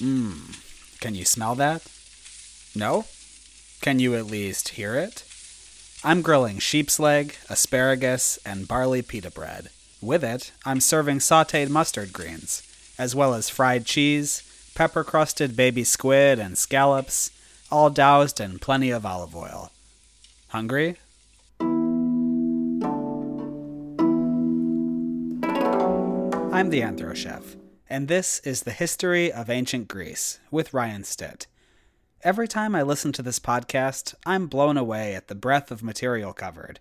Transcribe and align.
Mmm. 0.00 0.56
Can 1.00 1.14
you 1.14 1.24
smell 1.24 1.54
that? 1.56 1.86
No? 2.74 3.04
Can 3.82 3.98
you 3.98 4.14
at 4.14 4.26
least 4.26 4.70
hear 4.70 4.94
it? 4.94 5.24
I'm 6.02 6.22
grilling 6.22 6.58
sheep's 6.58 6.98
leg, 6.98 7.36
asparagus, 7.50 8.38
and 8.44 8.66
barley 8.66 9.02
pita 9.02 9.30
bread. 9.30 9.68
With 10.00 10.24
it, 10.24 10.52
I'm 10.64 10.80
serving 10.80 11.18
sauteed 11.18 11.68
mustard 11.68 12.12
greens, 12.14 12.62
as 12.98 13.14
well 13.14 13.34
as 13.34 13.50
fried 13.50 13.84
cheese, 13.84 14.42
pepper 14.74 15.04
crusted 15.04 15.54
baby 15.56 15.84
squid, 15.84 16.38
and 16.38 16.56
scallops, 16.56 17.30
all 17.70 17.90
doused 17.90 18.40
in 18.40 18.58
plenty 18.58 18.90
of 18.90 19.04
olive 19.04 19.36
oil. 19.36 19.70
Hungry? 20.48 20.96
I'm 26.52 26.70
the 26.70 26.80
Anthro 26.80 27.14
Chef, 27.14 27.56
and 27.90 28.06
this 28.06 28.38
is 28.44 28.62
the 28.62 28.70
history 28.70 29.32
of 29.32 29.50
ancient 29.50 29.88
Greece 29.88 30.38
with 30.52 30.72
Ryan 30.72 31.02
Stitt. 31.02 31.48
Every 32.22 32.46
time 32.46 32.76
I 32.76 32.82
listen 32.82 33.10
to 33.12 33.22
this 33.22 33.40
podcast, 33.40 34.14
I'm 34.24 34.46
blown 34.46 34.76
away 34.76 35.16
at 35.16 35.26
the 35.26 35.34
breadth 35.34 35.72
of 35.72 35.82
material 35.82 36.32
covered. 36.32 36.78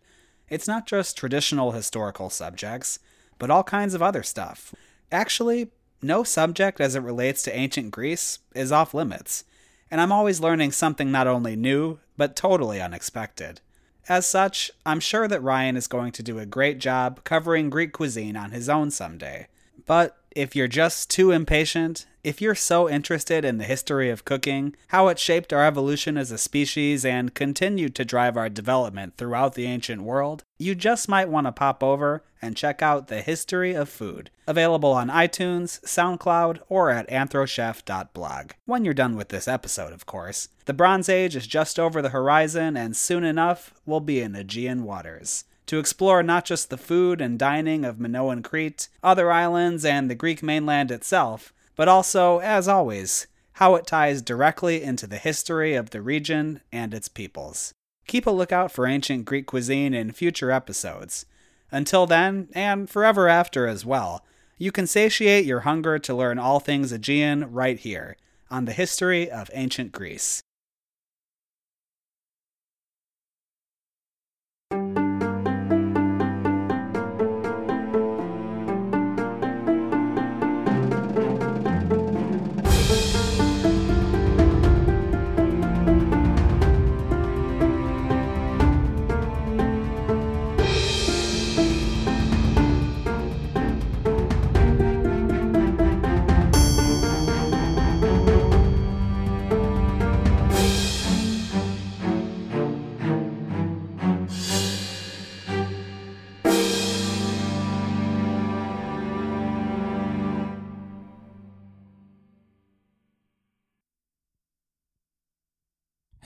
It's 0.49 0.68
not 0.68 0.85
just 0.85 1.18
traditional 1.18 1.72
historical 1.72 2.30
subjects, 2.30 2.99
but 3.40 3.49
all 3.49 3.63
kinds 3.63 3.95
of 3.95 4.04
other 4.04 4.22
stuff. 4.22 4.76
Actually, 5.12 5.72
no 5.99 6.23
subject 6.23 6.80
as 6.80 6.95
it 6.95 7.02
relates 7.02 7.41
to 7.44 7.57
ancient 7.57 7.90
Greece 7.90 8.40
is 8.54 8.71
off 8.71 8.94
limits, 8.94 9.44
and 9.90 9.99
I'm 9.99 10.12
always 10.12 10.40
learning 10.40 10.73
something 10.73 11.12
not 11.12 11.26
only 11.26 11.55
new, 11.55 11.98
but 12.18 12.35
totally 12.35 12.80
unexpected. 12.80 13.62
As 14.07 14.27
such, 14.27 14.70
I'm 14.85 14.99
sure 14.99 15.27
that 15.27 15.41
Ryan 15.41 15.76
is 15.76 15.88
going 15.88 16.12
to 16.13 16.23
do 16.23 16.38
a 16.38 16.46
great 16.46 16.77
job 16.77 17.23
covering 17.23 17.71
Greek 17.71 17.94
cuisine 17.94 18.38
on 18.38 18.52
his 18.52 18.70
own 18.70 18.91
someday. 18.91 19.48
But 19.88 20.19
if 20.32 20.56
you're 20.56 20.68
just 20.68 21.10
too 21.10 21.32
impatient, 21.32 22.05
if 22.24 22.41
you're 22.41 22.55
so 22.55 22.90
interested 22.90 23.46
in 23.46 23.58
the 23.58 23.63
history 23.63 24.10
of 24.10 24.26
cooking, 24.26 24.76
how 24.90 25.08
it 25.08 25.18
shaped 25.18 25.54
our 25.54 25.66
evolution 25.66 26.18
as 26.18 26.32
a 26.32 26.38
species, 26.38 27.05
and 27.05 27.34
continued 27.34 27.96
to 27.96 28.05
drive 28.05 28.36
our 28.36 28.49
development 28.49 29.16
throughout 29.18 29.55
the 29.55 29.66
ancient 29.66 30.02
world, 30.02 30.44
you 30.58 30.76
just 30.76 31.08
might 31.08 31.30
want 31.30 31.48
to 31.48 31.52
pop 31.52 31.82
over 31.82 32.24
and 32.41 32.58
check 32.58 32.82
out 32.82 33.08
The 33.08 33.21
History 33.21 33.74
of 33.74 33.90
Food, 33.90 34.32
available 34.48 34.91
on 34.91 35.10
iTunes, 35.10 35.82
SoundCloud, 35.82 36.60
or 36.68 36.90
at 36.90 37.10
anthrochef.blog. 37.10 38.52
When 38.66 38.86
you're 38.86 38.93
done 38.93 39.16
with 39.16 39.30
this 39.30 39.48
episode, 39.48 39.93
of 39.93 40.05
course. 40.05 40.49
The 40.66 40.74
Bronze 40.74 41.10
Age 41.10 41.36
is 41.36 41.48
just 41.48 41.80
over 41.80 42.02
the 42.02 42.10
horizon, 42.10 42.76
and 42.77 42.96
soon 42.96 43.24
enough, 43.24 43.74
we'll 43.86 44.02
be 44.02 44.20
in 44.21 44.36
Aegean 44.36 44.84
waters 44.84 45.46
to 45.70 45.77
explore 45.77 46.23
not 46.23 46.45
just 46.45 46.71
the 46.71 46.77
food 46.77 47.21
and 47.21 47.37
dining 47.37 47.85
of 47.85 47.99
Minoan 47.99 48.41
Crete, 48.41 48.87
other 49.03 49.31
islands, 49.31 49.85
and 49.85 50.09
the 50.09 50.15
Greek 50.15 50.41
mainland 50.41 50.89
itself, 50.89 51.53
but 51.75 51.87
also, 51.87 52.39
as 52.39 52.67
always, 52.67 53.27
how 53.53 53.75
it 53.75 53.85
ties 53.85 54.23
directly 54.23 54.81
into 54.81 55.05
the 55.05 55.20
history 55.20 55.75
of 55.75 55.91
the 55.91 56.01
region 56.01 56.62
and 56.71 56.91
its 56.91 57.07
peoples. 57.07 57.71
Keep 58.07 58.25
a 58.25 58.31
lookout 58.31 58.71
for 58.71 58.87
ancient 58.87 59.25
Greek 59.25 59.45
cuisine 59.45 59.93
in 59.93 60.12
future 60.12 60.49
episodes. 60.49 61.27
Until 61.70 62.07
then, 62.07 62.49
and 62.53 62.90
forever 62.90 63.27
after 63.27 63.67
as 63.67 63.85
well, 63.85 64.25
you 64.57 64.72
can 64.72 64.88
satiate 64.88 65.45
your 65.45 65.59
hunger 65.59 66.00
to 66.00 66.16
learn 66.16 66.40
all 66.40 66.59
things 66.59 66.91
Aegean 66.91 67.51
right 67.51 67.78
here 67.78 68.17
on 68.50 68.66
the 68.66 68.73
history 68.73 69.29
of 69.29 69.51
ancient 69.53 69.91
Greece. 69.91 70.41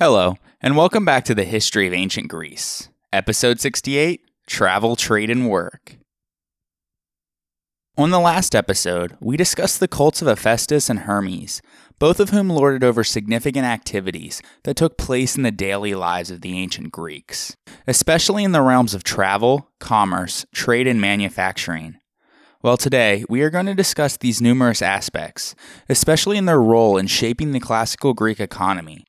Hello, 0.06 0.36
and 0.60 0.76
welcome 0.76 1.06
back 1.06 1.24
to 1.24 1.34
the 1.34 1.46
History 1.46 1.88
of 1.88 1.94
Ancient 1.94 2.28
Greece, 2.28 2.90
Episode 3.14 3.62
68 3.62 4.20
Travel, 4.46 4.98
Trade, 4.98 5.30
and 5.30 5.50
Work. 5.50 5.96
On 7.98 8.10
the 8.10 8.20
last 8.20 8.54
episode, 8.54 9.16
we 9.22 9.38
discussed 9.38 9.80
the 9.80 9.88
cults 9.88 10.22
of 10.22 10.28
Hephaestus 10.28 10.90
and 10.90 11.00
Hermes, 11.00 11.62
both 12.00 12.20
of 12.20 12.32
whom 12.32 12.50
lorded 12.50 12.84
over 12.84 13.06
significant 13.06 13.64
activities 13.64 14.42
that 14.64 14.76
took 14.76 14.98
place 14.98 15.38
in 15.38 15.44
the 15.44 15.52
daily 15.52 15.96
lives 15.96 16.30
of 16.30 16.42
the 16.42 16.58
ancient 16.58 16.92
Greeks, 16.92 17.56
especially 17.88 18.44
in 18.44 18.52
the 18.52 18.62
realms 18.62 18.94
of 18.94 19.06
travel, 19.06 19.70
commerce, 19.80 20.46
trade, 20.54 20.86
and 20.86 21.00
manufacturing. 21.00 21.96
Well, 22.62 22.76
today 22.76 23.24
we 23.30 23.42
are 23.42 23.50
going 23.50 23.68
to 23.68 23.74
discuss 23.74 24.18
these 24.18 24.42
numerous 24.42 24.82
aspects, 24.82 25.56
especially 25.88 26.38
in 26.38 26.44
their 26.44 26.62
role 26.62 26.98
in 26.98 27.08
shaping 27.08 27.54
the 27.54 27.62
classical 27.62 28.14
Greek 28.14 28.42
economy 28.42 29.06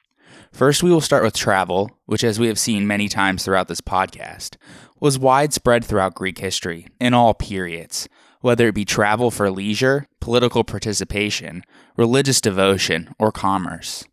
First, 0.55 0.85
we 0.85 0.93
will 0.93 1.01
start 1.01 1.25
with 1.25 1.35
travel, 1.35 1.91
which, 2.07 2.23
as 2.23 2.39
we 2.39 2.47
have 2.47 2.61
seen 2.61 2.87
many 2.87 3.09
times 3.09 3.45
throughout 3.45 3.67
this 3.67 3.81
podcast, 3.81 4.55
was 5.01 5.19
widespread 5.19 5.85
throughout 5.85 6.15
Greek 6.15 6.39
history 6.39 6.87
in 7.01 7.13
all 7.13 7.35
periods, 7.35 8.09
whether 8.41 8.69
it 8.69 8.75
be 8.77 8.85
travel 8.85 9.33
for 9.33 9.51
leisure, 9.51 10.07
political 10.21 10.63
participation, 10.63 11.65
religious 11.97 12.41
devotion, 12.41 13.13
or 13.19 13.33
commerce. 13.33 14.05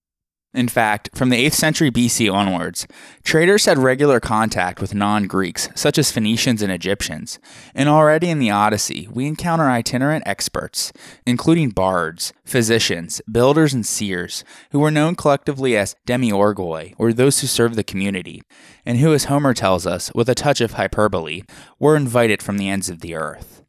In 0.54 0.68
fact, 0.68 1.12
from 1.16 1.30
the 1.30 1.46
8th 1.46 1.54
century 1.54 1.90
BC 1.90 2.32
onwards, 2.32 2.86
traders 3.24 3.66
had 3.66 3.78
regular 3.78 4.20
contact 4.20 4.82
with 4.82 4.94
non 4.94 5.26
Greeks, 5.26 5.70
such 5.76 5.98
as 5.98 6.12
Phoenicians 6.12 6.62
and 6.62 6.70
Egyptians, 6.70 7.40
and 7.74 7.88
already 7.88 8.30
in 8.30 8.40
the 8.40 8.52
Odyssey, 8.52 9.08
we 9.10 9.28
encounter 9.28 9.70
itinerant 9.70 10.24
experts, 10.26 10.92
including 11.26 11.70
bards, 11.70 12.34
physicians, 12.44 13.22
builders, 13.32 13.74
and 13.74 13.86
seers, 13.86 14.44
who 14.72 14.80
were 14.80 14.92
known 14.92 15.16
collectively 15.16 15.78
as 15.78 15.96
demiurgoi, 16.06 16.96
or 16.98 17.14
those 17.14 17.40
who 17.40 17.48
serve 17.48 17.78
the 17.78 17.84
community, 17.84 18.44
and 18.86 18.98
who, 18.98 19.14
as 19.14 19.26
Homer 19.26 19.54
tells 19.54 19.88
us, 19.88 20.12
with 20.14 20.28
a 20.28 20.36
touch 20.36 20.60
of 20.60 20.74
hyperbole, 20.74 21.44
were 21.80 21.96
invited 21.96 22.44
from 22.44 22.58
the 22.58 22.68
ends 22.68 22.90
of 22.90 23.00
the 23.00 23.16
earth. 23.16 23.64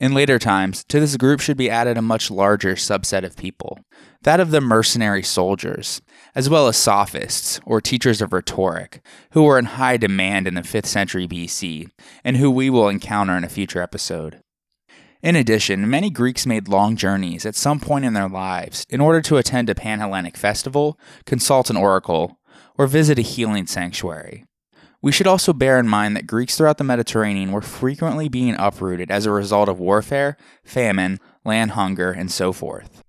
In 0.00 0.14
later 0.14 0.38
times, 0.38 0.82
to 0.84 0.98
this 0.98 1.18
group 1.18 1.40
should 1.40 1.58
be 1.58 1.70
added 1.70 1.98
a 1.98 2.02
much 2.02 2.30
larger 2.30 2.74
subset 2.74 3.22
of 3.22 3.36
people 3.36 3.78
that 4.22 4.40
of 4.40 4.50
the 4.50 4.60
mercenary 4.60 5.22
soldiers, 5.22 6.00
as 6.34 6.48
well 6.48 6.68
as 6.68 6.76
sophists, 6.76 7.60
or 7.64 7.80
teachers 7.80 8.22
of 8.22 8.32
rhetoric, 8.32 9.04
who 9.32 9.42
were 9.42 9.58
in 9.58 9.64
high 9.64 9.96
demand 9.96 10.46
in 10.46 10.54
the 10.54 10.62
5th 10.62 10.86
century 10.86 11.28
BC, 11.28 11.90
and 12.24 12.36
who 12.36 12.50
we 12.50 12.70
will 12.70 12.88
encounter 12.88 13.36
in 13.36 13.44
a 13.44 13.48
future 13.48 13.82
episode. 13.82 14.40
In 15.22 15.36
addition, 15.36 15.88
many 15.88 16.10
Greeks 16.10 16.46
made 16.46 16.66
long 16.66 16.96
journeys 16.96 17.46
at 17.46 17.54
some 17.54 17.78
point 17.78 18.04
in 18.04 18.12
their 18.12 18.28
lives 18.28 18.84
in 18.88 19.00
order 19.00 19.20
to 19.22 19.36
attend 19.36 19.70
a 19.70 19.74
Panhellenic 19.74 20.36
festival, 20.36 20.98
consult 21.26 21.70
an 21.70 21.76
oracle, 21.76 22.40
or 22.76 22.86
visit 22.88 23.18
a 23.18 23.22
healing 23.22 23.66
sanctuary. 23.66 24.44
We 25.00 25.12
should 25.12 25.26
also 25.26 25.52
bear 25.52 25.78
in 25.78 25.88
mind 25.88 26.16
that 26.16 26.26
Greeks 26.26 26.56
throughout 26.56 26.78
the 26.78 26.84
Mediterranean 26.84 27.52
were 27.52 27.60
frequently 27.60 28.28
being 28.28 28.56
uprooted 28.58 29.10
as 29.10 29.26
a 29.26 29.32
result 29.32 29.68
of 29.68 29.80
warfare, 29.80 30.36
famine, 30.64 31.20
land 31.44 31.72
hunger, 31.72 32.12
and 32.12 32.30
so 32.30 32.52
forth. 32.52 33.02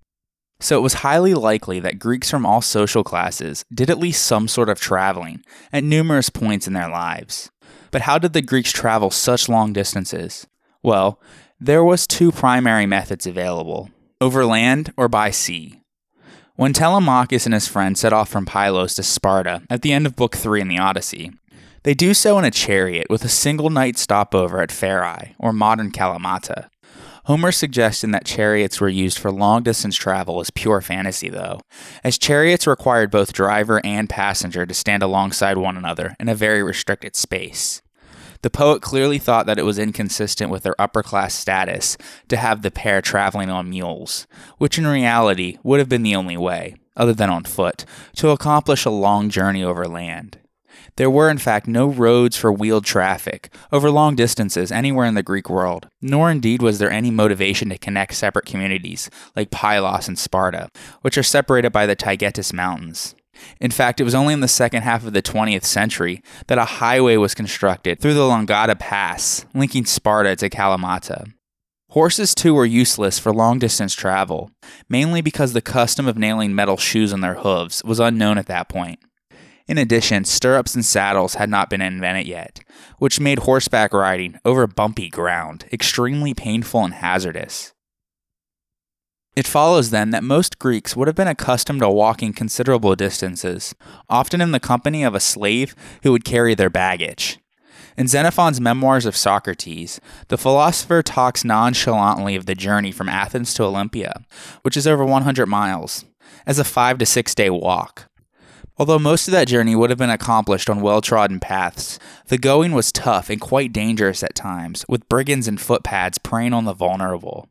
So 0.63 0.77
it 0.77 0.81
was 0.81 0.93
highly 0.93 1.33
likely 1.33 1.81
that 1.81 1.99
Greeks 1.99 2.31
from 2.31 2.45
all 2.45 2.61
social 2.61 3.03
classes 3.03 3.65
did 3.73 3.89
at 3.89 3.99
least 3.99 4.25
some 4.25 4.47
sort 4.47 4.69
of 4.69 4.79
traveling 4.79 5.43
at 5.73 5.83
numerous 5.83 6.29
points 6.29 6.67
in 6.67 6.73
their 6.73 6.87
lives. 6.87 7.51
But 7.91 8.03
how 8.03 8.17
did 8.17 8.31
the 8.31 8.41
Greeks 8.41 8.71
travel 8.71 9.09
such 9.11 9.49
long 9.49 9.73
distances? 9.73 10.47
Well, 10.81 11.19
there 11.59 11.83
was 11.83 12.07
two 12.07 12.31
primary 12.31 12.85
methods 12.85 13.27
available, 13.27 13.91
over 14.21 14.45
land 14.45 14.93
or 14.95 15.09
by 15.09 15.31
sea. 15.31 15.81
When 16.55 16.71
Telemachus 16.71 17.45
and 17.45 17.53
his 17.53 17.67
friends 17.67 17.99
set 17.99 18.13
off 18.13 18.29
from 18.29 18.45
Pylos 18.45 18.95
to 18.95 19.03
Sparta 19.03 19.63
at 19.69 19.81
the 19.81 19.91
end 19.91 20.05
of 20.05 20.15
Book 20.15 20.33
3 20.33 20.61
in 20.61 20.69
the 20.69 20.79
Odyssey, 20.79 21.33
they 21.83 21.93
do 21.93 22.13
so 22.13 22.39
in 22.39 22.45
a 22.45 22.51
chariot 22.51 23.07
with 23.09 23.25
a 23.25 23.29
single 23.29 23.69
night 23.69 23.97
stopover 23.97 24.61
at 24.61 24.69
Pherai, 24.69 25.35
or 25.37 25.51
modern 25.51 25.91
Kalamata. 25.91 26.69
Homer's 27.25 27.55
suggestion 27.55 28.11
that 28.11 28.25
chariots 28.25 28.81
were 28.81 28.89
used 28.89 29.17
for 29.17 29.31
long 29.31 29.63
distance 29.63 29.95
travel 29.95 30.41
is 30.41 30.49
pure 30.49 30.81
fantasy, 30.81 31.29
though, 31.29 31.61
as 32.03 32.17
chariots 32.17 32.67
required 32.67 33.11
both 33.11 33.31
driver 33.31 33.79
and 33.85 34.09
passenger 34.09 34.65
to 34.65 34.73
stand 34.73 35.01
alongside 35.01 35.57
one 35.57 35.77
another 35.77 36.17
in 36.19 36.27
a 36.27 36.35
very 36.35 36.61
restricted 36.61 37.15
space. 37.15 37.81
The 38.41 38.49
poet 38.49 38.81
clearly 38.81 39.19
thought 39.19 39.45
that 39.45 39.57
it 39.57 39.63
was 39.63 39.79
inconsistent 39.79 40.51
with 40.51 40.63
their 40.63 40.75
upper 40.77 41.01
class 41.01 41.33
status 41.33 41.95
to 42.27 42.35
have 42.35 42.61
the 42.61 42.71
pair 42.71 43.01
traveling 43.01 43.49
on 43.49 43.69
mules, 43.69 44.27
which 44.57 44.77
in 44.77 44.85
reality 44.85 45.57
would 45.63 45.79
have 45.79 45.87
been 45.87 46.03
the 46.03 46.17
only 46.17 46.35
way, 46.35 46.75
other 46.97 47.13
than 47.13 47.29
on 47.29 47.45
foot, 47.45 47.85
to 48.17 48.31
accomplish 48.31 48.83
a 48.83 48.89
long 48.89 49.29
journey 49.29 49.63
over 49.63 49.87
land. 49.87 50.39
There 50.95 51.09
were, 51.09 51.29
in 51.29 51.39
fact, 51.39 51.67
no 51.67 51.87
roads 51.87 52.37
for 52.37 52.51
wheeled 52.51 52.85
traffic 52.85 53.53
over 53.71 53.89
long 53.89 54.15
distances 54.15 54.71
anywhere 54.71 55.05
in 55.05 55.15
the 55.15 55.23
Greek 55.23 55.49
world, 55.49 55.89
nor 56.01 56.29
indeed 56.29 56.61
was 56.61 56.77
there 56.77 56.91
any 56.91 57.09
motivation 57.09 57.69
to 57.69 57.77
connect 57.79 58.13
separate 58.13 58.45
communities 58.45 59.09
like 59.35 59.49
Pylos 59.49 60.07
and 60.07 60.19
Sparta, 60.19 60.69
which 61.01 61.17
are 61.17 61.23
separated 61.23 61.71
by 61.71 61.87
the 61.87 61.95
Taygetus 61.95 62.53
Mountains. 62.53 63.15
In 63.59 63.71
fact, 63.71 63.99
it 63.99 64.03
was 64.03 64.13
only 64.13 64.33
in 64.33 64.41
the 64.41 64.47
second 64.47 64.83
half 64.83 65.05
of 65.05 65.13
the 65.13 65.21
20th 65.21 65.63
century 65.63 66.21
that 66.47 66.59
a 66.59 66.65
highway 66.65 67.17
was 67.17 67.33
constructed 67.33 67.99
through 67.99 68.13
the 68.13 68.21
Langada 68.21 68.77
Pass, 68.77 69.45
linking 69.55 69.85
Sparta 69.85 70.35
to 70.35 70.49
Kalamata. 70.49 71.33
Horses, 71.89 72.33
too, 72.33 72.53
were 72.53 72.65
useless 72.65 73.19
for 73.19 73.33
long 73.33 73.59
distance 73.59 73.93
travel, 73.93 74.51
mainly 74.89 75.21
because 75.21 75.53
the 75.53 75.61
custom 75.61 76.07
of 76.07 76.17
nailing 76.17 76.55
metal 76.55 76.77
shoes 76.77 77.13
on 77.13 77.21
their 77.21 77.35
hooves 77.35 77.83
was 77.83 77.99
unknown 77.99 78.37
at 78.37 78.47
that 78.47 78.69
point. 78.69 78.99
In 79.67 79.77
addition, 79.77 80.25
stirrups 80.25 80.75
and 80.75 80.83
saddles 80.83 81.35
had 81.35 81.49
not 81.49 81.69
been 81.69 81.81
invented 81.81 82.27
yet, 82.27 82.59
which 82.97 83.19
made 83.19 83.39
horseback 83.39 83.93
riding 83.93 84.37
over 84.43 84.67
bumpy 84.67 85.09
ground 85.09 85.65
extremely 85.71 86.33
painful 86.33 86.83
and 86.83 86.93
hazardous. 86.95 87.73
It 89.35 89.47
follows 89.47 89.89
then 89.89 90.11
that 90.11 90.23
most 90.23 90.59
Greeks 90.59 90.95
would 90.95 91.07
have 91.07 91.15
been 91.15 91.27
accustomed 91.27 91.79
to 91.79 91.89
walking 91.89 92.33
considerable 92.33 92.95
distances, 92.95 93.73
often 94.09 94.41
in 94.41 94.51
the 94.51 94.59
company 94.59 95.03
of 95.03 95.15
a 95.15 95.19
slave 95.19 95.75
who 96.03 96.11
would 96.11 96.25
carry 96.25 96.53
their 96.53 96.69
baggage. 96.69 97.39
In 97.97 98.07
Xenophon's 98.07 98.61
Memoirs 98.61 99.05
of 99.05 99.15
Socrates, 99.15 99.99
the 100.27 100.37
philosopher 100.37 101.01
talks 101.01 101.43
nonchalantly 101.45 102.35
of 102.35 102.45
the 102.45 102.55
journey 102.55 102.91
from 102.91 103.09
Athens 103.09 103.53
to 103.55 103.63
Olympia, 103.63 104.23
which 104.61 104.77
is 104.77 104.87
over 104.87 105.05
100 105.05 105.45
miles, 105.45 106.05
as 106.45 106.59
a 106.59 106.63
five 106.63 106.97
to 106.99 107.05
six 107.05 107.33
day 107.33 107.49
walk. 107.49 108.09
Although 108.77 108.99
most 108.99 109.27
of 109.27 109.31
that 109.33 109.47
journey 109.47 109.75
would 109.75 109.91
have 109.91 109.99
been 109.99 110.09
accomplished 110.09 110.69
on 110.69 110.81
well 110.81 110.99
trodden 110.99 111.39
paths, 111.39 111.99
the 112.27 112.39
going 112.39 112.71
was 112.71 112.91
tough 112.91 113.29
and 113.29 113.39
quite 113.39 113.71
dangerous 113.71 114.23
at 114.23 114.33
times, 114.33 114.83
with 114.89 115.07
brigands 115.07 115.47
and 115.47 115.61
footpads 115.61 116.17
preying 116.17 116.53
on 116.53 116.65
the 116.65 116.73
vulnerable. 116.73 117.49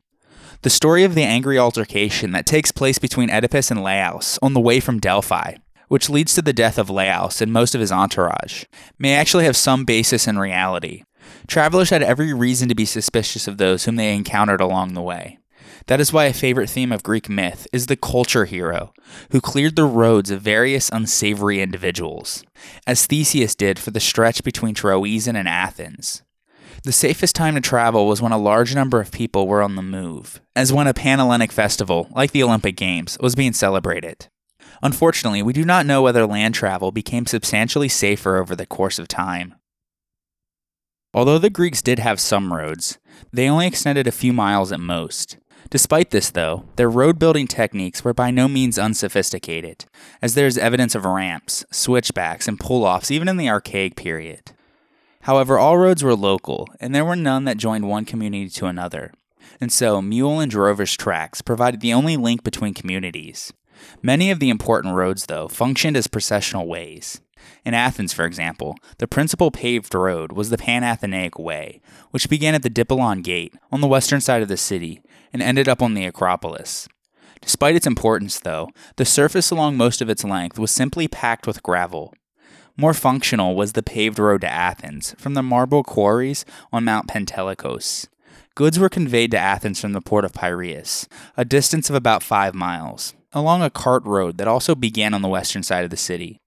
The 0.63 0.69
story 0.69 1.03
of 1.03 1.15
the 1.15 1.23
angry 1.23 1.57
altercation 1.57 2.31
that 2.31 2.45
takes 2.45 2.71
place 2.71 2.99
between 2.99 3.29
Oedipus 3.29 3.71
and 3.71 3.81
Laius 3.81 4.37
on 4.41 4.53
the 4.53 4.59
way 4.59 4.79
from 4.79 4.99
Delphi, 4.99 5.55
which 5.87 6.09
leads 6.09 6.33
to 6.35 6.41
the 6.41 6.53
death 6.53 6.77
of 6.77 6.89
Laius 6.89 7.41
and 7.41 7.53
most 7.53 7.73
of 7.73 7.81
his 7.81 7.91
entourage, 7.91 8.65
may 8.97 9.13
actually 9.13 9.45
have 9.45 9.57
some 9.57 9.85
basis 9.85 10.27
in 10.27 10.39
reality. 10.39 11.03
Travelers 11.47 11.89
had 11.89 12.03
every 12.03 12.33
reason 12.33 12.67
to 12.67 12.75
be 12.75 12.85
suspicious 12.85 13.47
of 13.47 13.57
those 13.57 13.85
whom 13.85 13.95
they 13.95 14.13
encountered 14.13 14.61
along 14.61 14.93
the 14.93 15.01
way. 15.01 15.39
That 15.87 15.99
is 15.99 16.13
why 16.13 16.25
a 16.25 16.33
favorite 16.33 16.69
theme 16.69 16.91
of 16.91 17.03
Greek 17.03 17.29
myth 17.29 17.67
is 17.73 17.87
the 17.87 17.95
culture 17.95 18.45
hero, 18.45 18.93
who 19.31 19.41
cleared 19.41 19.75
the 19.75 19.85
roads 19.85 20.31
of 20.31 20.41
various 20.41 20.89
unsavory 20.89 21.61
individuals, 21.61 22.43
as 22.87 23.05
Theseus 23.05 23.55
did 23.55 23.79
for 23.79 23.91
the 23.91 23.99
stretch 23.99 24.43
between 24.43 24.75
Troezen 24.75 25.35
and 25.35 25.47
Athens. 25.47 26.23
The 26.83 26.91
safest 26.91 27.35
time 27.35 27.55
to 27.55 27.61
travel 27.61 28.07
was 28.07 28.21
when 28.21 28.31
a 28.31 28.37
large 28.37 28.75
number 28.75 28.99
of 28.99 29.11
people 29.11 29.47
were 29.47 29.61
on 29.61 29.75
the 29.75 29.81
move, 29.81 30.41
as 30.55 30.73
when 30.73 30.87
a 30.87 30.93
Panhellenic 30.93 31.51
festival, 31.51 32.09
like 32.11 32.31
the 32.31 32.43
Olympic 32.43 32.75
Games, 32.75 33.17
was 33.21 33.35
being 33.35 33.53
celebrated. 33.53 34.27
Unfortunately, 34.81 35.41
we 35.41 35.53
do 35.53 35.63
not 35.63 35.85
know 35.85 36.01
whether 36.01 36.25
land 36.25 36.55
travel 36.55 36.91
became 36.91 37.25
substantially 37.25 37.87
safer 37.87 38.37
over 38.37 38.55
the 38.55 38.65
course 38.65 38.99
of 38.99 39.07
time. 39.07 39.55
Although 41.13 41.37
the 41.37 41.49
Greeks 41.49 41.81
did 41.81 41.99
have 41.99 42.19
some 42.19 42.51
roads, 42.51 42.97
they 43.31 43.47
only 43.47 43.67
extended 43.67 44.07
a 44.07 44.11
few 44.11 44.33
miles 44.33 44.71
at 44.71 44.79
most. 44.79 45.37
Despite 45.73 46.11
this, 46.11 46.29
though, 46.29 46.65
their 46.75 46.87
road 46.87 47.17
building 47.17 47.47
techniques 47.47 48.03
were 48.03 48.13
by 48.13 48.29
no 48.29 48.47
means 48.47 48.77
unsophisticated, 48.77 49.85
as 50.21 50.35
there 50.35 50.45
is 50.45 50.55
evidence 50.55 50.93
of 50.93 51.03
ramps, 51.03 51.65
switchbacks, 51.71 52.47
and 52.47 52.59
pull 52.59 52.85
offs 52.85 53.09
even 53.09 53.27
in 53.27 53.37
the 53.37 53.49
archaic 53.49 53.95
period. 53.95 54.51
However, 55.21 55.57
all 55.57 55.79
roads 55.79 56.03
were 56.03 56.13
local, 56.13 56.69
and 56.79 56.93
there 56.93 57.03
were 57.03 57.15
none 57.15 57.45
that 57.45 57.57
joined 57.57 57.89
one 57.89 58.05
community 58.05 58.49
to 58.49 58.67
another, 58.67 59.13
and 59.59 59.71
so 59.71 59.99
mule 59.99 60.39
and 60.39 60.51
drover's 60.51 60.95
tracks 60.95 61.41
provided 61.41 61.81
the 61.81 61.91
only 61.91 62.17
link 62.17 62.43
between 62.43 62.75
communities. 62.75 63.51
Many 64.03 64.29
of 64.29 64.39
the 64.39 64.51
important 64.51 64.93
roads, 64.93 65.25
though, 65.25 65.47
functioned 65.47 65.97
as 65.97 66.05
processional 66.05 66.67
ways. 66.67 67.19
In 67.65 67.73
Athens, 67.73 68.13
for 68.13 68.25
example, 68.25 68.75
the 68.99 69.07
principal 69.07 69.49
paved 69.49 69.95
road 69.95 70.33
was 70.33 70.51
the 70.51 70.57
Panathenaic 70.57 71.39
Way, 71.39 71.81
which 72.11 72.29
began 72.29 72.53
at 72.53 72.61
the 72.61 72.69
Dipylon 72.69 73.23
Gate 73.23 73.55
on 73.71 73.81
the 73.81 73.87
western 73.87 74.21
side 74.21 74.43
of 74.43 74.47
the 74.49 74.55
city 74.55 75.01
and 75.33 75.41
ended 75.41 75.67
up 75.67 75.81
on 75.81 75.95
the 75.95 76.05
Acropolis. 76.05 76.87
Despite 77.41 77.75
its 77.75 77.87
importance, 77.87 78.39
though, 78.39 78.69
the 78.95 79.03
surface 79.03 79.51
along 79.51 79.75
most 79.75 80.01
of 80.01 80.09
its 80.09 80.23
length 80.23 80.57
was 80.57 80.71
simply 80.71 81.09
packed 81.09 81.45
with 81.45 81.63
gravel. 81.63 82.13
More 82.77 82.93
functional 82.93 83.55
was 83.55 83.73
the 83.73 83.83
paved 83.83 84.17
road 84.17 84.41
to 84.41 84.49
Athens 84.49 85.13
from 85.17 85.33
the 85.33 85.43
marble 85.43 85.83
quarries 85.83 86.45
on 86.71 86.85
Mount 86.85 87.07
Pentelikos. 87.07 88.07
Goods 88.55 88.79
were 88.79 88.89
conveyed 88.89 89.31
to 89.31 89.37
Athens 89.37 89.81
from 89.81 89.93
the 89.93 90.01
port 90.01 90.23
of 90.23 90.31
Piraeus, 90.31 91.07
a 91.35 91.43
distance 91.43 91.89
of 91.89 91.95
about 91.95 92.23
five 92.23 92.53
miles, 92.53 93.13
along 93.31 93.61
a 93.61 93.69
cart 93.69 94.03
road 94.05 94.37
that 94.37 94.47
also 94.47 94.75
began 94.75 95.13
on 95.13 95.21
the 95.21 95.27
western 95.27 95.63
side 95.63 95.83
of 95.83 95.89
the 95.89 95.97
city. 95.97 96.39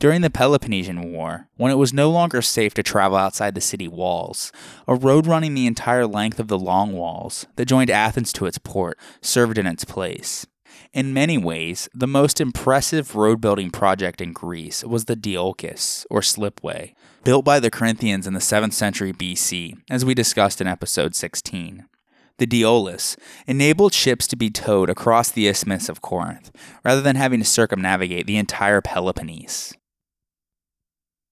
During 0.00 0.20
the 0.20 0.30
Peloponnesian 0.30 1.10
War, 1.10 1.48
when 1.56 1.72
it 1.72 1.76
was 1.76 1.92
no 1.92 2.08
longer 2.08 2.40
safe 2.40 2.72
to 2.74 2.84
travel 2.84 3.18
outside 3.18 3.56
the 3.56 3.60
city 3.60 3.88
walls, 3.88 4.52
a 4.86 4.94
road 4.94 5.26
running 5.26 5.54
the 5.54 5.66
entire 5.66 6.06
length 6.06 6.38
of 6.38 6.46
the 6.46 6.58
long 6.58 6.92
walls 6.92 7.48
that 7.56 7.66
joined 7.66 7.90
Athens 7.90 8.32
to 8.34 8.46
its 8.46 8.58
port 8.58 8.96
served 9.20 9.58
in 9.58 9.66
its 9.66 9.84
place. 9.84 10.46
In 10.92 11.12
many 11.12 11.36
ways, 11.36 11.88
the 11.92 12.06
most 12.06 12.40
impressive 12.40 13.16
road 13.16 13.40
building 13.40 13.70
project 13.70 14.20
in 14.20 14.32
Greece 14.32 14.84
was 14.84 15.06
the 15.06 15.16
Diolkos, 15.16 16.06
or 16.08 16.22
Slipway, 16.22 16.94
built 17.24 17.44
by 17.44 17.58
the 17.58 17.70
Corinthians 17.70 18.28
in 18.28 18.34
the 18.34 18.40
7th 18.40 18.74
century 18.74 19.12
BC, 19.12 19.78
as 19.90 20.04
we 20.04 20.14
discussed 20.14 20.60
in 20.60 20.68
episode 20.68 21.16
16. 21.16 21.86
The 22.36 22.46
Diolkos 22.46 23.16
enabled 23.48 23.94
ships 23.94 24.28
to 24.28 24.36
be 24.36 24.48
towed 24.48 24.90
across 24.90 25.32
the 25.32 25.48
Isthmus 25.48 25.88
of 25.88 26.02
Corinth, 26.02 26.52
rather 26.84 27.00
than 27.00 27.16
having 27.16 27.40
to 27.40 27.44
circumnavigate 27.44 28.28
the 28.28 28.36
entire 28.36 28.80
Peloponnese. 28.80 29.74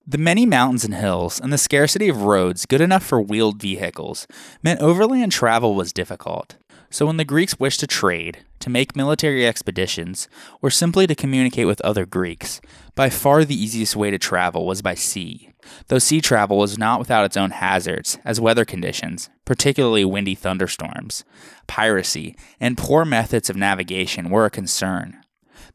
The 0.08 0.18
many 0.18 0.46
mountains 0.46 0.84
and 0.84 0.94
hills 0.94 1.40
and 1.40 1.52
the 1.52 1.58
scarcity 1.58 2.08
of 2.08 2.22
roads 2.22 2.64
good 2.64 2.80
enough 2.80 3.04
for 3.04 3.20
wheeled 3.20 3.60
vehicles 3.60 4.28
meant 4.62 4.80
overland 4.80 5.32
travel 5.32 5.74
was 5.74 5.92
difficult. 5.92 6.54
So 6.90 7.06
when 7.06 7.16
the 7.16 7.24
Greeks 7.24 7.58
wished 7.58 7.80
to 7.80 7.88
trade, 7.88 8.44
to 8.60 8.70
make 8.70 8.94
military 8.94 9.44
expeditions, 9.44 10.28
or 10.62 10.70
simply 10.70 11.08
to 11.08 11.16
communicate 11.16 11.66
with 11.66 11.80
other 11.80 12.06
Greeks, 12.06 12.60
by 12.94 13.10
far 13.10 13.44
the 13.44 13.60
easiest 13.60 13.96
way 13.96 14.12
to 14.12 14.18
travel 14.18 14.64
was 14.64 14.80
by 14.80 14.94
sea. 14.94 15.50
Though 15.88 15.98
sea 15.98 16.20
travel 16.20 16.58
was 16.58 16.78
not 16.78 17.00
without 17.00 17.24
its 17.24 17.36
own 17.36 17.50
hazards, 17.50 18.16
as 18.24 18.40
weather 18.40 18.64
conditions, 18.64 19.28
particularly 19.44 20.04
windy 20.04 20.36
thunderstorms, 20.36 21.24
piracy, 21.66 22.36
and 22.60 22.78
poor 22.78 23.04
methods 23.04 23.50
of 23.50 23.56
navigation 23.56 24.30
were 24.30 24.44
a 24.44 24.50
concern. 24.50 25.20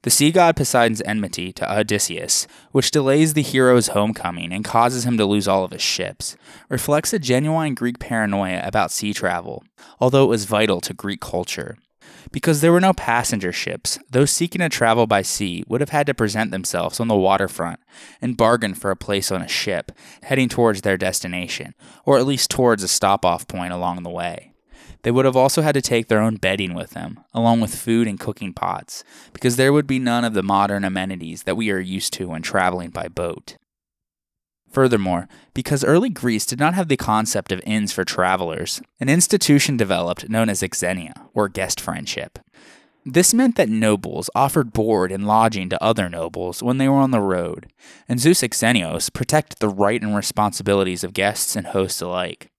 The 0.04 0.10
sea 0.10 0.32
god 0.32 0.56
Poseidon's 0.56 1.02
enmity 1.06 1.52
to 1.54 1.80
Odysseus, 1.80 2.48
which 2.72 2.92
delays 2.92 3.34
the 3.34 3.42
hero's 3.42 3.90
homecoming 3.90 4.52
and 4.52 4.66
causes 4.66 5.06
him 5.06 5.18
to 5.18 5.26
lose 5.26 5.48
all 5.48 5.64
of 5.64 5.72
his 5.72 5.82
ships, 5.82 6.36
reflects 6.70 7.14
a 7.14 7.20
genuine 7.20 7.76
Greek 7.76 8.00
paranoia 8.00 8.62
about 8.64 8.92
sea 8.92 9.14
travel, 9.14 9.64
although 10.00 10.24
it 10.24 10.30
was 10.30 10.46
vital 10.46 10.82
to 10.82 10.94
Greek 10.94 11.22
culture. 11.22 11.78
Because 12.32 12.62
there 12.62 12.72
were 12.72 12.80
no 12.80 12.94
passenger 12.94 13.52
ships, 13.52 14.00
those 14.10 14.32
seeking 14.32 14.60
to 14.60 14.70
travel 14.70 15.08
by 15.08 15.22
sea 15.22 15.64
would 15.68 15.82
have 15.82 15.90
had 15.90 16.08
to 16.08 16.14
present 16.14 16.52
themselves 16.52 17.00
on 17.00 17.08
the 17.08 17.16
waterfront 17.16 17.80
and 18.22 18.38
bargain 18.38 18.74
for 18.74 18.92
a 18.92 18.96
place 18.96 19.32
on 19.32 19.42
a 19.42 19.48
ship 19.48 19.92
heading 20.24 20.48
towards 20.48 20.82
their 20.82 20.98
destination, 20.98 21.74
or 22.06 22.18
at 22.18 22.26
least 22.26 22.50
towards 22.50 22.84
a 22.84 22.88
stop 22.88 23.26
off 23.26 23.48
point 23.48 23.74
along 23.74 24.04
the 24.04 24.10
way. 24.10 24.51
They 25.04 25.12
would 25.12 25.26
have 25.26 25.36
also 25.36 25.62
had 25.62 25.74
to 25.74 25.82
take 25.82 26.08
their 26.08 26.22
own 26.22 26.36
bedding 26.36 26.74
with 26.74 26.92
them, 26.92 27.20
along 27.34 27.62
with 27.62 27.76
food 27.76 28.08
and 28.08 28.20
cooking 28.20 28.54
pots, 28.54 29.04
because 29.34 29.56
there 29.56 29.74
would 29.74 29.88
be 29.88 30.00
none 30.00 30.24
of 30.24 30.34
the 30.34 30.44
modern 30.44 30.84
amenities 30.84 31.44
that 31.44 31.58
we 31.58 31.72
are 31.72 31.80
used 31.80 32.14
to 32.14 32.28
when 32.30 32.42
traveling 32.42 32.90
by 32.92 33.08
boat. 33.08 33.58
Furthermore, 34.72 35.28
because 35.54 35.84
early 35.84 36.10
Greece 36.10 36.46
did 36.46 36.60
not 36.60 36.76
have 36.76 36.88
the 36.88 36.96
concept 36.96 37.52
of 37.52 37.62
inns 37.66 37.92
for 37.92 38.06
travelers, 38.06 38.82
an 39.00 39.10
institution 39.10 39.76
developed 39.76 40.30
known 40.30 40.50
as 40.50 40.64
xenia, 40.74 41.14
or 41.34 41.50
guest 41.50 41.82
friendship. 41.82 42.40
This 43.04 43.34
meant 43.34 43.56
that 43.56 43.68
nobles 43.68 44.30
offered 44.36 44.74
board 44.74 45.12
and 45.12 45.26
lodging 45.26 45.70
to 45.70 45.84
other 45.84 46.08
nobles 46.08 46.62
when 46.62 46.78
they 46.78 46.88
were 46.88 46.96
on 46.96 47.10
the 47.10 47.20
road, 47.20 47.74
and 48.08 48.20
Zeus 48.20 48.42
Xenios 48.42 49.12
protected 49.12 49.58
the 49.58 49.70
right 49.70 50.02
and 50.02 50.16
responsibilities 50.16 51.04
of 51.04 51.14
guests 51.14 51.56
and 51.56 51.68
hosts 51.68 52.02
alike. 52.02 52.51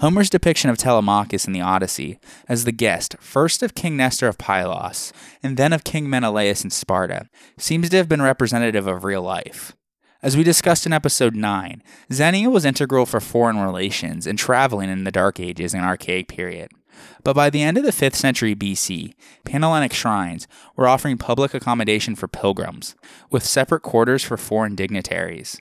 Homer's 0.00 0.30
depiction 0.30 0.70
of 0.70 0.78
Telemachus 0.78 1.48
in 1.48 1.52
the 1.52 1.60
Odyssey 1.60 2.20
as 2.48 2.64
the 2.64 2.70
guest, 2.70 3.16
first 3.18 3.64
of 3.64 3.74
King 3.74 3.96
Nestor 3.96 4.28
of 4.28 4.38
Pylos, 4.38 5.12
and 5.42 5.56
then 5.56 5.72
of 5.72 5.82
King 5.82 6.08
Menelaus 6.08 6.62
in 6.62 6.70
Sparta, 6.70 7.28
seems 7.56 7.90
to 7.90 7.96
have 7.96 8.08
been 8.08 8.22
representative 8.22 8.86
of 8.86 9.02
real 9.02 9.22
life. 9.22 9.74
As 10.22 10.36
we 10.36 10.44
discussed 10.44 10.86
in 10.86 10.92
episode 10.92 11.34
9, 11.34 11.82
Xenia 12.12 12.48
was 12.48 12.64
integral 12.64 13.06
for 13.06 13.18
foreign 13.18 13.58
relations 13.58 14.24
and 14.24 14.38
traveling 14.38 14.88
in 14.88 15.02
the 15.02 15.10
Dark 15.10 15.40
Ages 15.40 15.74
and 15.74 15.84
Archaic 15.84 16.28
period. 16.28 16.70
But 17.24 17.34
by 17.34 17.50
the 17.50 17.62
end 17.62 17.76
of 17.76 17.84
the 17.84 17.90
5th 17.90 18.14
century 18.14 18.54
BC, 18.54 19.14
Panhellenic 19.44 19.92
shrines 19.92 20.46
were 20.76 20.86
offering 20.86 21.18
public 21.18 21.54
accommodation 21.54 22.14
for 22.14 22.28
pilgrims, 22.28 22.94
with 23.30 23.44
separate 23.44 23.82
quarters 23.82 24.22
for 24.22 24.36
foreign 24.36 24.76
dignitaries. 24.76 25.60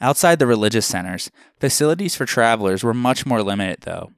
Outside 0.00 0.38
the 0.38 0.46
religious 0.46 0.86
centers, 0.86 1.30
facilities 1.58 2.14
for 2.14 2.24
travelers 2.24 2.84
were 2.84 2.94
much 2.94 3.26
more 3.26 3.42
limited, 3.42 3.80
though. 3.82 4.12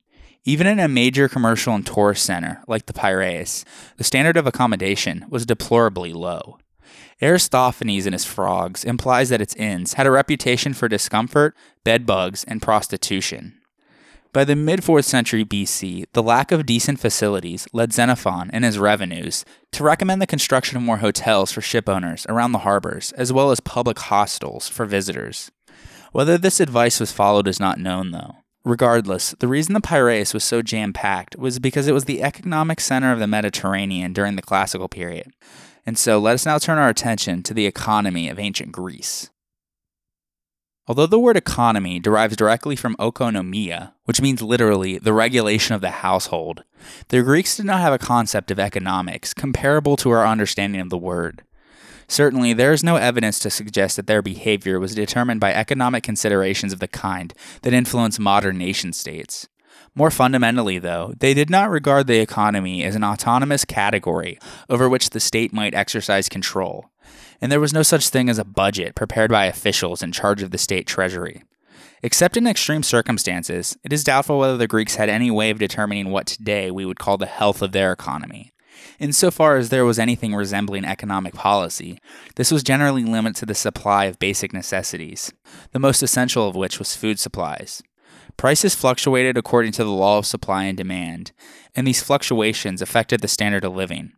Even 0.45 0.67
in 0.67 0.81
a 0.81 0.89
major 0.89 1.29
commercial 1.29 1.75
and 1.75 1.87
tourist 1.87 2.25
center 2.25 2.63
like 2.67 2.87
the 2.87 2.93
Piraeus, 2.93 3.65
the 3.97 4.05
standard 4.05 4.37
of 4.37 4.47
accommodation 4.47 5.27
was 5.29 5.47
deplorably 5.47 6.13
low. 6.13 6.59
Aristophanes 7.23 8.07
in 8.07 8.15
his 8.15 8.25
Frogs 8.25 8.85
implies 8.85 9.29
that 9.29 9.43
its 9.43 9.55
inns 9.57 9.95
had 9.95 10.07
a 10.07 10.11
reputation 10.11 10.73
for 10.73 10.89
discomfort, 10.89 11.55
bedbugs, 11.85 12.45
and 12.45 12.63
prostitution. 12.63 13.61
By 14.33 14.45
the 14.45 14.55
mid 14.55 14.81
4th 14.81 15.05
century 15.05 15.45
BC, 15.45 16.05
the 16.13 16.23
lack 16.23 16.53
of 16.53 16.65
decent 16.65 17.01
facilities 17.01 17.67
led 17.73 17.93
Xenophon 17.93 18.49
and 18.53 18.65
his 18.65 18.79
revenues 18.79 19.45
to 19.73 19.83
recommend 19.83 20.23
the 20.23 20.27
construction 20.27 20.77
of 20.77 20.85
more 20.85 20.99
hotels 20.99 21.51
for 21.51 21.61
shipowners 21.61 22.29
around 22.29 22.53
the 22.53 22.61
harbors, 22.61 23.13
as 23.13 23.33
well 23.33 23.51
as 23.51 23.59
public 23.59 23.99
hostels 23.99 24.69
for 24.69 24.87
visitors. 24.87 25.51
Whether 26.13 26.37
this 26.37 26.61
advice 26.61 26.99
was 26.99 27.13
followed 27.13 27.47
is 27.47 27.61
not 27.61 27.79
known, 27.79 28.11
though. 28.11 28.37
Regardless, 28.65 29.35
the 29.39 29.49
reason 29.49 29.75
the 29.75 29.81
Piraeus 29.81 30.35
was 30.35 30.45
so 30.45 30.61
jam 30.61 30.93
packed 30.93 31.37
was 31.37 31.59
because 31.59 31.89
it 31.89 31.95
was 31.95 32.05
the 32.05 32.23
economic 32.23 32.81
center 32.81 33.13
of 33.13 33.19
the 33.19 33.27
Mediterranean 33.27 34.13
during 34.13 34.37
the 34.37 34.43
classical 34.43 34.89
period. 34.89 35.33
And 35.87 35.97
so 35.97 36.19
let 36.19 36.35
us 36.35 36.45
now 36.45 36.59
turn 36.59 36.79
our 36.79 36.91
attention 36.91 37.43
to 37.45 37.55
the 37.55 37.67
economy 37.67 38.29
of 38.29 38.39
ancient 38.39 38.73
Greece. 38.73 39.31
Although 40.87 41.07
the 41.07 41.21
word 41.21 41.37
economy 41.37 42.01
derives 42.01 42.37
directly 42.37 42.75
from 42.75 42.97
oikonomia, 42.97 43.93
which 44.05 44.21
means 44.21 44.43
literally 44.43 44.99
the 44.99 45.13
regulation 45.13 45.75
of 45.75 45.81
the 45.81 45.91
household, 45.91 46.65
the 47.09 47.23
Greeks 47.23 47.57
did 47.57 47.67
not 47.67 47.81
have 47.81 47.93
a 47.93 47.99
concept 47.99 48.51
of 48.51 48.59
economics 48.59 49.33
comparable 49.33 49.97
to 49.99 50.11
our 50.11 50.27
understanding 50.27 50.81
of 50.81 50.91
the 50.91 50.99
word. 50.99 51.45
Certainly, 52.11 52.55
there 52.55 52.73
is 52.73 52.83
no 52.83 52.97
evidence 52.97 53.39
to 53.39 53.51
suggest 53.51 53.95
that 53.95 54.09
their 54.09 54.21
behavior 54.21 54.81
was 54.81 54.97
determined 54.97 55.39
by 55.39 55.55
economic 55.55 56.03
considerations 56.03 56.73
of 56.73 56.81
the 56.81 56.89
kind 56.89 57.33
that 57.63 57.73
influence 57.73 58.19
modern 58.19 58.59
nation 58.59 58.93
states. 58.93 59.49
More 59.95 60.11
fundamentally, 60.11 60.81
though, 60.81 61.15
they 61.21 61.35
did 61.35 61.49
not 61.49 61.71
regard 61.71 62.09
the 62.09 62.19
economy 62.19 62.83
as 62.83 62.97
an 62.97 63.05
autonomous 63.05 63.65
category 63.65 64.41
over 64.69 64.89
which 64.89 65.11
the 65.11 65.21
state 65.21 65.53
might 65.53 65.73
exercise 65.73 66.29
control, 66.29 66.91
and 67.41 67.53
there 67.53 67.61
was 67.61 67.73
no 67.73 67.85
such 67.85 68.09
thing 68.09 68.29
as 68.29 68.39
a 68.39 68.45
budget 68.45 68.97
prepared 68.97 69.31
by 69.31 69.45
officials 69.45 70.03
in 70.03 70.11
charge 70.11 70.43
of 70.43 70.51
the 70.51 70.59
state 70.59 70.89
treasury. 70.89 71.45
Except 72.03 72.37
in 72.37 72.45
extreme 72.45 72.83
circumstances, 72.83 73.79
it 73.85 73.93
is 73.93 74.03
doubtful 74.03 74.41
whether 74.41 74.57
the 74.57 74.67
Greeks 74.67 74.97
had 74.97 75.09
any 75.09 75.31
way 75.31 75.51
of 75.51 75.61
determining 75.61 76.11
what 76.11 76.27
today 76.27 76.73
we 76.73 76.85
would 76.85 76.99
call 76.99 77.19
the 77.19 77.27
health 77.27 77.63
of 77.63 77.71
their 77.71 77.93
economy. 77.93 78.51
Insofar 79.01 79.57
as 79.57 79.71
there 79.71 79.87
was 79.87 79.99
anything 79.99 80.35
resembling 80.35 80.85
economic 80.85 81.33
policy, 81.33 81.99
this 82.37 82.51
was 82.51 82.63
generally 82.63 83.03
limited 83.03 83.35
to 83.37 83.47
the 83.47 83.55
supply 83.55 84.05
of 84.05 84.19
basic 84.19 84.53
necessities, 84.53 85.33
the 85.73 85.79
most 85.79 86.03
essential 86.03 86.47
of 86.47 86.55
which 86.55 86.79
was 86.79 86.95
food 86.95 87.19
supplies. 87.19 87.83
Prices 88.37 88.75
fluctuated 88.75 89.39
according 89.39 89.73
to 89.73 89.85
the 89.85 89.91
law 89.91 90.19
of 90.19 90.27
supply 90.27 90.65
and 90.65 90.77
demand, 90.77 91.33
and 91.75 91.87
these 91.87 92.03
fluctuations 92.03 92.83
affected 92.83 93.23
the 93.23 93.29
standard 93.29 93.65
of 93.65 93.75
living. 93.75 94.13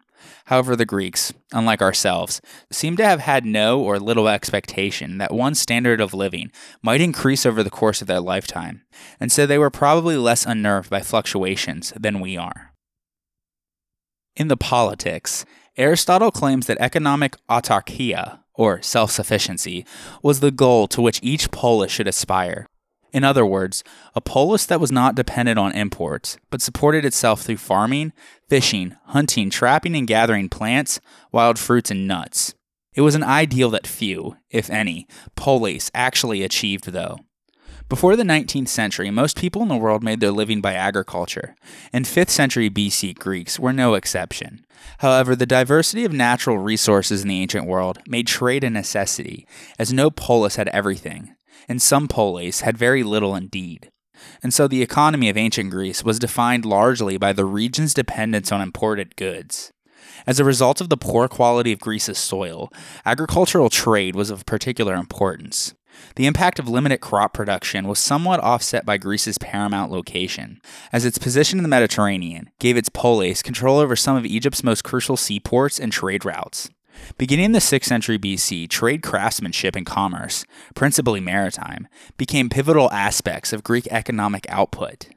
However, 0.47 0.75
the 0.75 0.85
Greeks, 0.85 1.33
unlike 1.53 1.81
ourselves, 1.81 2.41
seem 2.73 2.97
to 2.97 3.05
have 3.05 3.21
had 3.21 3.47
no 3.47 3.81
or 3.81 4.01
little 4.01 4.29
expectation 4.29 5.19
that 5.19 5.33
one 5.33 5.55
standard 5.55 6.01
of 6.01 6.12
living 6.12 6.51
might 6.83 7.01
increase 7.01 7.47
over 7.47 7.62
the 7.62 7.71
course 7.71 8.03
of 8.03 8.09
their 8.09 8.21
lifetime, 8.21 8.83
and 9.21 9.31
so 9.31 9.47
they 9.47 9.59
were 9.59 9.71
probably 9.71 10.17
less 10.17 10.45
unnerved 10.45 10.91
by 10.91 11.01
fluctuations 11.01 11.93
than 11.97 12.19
we 12.19 12.37
are. 12.37 12.72
In 14.35 14.49
the 14.49 14.57
politics, 14.57 15.45
Aristotle 15.77 16.31
claims 16.31 16.67
that 16.67 16.79
economic 16.81 17.37
autarkia, 17.49 18.41
or 18.55 18.81
self 18.81 19.11
sufficiency, 19.11 19.85
was 20.23 20.41
the 20.41 20.51
goal 20.51 20.89
to 20.89 21.03
which 21.03 21.21
each 21.23 21.51
polis 21.51 21.93
should 21.93 22.09
aspire. 22.09 22.67
In 23.12 23.25
other 23.25 23.45
words, 23.45 23.85
a 24.15 24.23
polis 24.23 24.65
that 24.67 24.81
was 24.81 24.91
not 24.91 25.15
dependent 25.15 25.59
on 25.59 25.73
imports, 25.73 26.39
but 26.51 26.62
supported 26.62 27.05
itself 27.05 27.43
through 27.43 27.59
farming, 27.59 28.12
fishing, 28.49 28.97
hunting, 29.07 29.51
trapping, 29.51 29.95
and 29.95 30.07
gathering 30.07 30.49
plants, 30.49 30.99
wild 31.31 31.59
fruits, 31.59 31.91
and 31.91 32.09
nuts. 32.09 32.55
It 32.95 33.03
was 33.03 33.15
an 33.15 33.23
ideal 33.23 33.69
that 33.71 33.87
few, 33.87 34.37
if 34.51 34.71
any, 34.71 35.07
polis 35.37 35.91
actually 35.95 36.43
achieved, 36.43 36.87
though. 36.93 37.19
Before 37.92 38.16
the 38.16 38.22
19th 38.22 38.68
century, 38.68 39.11
most 39.11 39.37
people 39.37 39.61
in 39.61 39.68
the 39.68 39.76
world 39.76 40.02
made 40.02 40.20
their 40.20 40.30
living 40.30 40.62
by 40.62 40.72
agriculture, 40.72 41.54
and 41.92 42.06
5th 42.06 42.30
century 42.30 42.70
BC 42.70 43.18
Greeks 43.18 43.58
were 43.61 43.70
no 43.70 43.92
exception. 43.92 44.64
However, 45.00 45.37
the 45.37 45.44
diversity 45.44 46.06
of 46.06 46.12
natural 46.14 46.56
resources 46.56 47.20
in 47.20 47.28
the 47.28 47.42
ancient 47.42 47.66
world 47.66 47.99
made 48.08 48.26
trade 48.26 48.64
a 48.64 48.70
necessity, 48.70 49.46
as 49.78 49.92
no 49.92 50.11
polis 50.11 50.56
had 50.56 50.68
everything, 50.68 51.34
and 51.68 51.82
some 51.82 52.08
polis 52.08 52.62
had 52.62 52.78
very 52.78 53.02
little 53.02 53.37
indeed. 53.37 53.90
And 54.42 54.54
so 54.54 54.66
the 54.66 54.80
economy 54.80 55.28
of 55.28 55.37
ancient 55.37 55.70
Greece 55.70 56.02
was 56.02 56.18
defined 56.18 56.64
largely 56.64 57.18
by 57.18 57.34
the 57.34 57.44
region's 57.44 57.92
dependence 57.92 58.50
on 58.50 58.62
imported 58.62 59.16
goods. 59.16 59.70
As 60.26 60.40
a 60.40 60.44
result 60.44 60.80
of 60.80 60.88
the 60.88 60.96
poor 60.96 61.28
quality 61.28 61.72
of 61.72 61.80
Greece's 61.80 62.16
soil, 62.16 62.72
agricultural 63.04 63.68
trade 63.68 64.16
was 64.16 64.30
of 64.30 64.46
particular 64.46 64.94
importance. 64.94 65.75
The 66.16 66.26
impact 66.26 66.58
of 66.58 66.68
limited 66.68 66.99
crop 66.99 67.32
production 67.32 67.87
was 67.87 67.99
somewhat 67.99 68.40
offset 68.40 68.84
by 68.84 68.99
Greece's 68.99 69.38
paramount 69.38 69.90
location, 69.90 70.61
as 70.92 71.04
its 71.04 71.18
position 71.18 71.58
in 71.58 71.62
the 71.62 71.68
Mediterranean 71.68 72.50
gave 72.58 72.76
its 72.76 72.88
polis 72.88 73.42
control 73.42 73.78
over 73.78 73.96
some 73.96 74.16
of 74.16 74.26
Egypt's 74.26 74.64
most 74.64 74.84
crucial 74.84 75.16
seaports 75.16 75.78
and 75.78 75.92
trade 75.92 76.25
routes. 76.25 76.70
Beginning 77.18 77.46
in 77.46 77.52
the 77.52 77.58
6th 77.58 77.84
century 77.84 78.18
BC, 78.18 78.68
trade 78.68 79.02
craftsmanship 79.02 79.75
and 79.75 79.87
commerce, 79.87 80.44
principally 80.75 81.20
maritime, 81.20 81.88
became 82.16 82.49
pivotal 82.49 82.90
aspects 82.92 83.52
of 83.52 83.64
Greek 83.64 83.87
economic 83.90 84.46
output. 84.49 85.08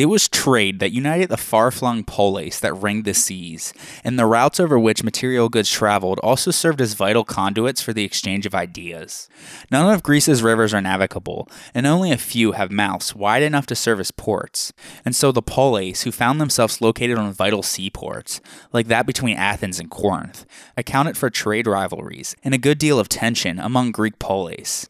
It 0.00 0.06
was 0.06 0.30
trade 0.30 0.80
that 0.80 0.92
united 0.92 1.28
the 1.28 1.36
far 1.36 1.70
flung 1.70 2.04
polis 2.04 2.58
that 2.60 2.72
ringed 2.72 3.04
the 3.04 3.12
seas, 3.12 3.74
and 4.02 4.18
the 4.18 4.24
routes 4.24 4.58
over 4.58 4.78
which 4.78 5.04
material 5.04 5.50
goods 5.50 5.70
traveled 5.70 6.18
also 6.20 6.50
served 6.50 6.80
as 6.80 6.94
vital 6.94 7.22
conduits 7.22 7.82
for 7.82 7.92
the 7.92 8.02
exchange 8.02 8.46
of 8.46 8.54
ideas. 8.54 9.28
None 9.70 9.92
of 9.92 10.02
Greece's 10.02 10.42
rivers 10.42 10.72
are 10.72 10.80
navigable, 10.80 11.50
and 11.74 11.86
only 11.86 12.12
a 12.12 12.16
few 12.16 12.52
have 12.52 12.72
mouths 12.72 13.14
wide 13.14 13.42
enough 13.42 13.66
to 13.66 13.74
serve 13.74 14.00
as 14.00 14.10
ports, 14.10 14.72
and 15.04 15.14
so 15.14 15.32
the 15.32 15.42
polis, 15.42 16.04
who 16.04 16.12
found 16.12 16.40
themselves 16.40 16.80
located 16.80 17.18
on 17.18 17.30
vital 17.34 17.62
seaports, 17.62 18.40
like 18.72 18.86
that 18.86 19.04
between 19.04 19.36
Athens 19.36 19.78
and 19.78 19.90
Corinth, 19.90 20.46
accounted 20.78 21.18
for 21.18 21.28
trade 21.28 21.66
rivalries 21.66 22.34
and 22.42 22.54
a 22.54 22.58
good 22.58 22.78
deal 22.78 22.98
of 22.98 23.10
tension 23.10 23.58
among 23.58 23.92
Greek 23.92 24.18
polis. 24.18 24.88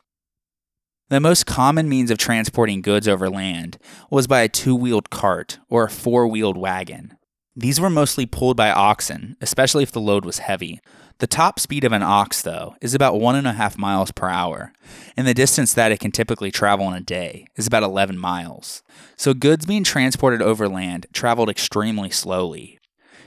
The 1.10 1.18
most 1.18 1.44
common 1.44 1.88
means 1.88 2.12
of 2.12 2.18
transporting 2.18 2.82
goods 2.82 3.08
over 3.08 3.28
land 3.28 3.78
was 4.10 4.28
by 4.28 4.42
a 4.42 4.48
two 4.48 4.76
wheeled 4.76 5.10
cart 5.10 5.58
or 5.68 5.82
a 5.82 5.90
four 5.90 6.28
wheeled 6.28 6.56
wagon. 6.56 7.16
These 7.56 7.80
were 7.80 7.90
mostly 7.90 8.26
pulled 8.26 8.56
by 8.56 8.70
oxen, 8.70 9.36
especially 9.40 9.82
if 9.82 9.90
the 9.90 10.00
load 10.00 10.24
was 10.24 10.38
heavy. 10.38 10.78
The 11.18 11.26
top 11.26 11.58
speed 11.58 11.82
of 11.82 11.90
an 11.90 12.04
ox, 12.04 12.42
though, 12.42 12.76
is 12.80 12.94
about 12.94 13.18
one 13.18 13.34
and 13.34 13.48
a 13.48 13.54
half 13.54 13.76
miles 13.76 14.12
per 14.12 14.28
hour, 14.28 14.72
and 15.16 15.26
the 15.26 15.34
distance 15.34 15.74
that 15.74 15.90
it 15.90 15.98
can 15.98 16.12
typically 16.12 16.52
travel 16.52 16.86
in 16.86 16.94
a 16.94 17.00
day 17.00 17.44
is 17.56 17.66
about 17.66 17.82
11 17.82 18.16
miles. 18.16 18.84
So 19.16 19.34
goods 19.34 19.66
being 19.66 19.82
transported 19.82 20.40
over 20.40 20.68
land 20.68 21.08
traveled 21.12 21.50
extremely 21.50 22.10
slowly. 22.10 22.78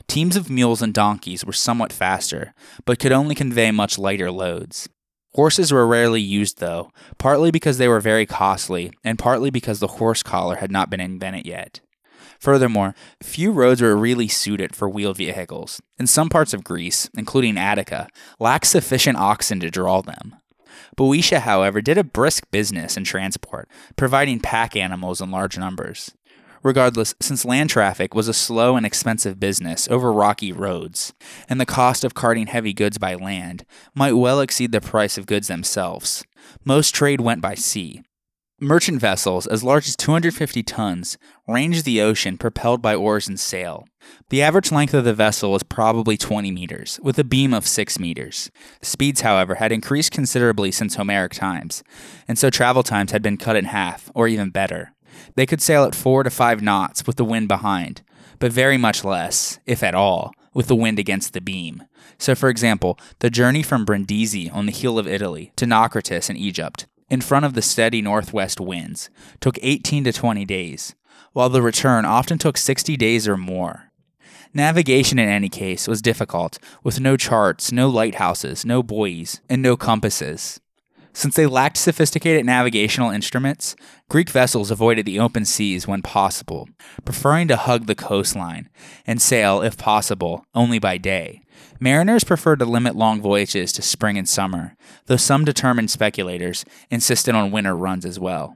Teams 0.08 0.38
of 0.38 0.50
mules 0.50 0.82
and 0.82 0.94
donkeys 0.94 1.44
were 1.44 1.52
somewhat 1.52 1.92
faster, 1.92 2.54
but 2.86 2.98
could 2.98 3.12
only 3.12 3.36
convey 3.36 3.72
much 3.72 4.00
lighter 4.00 4.32
loads. 4.32 4.88
Horses 5.36 5.72
were 5.72 5.88
rarely 5.88 6.22
used, 6.22 6.60
though, 6.60 6.92
partly 7.18 7.50
because 7.50 7.78
they 7.78 7.88
were 7.88 8.00
very 8.00 8.25
costly, 8.25 8.92
and 9.04 9.18
partly 9.18 9.50
because 9.50 9.80
the 9.80 9.88
horse 9.88 10.22
collar 10.22 10.58
had 10.58 10.72
not 10.72 10.90
been 10.90 11.00
invented 11.00 11.48
yet. 11.48 11.80
Furthermore, 12.40 12.94
few 13.22 13.52
roads 13.52 13.82
were 13.82 13.96
really 13.96 14.28
suited 14.28 14.75
for 14.75 14.90
wheeled 14.90 15.18
vehicles, 15.18 15.82
and 15.98 16.10
some 16.10 16.30
parts 16.30 16.54
of 16.54 16.63
Greece, 16.63 17.10
including 17.18 17.58
Attica, 17.58 18.10
lacked 18.40 18.68
sufficient 18.68 19.18
oxen 19.18 19.60
to 19.62 19.72
draw 19.72 20.02
them. 20.02 20.36
Boeotia, 20.96 21.40
however, 21.40 21.82
did 21.82 21.98
a 21.98 22.04
brisk 22.04 22.50
business 22.52 22.98
in 22.98 23.04
transport, 23.04 23.70
providing 23.96 24.40
pack 24.40 24.75
animals 24.75 25.22
in 25.22 25.32
large 25.32 25.58
numbers. 25.58 26.12
Regardless, 26.63 27.13
since 27.20 27.43
land 27.43 27.70
traffic 27.70 28.15
was 28.15 28.29
a 28.29 28.34
slow 28.34 28.77
and 28.77 28.86
expensive 28.86 29.38
business 29.39 29.88
over 29.91 30.13
rocky 30.13 30.53
roads, 30.53 31.13
and 31.50 31.60
the 31.60 31.65
cost 31.65 32.05
of 32.05 32.13
carting 32.13 32.48
heavy 32.48 32.74
goods 32.74 32.98
by 32.98 33.15
land 33.15 33.65
might 33.93 34.13
well 34.13 34.39
exceed 34.39 34.72
the 34.72 34.79
price 34.79 35.17
of 35.17 35.25
goods 35.25 35.50
themselves, 35.50 36.24
most 36.63 36.96
trade 36.96 37.20
went 37.20 37.41
by 37.41 37.53
sea. 37.53 38.01
Merchant 38.62 39.01
vessels 39.01 39.46
as 39.46 39.62
large 39.62 39.89
as 39.89 39.98
250 39.98 40.63
tons 40.63 41.17
ranged 41.50 41.84
the 41.84 42.00
ocean 42.00 42.38
propelled 42.38 42.82
by 42.82 42.96
oars 42.96 43.27
and 43.27 43.38
sail. 43.38 43.86
The 44.29 44.41
average 44.41 44.72
length 44.72 44.93
of 44.93 45.03
the 45.03 45.13
vessel 45.13 45.51
was 45.51 45.63
probably 45.63 46.15
20 46.15 46.50
meters, 46.50 46.98
with 47.03 47.20
a 47.20 47.25
beam 47.25 47.53
of 47.53 47.67
6 47.67 48.00
meters. 48.00 48.51
Speeds, 48.82 49.20
however, 49.20 49.55
had 49.55 49.74
increased 49.74 50.13
considerably 50.13 50.72
since 50.72 50.96
Homeric 50.96 51.34
times, 51.34 51.84
and 52.25 52.39
so 52.39 52.50
travel 52.50 52.84
times 52.84 53.12
had 53.12 53.22
been 53.22 53.36
cut 53.36 53.58
in 53.58 53.65
half, 53.65 54.10
or 54.15 54.29
even 54.29 54.50
better. 54.50 54.93
They 55.36 55.46
could 55.46 55.62
sail 55.62 55.84
at 55.84 55.96
4 55.96 56.24
to 56.24 56.30
5 56.30 56.62
knots 56.62 57.06
with 57.06 57.16
the 57.16 57.25
wind 57.25 57.48
behind, 57.48 58.02
but 58.40 58.52
very 58.52 58.78
much 58.78 59.04
less, 59.04 59.60
if 59.66 59.84
at 59.84 59.96
all, 59.96 60.34
with 60.54 60.68
the 60.68 60.75
wind 60.75 61.00
against 61.00 61.34
the 61.34 61.42
beam. 61.42 61.84
So, 62.18 62.36
for 62.36 62.50
example, 62.50 63.00
the 63.20 63.30
journey 63.30 63.63
from 63.63 63.86
Brindisi 63.86 64.50
on 64.50 64.66
the 64.66 64.72
heel 64.72 65.00
of 65.00 65.08
Italy 65.08 65.52
to 65.56 65.66
Naucratis 65.66 66.30
in 66.30 66.38
Egypt, 66.38 66.86
in 67.10 67.22
front 67.22 67.46
of 67.46 67.54
the 67.54 67.62
steady 67.62 68.02
northwest 68.02 68.60
winds, 68.60 69.10
took 69.40 69.58
18 69.62 70.04
to 70.06 70.13
20 70.13 70.46
days, 70.46 70.96
while 71.34 71.50
the 71.50 71.62
return 71.62 72.06
often 72.06 72.38
took 72.38 72.58
60 72.58 72.96
days 72.98 73.28
or 73.28 73.38
more. 73.38 73.92
Navigation, 74.54 75.18
in 75.18 75.30
any 75.30 75.50
case, 75.50 75.88
was 75.88 76.02
difficult, 76.02 76.60
with 76.84 77.00
no 77.00 77.18
charts, 77.18 77.72
no 77.72 77.90
lighthouses, 77.90 78.63
no 78.63 78.84
buoys, 78.84 79.42
and 79.50 79.63
no 79.63 79.75
compasses. 79.75 80.60
Since 81.13 81.36
they 81.36 81.46
lacked 81.46 81.77
sophisticated 81.77 82.46
navigational 82.46 83.12
instruments, 83.12 83.75
Greek 84.10 84.29
vessels 84.29 84.72
avoided 84.72 85.05
the 85.05 85.20
open 85.20 85.46
seas 85.46 85.88
when 85.88 86.01
possible, 86.01 86.67
preferring 87.05 87.48
to 87.50 87.55
hug 87.55 87.86
the 87.86 87.96
coastline 87.96 88.70
and 89.05 89.22
sail, 89.22 89.62
if 89.62 89.77
possible, 89.77 90.43
only 90.55 90.79
by 90.79 90.98
day. 90.98 91.41
Mariners 91.79 92.24
preferred 92.24 92.60
to 92.60 92.65
limit 92.65 92.96
long 92.96 93.22
voyages 93.22 93.72
to 93.74 93.82
spring 93.84 94.17
and 94.17 94.27
summer, 94.27 94.75
though 95.05 95.17
some 95.17 95.46
determined 95.46 95.91
speculators 95.91 96.65
insisted 96.89 97.36
on 97.36 97.51
winter 97.51 97.75
runs 97.75 98.05
as 98.05 98.20
well. 98.20 98.55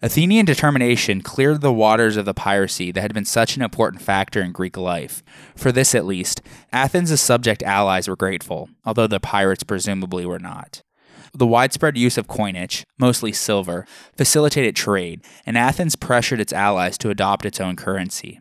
Athenian 0.00 0.46
determination 0.46 1.22
cleared 1.22 1.60
the 1.60 1.72
waters 1.72 2.16
of 2.16 2.24
the 2.24 2.32
piracy 2.32 2.92
that 2.92 3.00
had 3.00 3.12
been 3.12 3.24
such 3.24 3.56
an 3.56 3.62
important 3.62 4.00
factor 4.00 4.40
in 4.40 4.52
Greek 4.52 4.76
life. 4.76 5.24
For 5.56 5.72
this, 5.72 5.92
at 5.92 6.06
least, 6.06 6.40
Athens' 6.70 7.20
subject 7.20 7.64
allies 7.64 8.06
were 8.06 8.14
grateful, 8.14 8.70
although 8.84 9.08
the 9.08 9.18
pirates 9.18 9.64
presumably 9.64 10.24
were 10.24 10.38
not. 10.38 10.82
The 11.38 11.46
widespread 11.46 11.96
use 11.96 12.18
of 12.18 12.26
coinage, 12.26 12.84
mostly 12.98 13.32
silver, 13.32 13.86
facilitated 14.16 14.74
trade, 14.74 15.20
and 15.46 15.56
Athens 15.56 15.94
pressured 15.94 16.40
its 16.40 16.52
allies 16.52 16.98
to 16.98 17.10
adopt 17.10 17.46
its 17.46 17.60
own 17.60 17.76
currency. 17.76 18.40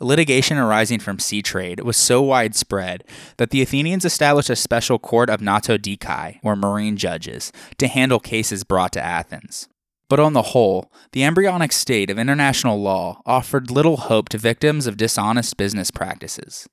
Litigation 0.00 0.58
arising 0.58 0.98
from 0.98 1.20
sea 1.20 1.40
trade 1.40 1.78
was 1.84 1.96
so 1.96 2.20
widespread 2.20 3.04
that 3.36 3.50
the 3.50 3.62
Athenians 3.62 4.04
established 4.04 4.50
a 4.50 4.56
special 4.56 4.98
court 4.98 5.30
of 5.30 5.40
nautodikoi, 5.40 6.40
or 6.42 6.56
marine 6.56 6.96
judges, 6.96 7.52
to 7.78 7.86
handle 7.86 8.18
cases 8.18 8.64
brought 8.64 8.90
to 8.94 9.00
Athens. 9.00 9.68
But 10.08 10.18
on 10.18 10.32
the 10.32 10.50
whole, 10.50 10.90
the 11.12 11.22
embryonic 11.22 11.70
state 11.70 12.10
of 12.10 12.18
international 12.18 12.82
law 12.82 13.22
offered 13.24 13.70
little 13.70 13.98
hope 13.98 14.28
to 14.30 14.38
victims 14.38 14.88
of 14.88 14.96
dishonest 14.96 15.56
business 15.56 15.92
practices. 15.92 16.66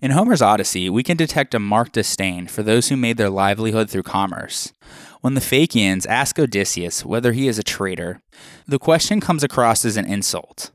In 0.00 0.12
Homer's 0.12 0.40
Odyssey, 0.40 0.88
we 0.88 1.02
can 1.02 1.16
detect 1.16 1.56
a 1.56 1.58
marked 1.58 1.94
disdain 1.94 2.46
for 2.46 2.62
those 2.62 2.88
who 2.88 2.96
made 2.96 3.16
their 3.16 3.28
livelihood 3.28 3.90
through 3.90 4.04
commerce. 4.04 4.72
When 5.22 5.34
the 5.34 5.40
Phaeacians 5.40 6.06
ask 6.06 6.38
Odysseus 6.38 7.04
whether 7.04 7.32
he 7.32 7.48
is 7.48 7.58
a 7.58 7.64
traitor, 7.64 8.22
the 8.64 8.78
question 8.78 9.20
comes 9.20 9.42
across 9.42 9.84
as 9.84 9.96
an 9.96 10.06
insult. 10.06 10.70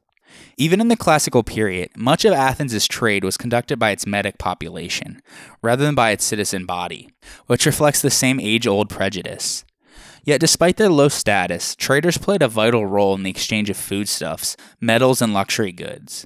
Even 0.57 0.81
in 0.81 0.89
the 0.89 0.97
classical 0.97 1.41
period, 1.41 1.91
much 1.95 2.25
of 2.25 2.33
Athens' 2.33 2.85
trade 2.85 3.23
was 3.23 3.37
conducted 3.37 3.79
by 3.79 3.91
its 3.91 4.05
metic 4.05 4.37
population, 4.39 5.21
rather 5.61 5.85
than 5.85 5.95
by 5.95 6.11
its 6.11 6.25
citizen 6.25 6.65
body, 6.65 7.09
which 7.47 7.65
reflects 7.65 8.01
the 8.01 8.11
same 8.11 8.41
age 8.41 8.67
old 8.67 8.89
prejudice. 8.89 9.63
Yet, 10.25 10.41
despite 10.41 10.75
their 10.75 10.89
low 10.89 11.07
status, 11.07 11.75
traders 11.75 12.17
played 12.17 12.41
a 12.41 12.49
vital 12.49 12.85
role 12.85 13.15
in 13.15 13.23
the 13.23 13.29
exchange 13.29 13.69
of 13.69 13.77
foodstuffs, 13.77 14.57
metals, 14.81 15.21
and 15.21 15.33
luxury 15.33 15.71
goods. 15.71 16.25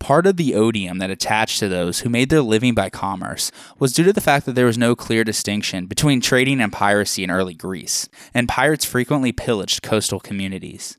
Part 0.00 0.26
of 0.26 0.36
the 0.36 0.54
odium 0.54 0.98
that 0.98 1.10
attached 1.10 1.58
to 1.58 1.68
those 1.68 2.00
who 2.00 2.08
made 2.08 2.30
their 2.30 2.40
living 2.40 2.74
by 2.74 2.88
commerce 2.88 3.50
was 3.78 3.92
due 3.92 4.04
to 4.04 4.12
the 4.12 4.20
fact 4.20 4.46
that 4.46 4.54
there 4.54 4.66
was 4.66 4.78
no 4.78 4.94
clear 4.94 5.24
distinction 5.24 5.86
between 5.86 6.20
trading 6.20 6.60
and 6.60 6.72
piracy 6.72 7.24
in 7.24 7.30
early 7.30 7.54
Greece, 7.54 8.08
and 8.32 8.48
pirates 8.48 8.84
frequently 8.84 9.32
pillaged 9.32 9.82
coastal 9.82 10.20
communities. 10.20 10.96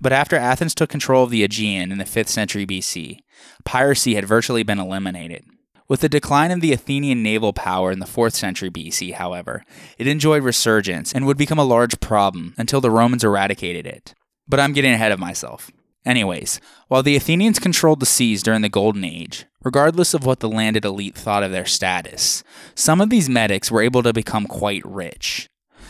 But 0.00 0.12
after 0.12 0.36
Athens 0.36 0.74
took 0.74 0.90
control 0.90 1.24
of 1.24 1.30
the 1.30 1.42
Aegean 1.42 1.90
in 1.90 1.98
the 1.98 2.04
5th 2.04 2.28
century 2.28 2.66
BC, 2.66 3.18
piracy 3.64 4.14
had 4.14 4.24
virtually 4.24 4.62
been 4.62 4.78
eliminated. 4.78 5.44
With 5.88 6.00
the 6.00 6.08
decline 6.08 6.50
of 6.50 6.60
the 6.60 6.72
Athenian 6.72 7.22
naval 7.22 7.52
power 7.52 7.92
in 7.92 8.00
the 8.00 8.06
4th 8.06 8.32
century 8.32 8.70
BC, 8.70 9.14
however, 9.14 9.64
it 9.98 10.06
enjoyed 10.06 10.42
resurgence 10.42 11.12
and 11.12 11.26
would 11.26 11.36
become 11.36 11.58
a 11.58 11.64
large 11.64 12.00
problem 12.00 12.54
until 12.58 12.80
the 12.80 12.90
Romans 12.90 13.22
eradicated 13.22 13.86
it. 13.86 14.14
But 14.48 14.60
I'm 14.60 14.72
getting 14.72 14.92
ahead 14.92 15.12
of 15.12 15.20
myself. 15.20 15.70
Anyways, 16.06 16.60
while 16.86 17.02
the 17.02 17.16
Athenians 17.16 17.58
controlled 17.58 17.98
the 17.98 18.06
seas 18.06 18.44
during 18.44 18.62
the 18.62 18.68
Golden 18.68 19.04
Age, 19.04 19.44
regardless 19.64 20.14
of 20.14 20.24
what 20.24 20.38
the 20.38 20.48
landed 20.48 20.84
elite 20.84 21.16
thought 21.16 21.42
of 21.42 21.50
their 21.50 21.66
status, 21.66 22.44
some 22.76 23.00
of 23.00 23.10
these 23.10 23.28
metics 23.28 23.72
were 23.72 23.82
able 23.82 24.04
to 24.04 24.12
become 24.12 24.46
quite 24.46 24.86
rich. 24.86 25.48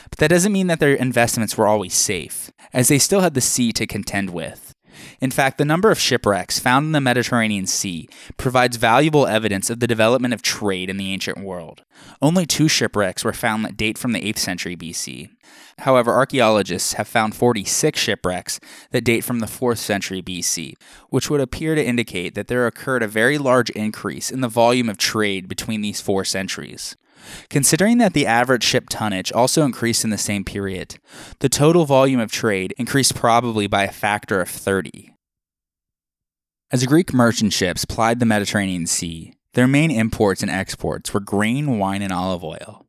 But 0.09 0.19
that 0.19 0.29
doesn't 0.31 0.53
mean 0.53 0.69
that 0.69 0.81
their 0.81 0.95
investments 0.95 1.59
were 1.59 1.67
always 1.69 1.93
safe, 1.93 2.51
as 2.73 2.89
they 2.89 2.99
still 2.99 3.21
had 3.21 3.35
the 3.35 3.43
sea 3.43 3.73
to 3.73 3.87
contend 3.87 4.31
with. 4.31 4.66
In 5.21 5.31
fact, 5.31 5.59
the 5.59 5.64
number 5.64 5.90
of 5.90 5.99
shipwrecks 5.99 6.59
found 6.59 6.87
in 6.87 6.92
the 6.92 7.01
Mediterranean 7.01 7.66
Sea 7.66 8.09
provides 8.37 8.77
valuable 8.77 9.27
evidence 9.27 9.71
of 9.71 9.81
the 9.81 9.87
development 9.87 10.35
of 10.35 10.42
trade 10.42 10.90
in 10.90 10.97
the 10.97 11.12
ancient 11.12 11.38
world. 11.38 11.83
Only 12.21 12.47
two 12.47 12.69
shipwrecks 12.69 13.25
were 13.25 13.33
found 13.33 13.64
that 13.64 13.77
date 13.77 13.99
from 13.99 14.12
the 14.12 14.21
8th 14.21 14.38
century 14.38 14.77
BC. 14.77 15.31
However, 15.81 16.12
archaeologists 16.12 16.95
have 16.95 17.07
found 17.07 17.35
46 17.35 17.99
shipwrecks 17.99 18.59
that 18.90 19.05
date 19.05 19.25
from 19.25 19.40
the 19.40 19.47
4th 19.47 19.79
century 19.79 20.23
BC, 20.23 20.75
which 21.11 21.29
would 21.29 21.40
appear 21.40 21.75
to 21.75 21.85
indicate 21.85 22.35
that 22.35 22.49
there 22.49 22.66
occurred 22.66 23.03
a 23.03 23.09
very 23.09 23.37
large 23.37 23.71
increase 23.71 24.31
in 24.31 24.40
the 24.40 24.49
volume 24.49 24.88
of 24.88 24.97
trade 24.97 25.49
between 25.49 25.83
these 25.83 26.01
four 26.01 26.25
centuries. 26.25 26.97
Considering 27.51 27.99
that 27.99 28.13
the 28.13 28.27
average 28.27 28.65
ship 28.65 28.87
tonnage 28.89 29.33
also 29.33 29.65
increased 29.65 30.05
in 30.05 30.11
the 30.11 30.19
same 30.19 30.45
period, 30.45 30.99
the 31.41 31.49
total 31.49 31.85
volume 31.85 32.21
of 32.21 32.31
trade 32.31 32.75
increased 32.79 33.15
probably 33.15 33.67
by 33.67 33.85
a 33.85 33.93
factor 33.93 34.41
of 34.41 34.49
30. 34.49 35.13
As 36.71 36.85
Greek 36.85 37.13
merchant 37.15 37.53
ships 37.53 37.85
plied 37.85 38.19
the 38.19 38.27
Mediterranean 38.27 38.87
Sea, 38.87 39.35
their 39.55 39.67
main 39.69 39.91
imports 39.91 40.43
and 40.43 40.51
exports 40.51 41.15
were 41.15 41.21
grain, 41.21 41.79
wine, 41.79 42.03
and 42.03 42.13
olive 42.13 42.45
oil. 42.45 42.87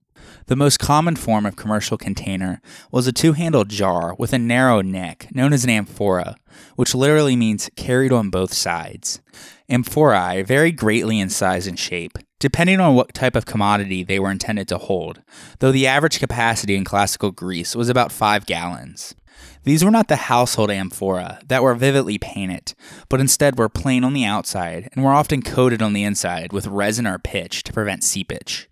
The 0.47 0.55
most 0.55 0.79
common 0.79 1.15
form 1.15 1.45
of 1.45 1.55
commercial 1.55 1.97
container 1.97 2.61
was 2.89 3.05
a 3.05 3.11
two 3.11 3.33
handled 3.33 3.69
jar 3.69 4.15
with 4.17 4.33
a 4.33 4.39
narrow 4.39 4.81
neck, 4.81 5.27
known 5.33 5.53
as 5.53 5.63
an 5.63 5.69
amphora, 5.69 6.37
which 6.75 6.95
literally 6.95 7.35
means 7.35 7.69
carried 7.75 8.13
on 8.13 8.29
both 8.29 8.53
sides. 8.53 9.21
Amphorae 9.69 10.43
vary 10.43 10.71
greatly 10.71 11.19
in 11.19 11.29
size 11.29 11.67
and 11.67 11.77
shape, 11.77 12.17
depending 12.39 12.79
on 12.79 12.95
what 12.95 13.13
type 13.13 13.35
of 13.35 13.45
commodity 13.45 14.03
they 14.03 14.19
were 14.19 14.31
intended 14.31 14.67
to 14.67 14.77
hold, 14.77 15.21
though 15.59 15.71
the 15.71 15.87
average 15.87 16.19
capacity 16.19 16.75
in 16.75 16.83
classical 16.83 17.31
Greece 17.31 17.75
was 17.75 17.89
about 17.89 18.11
5 18.11 18.45
gallons. 18.45 19.15
These 19.63 19.83
were 19.83 19.91
not 19.91 20.07
the 20.07 20.15
household 20.15 20.71
amphora 20.71 21.39
that 21.47 21.61
were 21.61 21.75
vividly 21.75 22.17
painted, 22.17 22.73
but 23.09 23.19
instead 23.19 23.57
were 23.57 23.69
plain 23.69 24.03
on 24.03 24.13
the 24.13 24.25
outside 24.25 24.89
and 24.93 25.03
were 25.03 25.11
often 25.11 25.41
coated 25.41 25.81
on 25.81 25.93
the 25.93 26.03
inside 26.03 26.53
with 26.53 26.67
resin 26.67 27.05
or 27.05 27.19
pitch 27.19 27.63
to 27.63 27.73
prevent 27.73 28.03
seepage. 28.03 28.69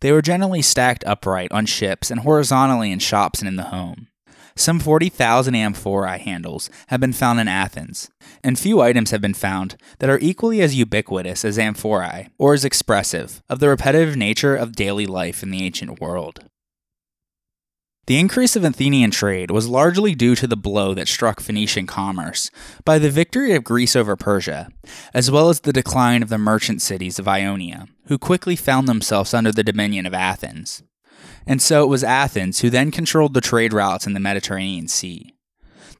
They 0.00 0.12
were 0.12 0.22
generally 0.22 0.62
stacked 0.62 1.04
upright 1.04 1.50
on 1.52 1.66
ships 1.66 2.10
and 2.10 2.20
horizontally 2.20 2.92
in 2.92 3.00
shops 3.00 3.40
and 3.40 3.48
in 3.48 3.56
the 3.56 3.64
home. 3.64 4.08
Some 4.54 4.78
40,000 4.78 5.54
amphorae 5.54 6.18
handles 6.18 6.70
have 6.86 7.00
been 7.00 7.12
found 7.12 7.40
in 7.40 7.48
Athens, 7.48 8.10
and 8.46 8.56
few 8.58 8.80
items 8.80 9.10
have 9.10 9.20
been 9.20 9.34
found 9.34 9.76
that 9.98 10.08
are 10.08 10.20
equally 10.20 10.62
as 10.62 10.76
ubiquitous 10.76 11.44
as 11.44 11.58
amphorae 11.58 12.28
or 12.38 12.54
as 12.54 12.64
expressive 12.64 13.42
of 13.48 13.58
the 13.58 13.68
repetitive 13.68 14.16
nature 14.16 14.54
of 14.54 14.76
daily 14.76 15.04
life 15.04 15.42
in 15.42 15.50
the 15.50 15.64
ancient 15.64 16.00
world. 16.00 16.44
The 18.06 18.20
increase 18.20 18.54
of 18.54 18.62
Athenian 18.62 19.10
trade 19.10 19.50
was 19.50 19.66
largely 19.66 20.14
due 20.14 20.36
to 20.36 20.46
the 20.46 20.56
blow 20.56 20.94
that 20.94 21.08
struck 21.08 21.40
Phoenician 21.40 21.88
commerce 21.88 22.52
by 22.84 23.00
the 23.00 23.10
victory 23.10 23.52
of 23.52 23.64
Greece 23.64 23.96
over 23.96 24.14
Persia, 24.14 24.68
as 25.12 25.28
well 25.28 25.48
as 25.48 25.60
the 25.60 25.72
decline 25.72 26.22
of 26.22 26.28
the 26.28 26.38
merchant 26.38 26.80
cities 26.80 27.18
of 27.18 27.26
Ionia, 27.26 27.88
who 28.06 28.16
quickly 28.16 28.54
found 28.54 28.86
themselves 28.86 29.34
under 29.34 29.50
the 29.50 29.64
dominion 29.64 30.06
of 30.06 30.14
Athens 30.14 30.84
and 31.46 31.62
so 31.62 31.84
it 31.84 31.88
was 31.88 32.02
Athens 32.02 32.60
who 32.60 32.70
then 32.70 32.90
controlled 32.90 33.34
the 33.34 33.40
trade 33.40 33.72
routes 33.72 34.06
in 34.06 34.14
the 34.14 34.20
Mediterranean 34.20 34.88
Sea. 34.88 35.35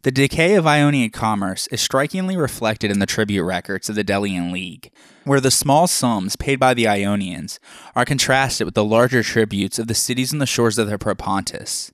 The 0.07 0.12
decay 0.12 0.55
of 0.55 0.69
Ionian 0.69 1.11
commerce 1.11 1.66
is 1.73 1.81
strikingly 1.81 2.37
reflected 2.37 2.92
in 2.92 3.01
the 3.01 3.07
tribute 3.07 3.42
records 3.42 3.88
of 3.88 3.97
the 3.97 4.05
Delian 4.05 4.53
League, 4.53 4.92
where 5.25 5.40
the 5.40 5.51
small 5.51 5.88
sums 5.88 6.37
paid 6.37 6.61
by 6.61 6.75
the 6.75 6.87
Ionians 6.87 7.59
are 7.97 8.05
contrasted 8.05 8.66
with 8.66 8.75
the 8.75 8.85
larger 8.85 9.25
tributes 9.25 9.81
of 9.81 9.88
the 9.88 9.97
cities 9.97 10.33
on 10.33 10.38
the 10.38 10.47
shores 10.47 10.79
of 10.79 10.88
the 10.88 10.97
Propontis. 10.97 11.90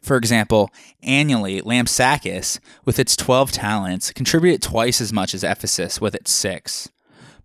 For 0.00 0.16
example, 0.16 0.70
annually, 1.02 1.60
Lampsacus, 1.60 2.60
with 2.86 2.98
its 2.98 3.14
12 3.14 3.52
talents, 3.52 4.10
contributed 4.10 4.62
twice 4.62 4.98
as 5.02 5.12
much 5.12 5.34
as 5.34 5.44
Ephesus 5.44 6.00
with 6.00 6.14
its 6.14 6.30
six. 6.30 6.88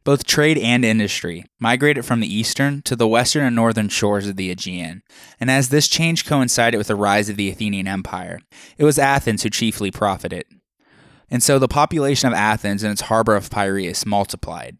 Both 0.06 0.24
trade 0.24 0.58
and 0.60 0.86
industry 0.86 1.44
migrated 1.60 2.06
from 2.06 2.22
the 2.22 2.34
eastern 2.34 2.82
to 2.84 2.96
the 2.96 3.08
western 3.08 3.44
and 3.44 3.56
northern 3.56 3.90
shores 3.90 4.28
of 4.28 4.38
the 4.38 4.52
Aegean, 4.52 5.02
and 5.40 5.52
as 5.52 5.70
this 5.70 5.88
change 5.88 6.26
coincided 6.26 6.78
with 6.78 6.88
the 6.88 6.96
rise 6.96 7.28
of 7.28 7.36
the 7.36 7.50
Athenian 7.50 7.88
Empire, 7.88 8.40
it 8.78 8.86
was 8.86 9.00
Athens 9.00 9.44
who 9.44 9.50
chiefly 9.50 9.92
profited. 9.92 10.46
And 11.30 11.42
so 11.42 11.58
the 11.58 11.68
population 11.68 12.28
of 12.28 12.36
Athens 12.36 12.84
and 12.84 12.92
its 12.92 13.02
harbor 13.02 13.36
of 13.36 13.50
Piraeus 13.50 14.06
multiplied. 14.06 14.78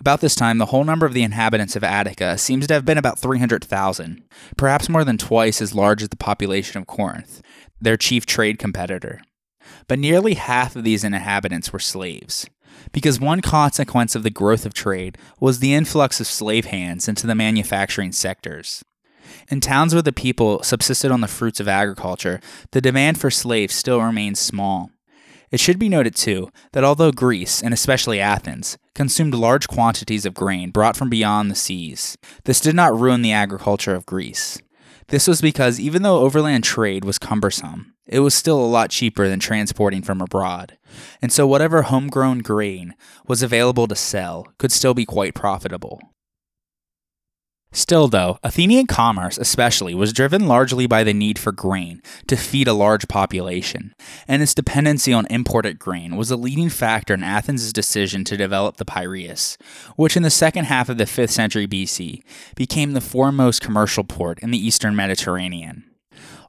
About 0.00 0.20
this 0.22 0.34
time, 0.34 0.56
the 0.56 0.66
whole 0.66 0.84
number 0.84 1.06
of 1.06 1.12
the 1.12 1.22
inhabitants 1.22 1.76
of 1.76 1.84
Attica 1.84 2.38
seems 2.38 2.66
to 2.66 2.74
have 2.74 2.84
been 2.84 2.98
about 2.98 3.18
300,000, 3.18 4.24
perhaps 4.56 4.88
more 4.88 5.04
than 5.04 5.18
twice 5.18 5.60
as 5.60 5.74
large 5.74 6.02
as 6.02 6.08
the 6.08 6.16
population 6.16 6.80
of 6.80 6.86
Corinth, 6.86 7.42
their 7.80 7.98
chief 7.98 8.24
trade 8.24 8.58
competitor. 8.58 9.20
But 9.86 9.98
nearly 9.98 10.34
half 10.34 10.74
of 10.74 10.82
these 10.82 11.04
inhabitants 11.04 11.72
were 11.72 11.78
slaves 11.78 12.46
because 12.92 13.18
one 13.18 13.40
consequence 13.40 14.14
of 14.14 14.22
the 14.22 14.30
growth 14.30 14.64
of 14.64 14.74
trade 14.74 15.18
was 15.40 15.58
the 15.58 15.74
influx 15.74 16.20
of 16.20 16.26
slave 16.26 16.66
hands 16.66 17.08
into 17.08 17.26
the 17.26 17.34
manufacturing 17.34 18.12
sectors. 18.12 18.84
In 19.48 19.60
towns 19.60 19.94
where 19.94 20.02
the 20.02 20.12
people 20.12 20.62
subsisted 20.62 21.10
on 21.10 21.20
the 21.20 21.28
fruits 21.28 21.60
of 21.60 21.68
agriculture, 21.68 22.40
the 22.70 22.80
demand 22.80 23.18
for 23.18 23.30
slaves 23.30 23.74
still 23.74 24.00
remained 24.00 24.38
small. 24.38 24.90
It 25.50 25.60
should 25.60 25.78
be 25.78 25.90
noted, 25.90 26.14
too, 26.14 26.50
that 26.72 26.84
although 26.84 27.12
Greece, 27.12 27.62
and 27.62 27.74
especially 27.74 28.20
Athens, 28.20 28.78
consumed 28.94 29.34
large 29.34 29.68
quantities 29.68 30.24
of 30.24 30.32
grain 30.32 30.70
brought 30.70 30.96
from 30.96 31.10
beyond 31.10 31.50
the 31.50 31.54
seas, 31.54 32.16
this 32.44 32.60
did 32.60 32.74
not 32.74 32.98
ruin 32.98 33.20
the 33.20 33.32
agriculture 33.32 33.94
of 33.94 34.06
Greece. 34.06 34.58
This 35.08 35.28
was 35.28 35.42
because 35.42 35.78
even 35.78 36.02
though 36.02 36.20
overland 36.20 36.64
trade 36.64 37.04
was 37.04 37.18
cumbersome, 37.18 37.91
it 38.06 38.20
was 38.20 38.34
still 38.34 38.58
a 38.58 38.66
lot 38.66 38.90
cheaper 38.90 39.28
than 39.28 39.40
transporting 39.40 40.02
from 40.02 40.20
abroad, 40.20 40.78
and 41.20 41.32
so 41.32 41.46
whatever 41.46 41.82
homegrown 41.82 42.40
grain 42.40 42.94
was 43.26 43.42
available 43.42 43.86
to 43.88 43.96
sell 43.96 44.46
could 44.58 44.72
still 44.72 44.94
be 44.94 45.04
quite 45.04 45.34
profitable. 45.34 46.00
Still, 47.74 48.06
though, 48.06 48.38
Athenian 48.42 48.86
commerce 48.86 49.38
especially 49.38 49.94
was 49.94 50.12
driven 50.12 50.46
largely 50.46 50.86
by 50.86 51.02
the 51.02 51.14
need 51.14 51.38
for 51.38 51.52
grain 51.52 52.02
to 52.26 52.36
feed 52.36 52.68
a 52.68 52.74
large 52.74 53.08
population, 53.08 53.94
and 54.28 54.42
its 54.42 54.54
dependency 54.54 55.10
on 55.10 55.26
imported 55.30 55.78
grain 55.78 56.16
was 56.16 56.30
a 56.30 56.36
leading 56.36 56.68
factor 56.68 57.14
in 57.14 57.22
Athens' 57.24 57.72
decision 57.72 58.24
to 58.24 58.36
develop 58.36 58.76
the 58.76 58.84
Piraeus, 58.84 59.56
which 59.96 60.18
in 60.18 60.22
the 60.22 60.28
second 60.28 60.66
half 60.66 60.90
of 60.90 60.98
the 60.98 61.04
5th 61.04 61.30
century 61.30 61.66
BC 61.66 62.22
became 62.56 62.92
the 62.92 63.00
foremost 63.00 63.62
commercial 63.62 64.04
port 64.04 64.38
in 64.40 64.50
the 64.50 64.64
eastern 64.66 64.94
Mediterranean. 64.94 65.84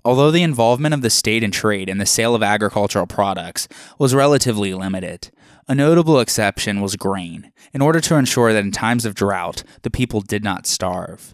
Although 0.06 0.32
the 0.32 0.44
involvement 0.44 0.94
of 0.94 1.02
the 1.02 1.10
state 1.10 1.44
in 1.44 1.52
trade 1.52 1.88
and 1.88 2.00
the 2.00 2.06
sale 2.06 2.36
of 2.36 2.44
agricultural 2.44 3.08
products 3.08 3.70
was 3.98 4.14
relatively 4.14 4.74
limited, 4.74 5.32
a 5.68 5.74
notable 5.74 6.20
exception 6.20 6.82
was 6.82 6.98
grain, 6.98 7.54
in 7.74 7.82
order 7.82 8.02
to 8.02 8.16
ensure 8.16 8.52
that 8.52 8.66
in 8.66 8.72
times 8.72 9.06
of 9.06 9.16
drought, 9.16 9.64
the 9.84 9.90
people 9.90 10.20
did 10.20 10.44
not 10.44 10.68
starve. 10.68 11.34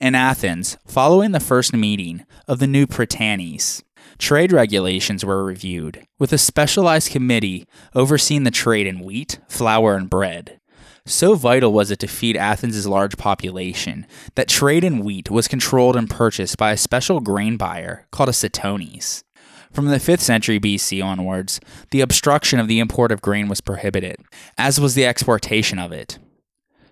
In 0.00 0.14
Athens, 0.14 0.78
following 0.86 1.32
the 1.32 1.40
first 1.40 1.74
meeting 1.74 2.24
of 2.46 2.60
the 2.60 2.66
new 2.66 2.86
Prytanes, 2.86 3.82
trade 4.16 4.52
regulations 4.52 5.24
were 5.24 5.44
reviewed, 5.44 6.06
with 6.18 6.32
a 6.32 6.38
specialized 6.38 7.12
committee 7.12 7.66
overseeing 7.94 8.44
the 8.44 8.50
trade 8.50 8.86
in 8.86 9.00
wheat, 9.00 9.38
flour, 9.48 9.96
and 9.96 10.08
bread. 10.08 10.57
So 11.08 11.36
vital 11.36 11.72
was 11.72 11.90
it 11.90 11.98
to 12.00 12.06
feed 12.06 12.36
Athens' 12.36 12.86
large 12.86 13.16
population 13.16 14.06
that 14.34 14.46
trade 14.46 14.84
in 14.84 15.02
wheat 15.02 15.30
was 15.30 15.48
controlled 15.48 15.96
and 15.96 16.08
purchased 16.08 16.58
by 16.58 16.72
a 16.72 16.76
special 16.76 17.20
grain 17.20 17.56
buyer 17.56 18.06
called 18.10 18.28
a 18.28 18.32
Sitones. 18.32 19.24
From 19.72 19.86
the 19.86 19.96
5th 19.96 20.20
century 20.20 20.60
BC 20.60 21.02
onwards, 21.02 21.60
the 21.92 22.02
obstruction 22.02 22.60
of 22.60 22.68
the 22.68 22.78
import 22.78 23.10
of 23.10 23.22
grain 23.22 23.48
was 23.48 23.62
prohibited, 23.62 24.16
as 24.58 24.78
was 24.78 24.94
the 24.94 25.06
exportation 25.06 25.78
of 25.78 25.92
it. 25.92 26.18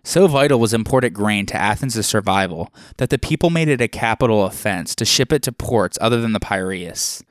So 0.02 0.26
vital 0.26 0.58
was 0.58 0.72
imported 0.72 1.12
grain 1.12 1.44
to 1.46 1.56
Athens' 1.56 2.06
survival 2.06 2.72
that 2.96 3.10
the 3.10 3.18
people 3.18 3.50
made 3.50 3.68
it 3.68 3.82
a 3.82 3.88
capital 3.88 4.46
offense 4.46 4.94
to 4.94 5.04
ship 5.04 5.30
it 5.30 5.42
to 5.42 5.52
ports 5.52 5.98
other 6.00 6.22
than 6.22 6.32
the 6.32 6.40
Piraeus. 6.40 7.22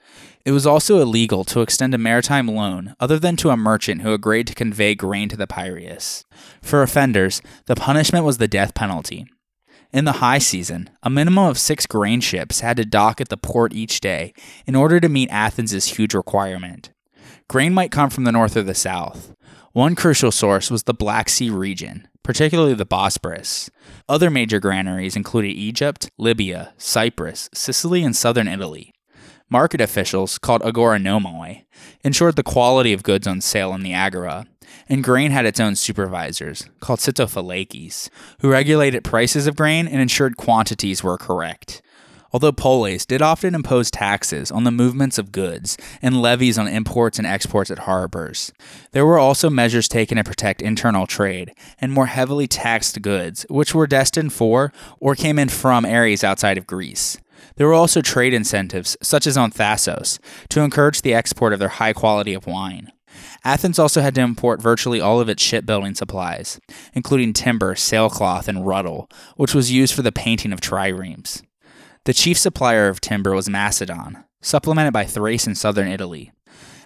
It 0.45 0.51
was 0.51 0.67
also 0.67 1.01
illegal 1.01 1.43
to 1.45 1.61
extend 1.61 1.95
a 1.95 1.97
maritime 1.97 2.47
loan 2.47 2.95
other 2.99 3.17
than 3.17 3.35
to 3.37 3.49
a 3.49 3.57
merchant 3.57 4.03
who 4.03 4.13
agreed 4.13 4.45
to 4.45 4.53
convey 4.53 4.93
grain 4.93 5.27
to 5.29 5.35
the 5.35 5.47
Piraeus. 5.47 6.23
For 6.61 6.83
offenders, 6.83 7.41
the 7.65 7.75
punishment 7.75 8.25
was 8.25 8.37
the 8.37 8.47
death 8.47 8.75
penalty. 8.75 9.25
In 9.91 10.05
the 10.05 10.13
high 10.13 10.37
season, 10.37 10.91
a 11.01 11.09
minimum 11.09 11.45
of 11.45 11.57
six 11.57 11.87
grain 11.87 12.21
ships 12.21 12.59
had 12.59 12.77
to 12.77 12.85
dock 12.85 13.19
at 13.19 13.29
the 13.29 13.37
port 13.37 13.73
each 13.73 14.01
day 14.01 14.33
in 14.67 14.75
order 14.75 14.99
to 14.99 15.09
meet 15.09 15.29
Athens' 15.31 15.85
huge 15.97 16.13
requirement. 16.13 16.91
Grain 17.47 17.73
might 17.73 17.91
come 17.91 18.09
from 18.11 18.23
the 18.23 18.31
north 18.31 18.55
or 18.55 18.61
the 18.61 18.75
south. 18.75 19.33
One 19.71 19.95
crucial 19.95 20.31
source 20.31 20.69
was 20.69 20.83
the 20.83 20.93
Black 20.93 21.27
Sea 21.27 21.49
region, 21.49 22.07
particularly 22.23 22.73
the 22.73 22.85
Bosporus. 22.85 23.69
Other 24.07 24.29
major 24.29 24.59
granaries 24.59 25.15
included 25.15 25.49
Egypt, 25.49 26.09
Libya, 26.17 26.73
Cyprus, 26.77 27.49
Sicily, 27.53 28.03
and 28.03 28.15
southern 28.15 28.47
Italy. 28.47 28.94
Market 29.49 29.79
officials, 29.79 30.39
called 30.39 30.63
agoranomoi, 30.63 31.65
ensured 32.03 32.35
the 32.35 32.43
quality 32.43 32.93
of 32.93 33.03
goods 33.03 33.27
on 33.27 33.41
sale 33.41 33.73
in 33.73 33.83
the 33.83 33.93
agora, 33.93 34.47
and 34.89 35.03
grain 35.03 35.29
had 35.29 35.45
its 35.45 35.59
own 35.59 35.75
supervisors, 35.75 36.67
called 36.79 36.99
sitophylakes, 36.99 38.09
who 38.39 38.49
regulated 38.49 39.03
prices 39.03 39.45
of 39.45 39.55
grain 39.55 39.87
and 39.87 40.01
ensured 40.01 40.35
quantities 40.35 41.03
were 41.03 41.17
correct. 41.17 41.83
Although 42.33 42.51
polis 42.51 43.05
did 43.05 43.21
often 43.21 43.55
impose 43.55 43.89
taxes 43.89 44.51
on 44.51 44.65
the 44.65 44.71
movements 44.71 45.17
of 45.17 45.31
goods 45.31 45.77
and 46.01 46.21
levies 46.21 46.57
on 46.57 46.67
imports 46.67 47.17
and 47.17 47.25
exports 47.25 47.71
at 47.71 47.79
harbors, 47.79 48.51
there 48.91 49.05
were 49.05 49.19
also 49.19 49.49
measures 49.49 49.87
taken 49.87 50.17
to 50.17 50.23
protect 50.23 50.61
internal 50.61 51.07
trade 51.07 51.53
and 51.79 51.93
more 51.93 52.07
heavily 52.07 52.47
taxed 52.47 53.01
goods, 53.01 53.45
which 53.49 53.73
were 53.73 53.87
destined 53.87 54.33
for 54.33 54.73
or 54.99 55.15
came 55.15 55.39
in 55.39 55.49
from 55.49 55.85
areas 55.85 56.23
outside 56.23 56.57
of 56.57 56.67
Greece. 56.67 57.17
There 57.55 57.67
were 57.67 57.73
also 57.73 58.01
trade 58.01 58.33
incentives, 58.33 58.97
such 59.01 59.25
as 59.27 59.37
on 59.37 59.51
Thasos, 59.51 60.19
to 60.49 60.61
encourage 60.61 61.01
the 61.01 61.13
export 61.13 61.53
of 61.53 61.59
their 61.59 61.69
high 61.69 61.93
quality 61.93 62.33
of 62.33 62.47
wine. 62.47 62.91
Athens 63.43 63.79
also 63.79 64.01
had 64.01 64.15
to 64.15 64.21
import 64.21 64.61
virtually 64.61 64.99
all 64.99 65.19
of 65.21 65.29
its 65.29 65.41
shipbuilding 65.41 65.95
supplies, 65.95 66.59
including 66.93 67.33
timber, 67.33 67.75
sailcloth, 67.75 68.47
and 68.47 68.65
ruddle, 68.65 69.09
which 69.37 69.53
was 69.53 69.71
used 69.71 69.93
for 69.93 70.01
the 70.01 70.11
painting 70.11 70.51
of 70.51 70.61
triremes. 70.61 71.43
The 72.05 72.13
chief 72.13 72.37
supplier 72.37 72.87
of 72.87 73.01
timber 73.01 73.33
was 73.33 73.49
Macedon, 73.49 74.23
supplemented 74.41 74.93
by 74.93 75.05
Thrace 75.05 75.47
and 75.47 75.57
southern 75.57 75.87
Italy. 75.87 76.31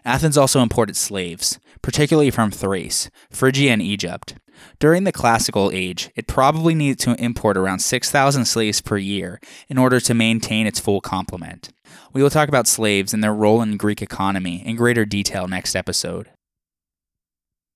Athens 0.06 0.38
also 0.38 0.62
imported 0.62 0.96
slaves, 0.96 1.60
particularly 1.82 2.32
from 2.32 2.52
Thrace, 2.52 3.10
Phrygia, 3.30 3.72
and 3.72 3.82
Egypt. 3.82 4.36
During 4.80 5.04
the 5.04 5.12
classical 5.12 5.72
age, 5.74 6.10
it 6.16 6.28
probably 6.28 6.74
needed 6.74 7.00
to 7.00 7.22
import 7.24 7.58
around 7.58 7.80
6,000 7.80 8.46
slaves 8.46 8.82
per 8.82 8.98
year 8.98 9.40
in 9.68 9.78
order 9.78 10.00
to 10.00 10.14
maintain 10.14 10.68
its 10.68 10.80
full 10.80 11.02
complement. 11.02 11.70
We 12.14 12.24
will 12.24 12.30
talk 12.30 12.50
about 12.50 12.68
slaves 12.68 13.14
and 13.14 13.24
their 13.24 13.34
role 13.34 13.62
in 13.62 13.78
Greek 13.78 14.02
economy 14.02 14.66
in 14.66 14.76
greater 14.76 15.06
detail 15.06 15.48
next 15.48 15.76
episode. 15.76 16.30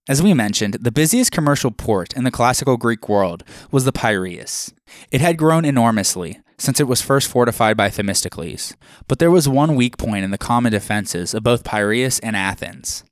As 0.10 0.22
we 0.22 0.34
mentioned, 0.34 0.74
the 0.76 0.92
busiest 0.92 1.32
commercial 1.32 1.72
port 1.72 2.14
in 2.14 2.26
the 2.26 2.32
classical 2.32 2.76
Greek 2.76 3.08
world 3.08 3.44
was 3.72 3.86
the 3.86 3.94
Piraeus. 3.94 4.74
It 5.12 5.22
had 5.22 5.38
grown 5.38 5.64
enormously 5.64 6.42
since 6.58 6.80
it 6.80 6.88
was 6.88 7.02
first 7.02 7.30
fortified 7.30 7.78
by 7.78 7.90
Themistocles, 7.90 8.76
but 9.08 9.20
there 9.20 9.32
was 9.32 9.48
one 9.48 9.76
weak 9.76 9.98
point 9.98 10.26
in 10.26 10.32
the 10.32 10.38
common 10.38 10.74
defenses 10.74 11.34
of 11.34 11.44
both 11.44 11.64
Piraeus 11.64 12.20
and 12.20 12.36
Athens. 12.36 13.06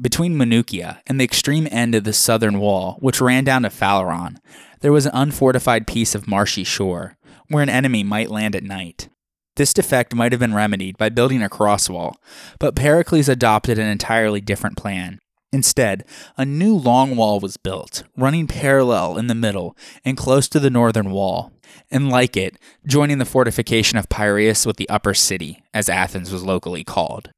Between 0.00 0.34
Munichia 0.34 0.98
and 1.06 1.20
the 1.20 1.24
extreme 1.24 1.68
end 1.70 1.94
of 1.94 2.04
the 2.04 2.12
southern 2.12 2.58
wall, 2.58 2.96
which 3.00 3.20
ran 3.20 3.44
down 3.44 3.62
to 3.62 3.68
Phaleron, 3.68 4.38
there 4.80 4.92
was 4.92 5.06
an 5.06 5.12
unfortified 5.14 5.86
piece 5.86 6.14
of 6.14 6.26
marshy 6.26 6.64
shore, 6.64 7.16
where 7.48 7.62
an 7.62 7.68
enemy 7.68 8.02
might 8.02 8.30
land 8.30 8.56
at 8.56 8.64
night. 8.64 9.08
This 9.56 9.72
defect 9.72 10.14
might 10.14 10.32
have 10.32 10.40
been 10.40 10.54
remedied 10.54 10.98
by 10.98 11.10
building 11.10 11.42
a 11.42 11.48
cross 11.48 11.88
wall, 11.88 12.16
but 12.58 12.74
Pericles 12.74 13.28
adopted 13.28 13.78
an 13.78 13.86
entirely 13.86 14.40
different 14.40 14.76
plan. 14.76 15.20
Instead, 15.52 16.04
a 16.36 16.44
new 16.44 16.74
long 16.74 17.14
wall 17.14 17.38
was 17.38 17.56
built, 17.56 18.02
running 18.16 18.48
parallel 18.48 19.16
in 19.16 19.28
the 19.28 19.34
middle 19.36 19.76
and 20.04 20.16
close 20.16 20.48
to 20.48 20.58
the 20.58 20.70
northern 20.70 21.12
wall, 21.12 21.52
and 21.92 22.10
like 22.10 22.36
it, 22.36 22.58
joining 22.84 23.18
the 23.18 23.24
fortification 23.24 23.96
of 23.96 24.08
Piraeus 24.08 24.66
with 24.66 24.76
the 24.76 24.88
upper 24.88 25.14
city, 25.14 25.62
as 25.72 25.88
Athens 25.88 26.32
was 26.32 26.42
locally 26.42 26.82
called. 26.82 27.30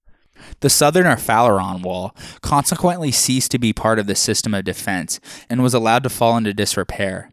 The 0.61 0.70
southern 0.70 1.07
or 1.07 1.16
Phaleron 1.16 1.83
wall 1.83 2.14
consequently 2.40 3.11
ceased 3.11 3.51
to 3.53 3.59
be 3.59 3.72
part 3.72 3.99
of 3.99 4.07
the 4.07 4.14
system 4.14 4.55
of 4.55 4.64
defense 4.64 5.20
and 5.49 5.62
was 5.62 5.75
allowed 5.75 6.03
to 6.05 6.11
fall 6.11 6.37
into 6.37 6.55
disrepair. 6.55 7.33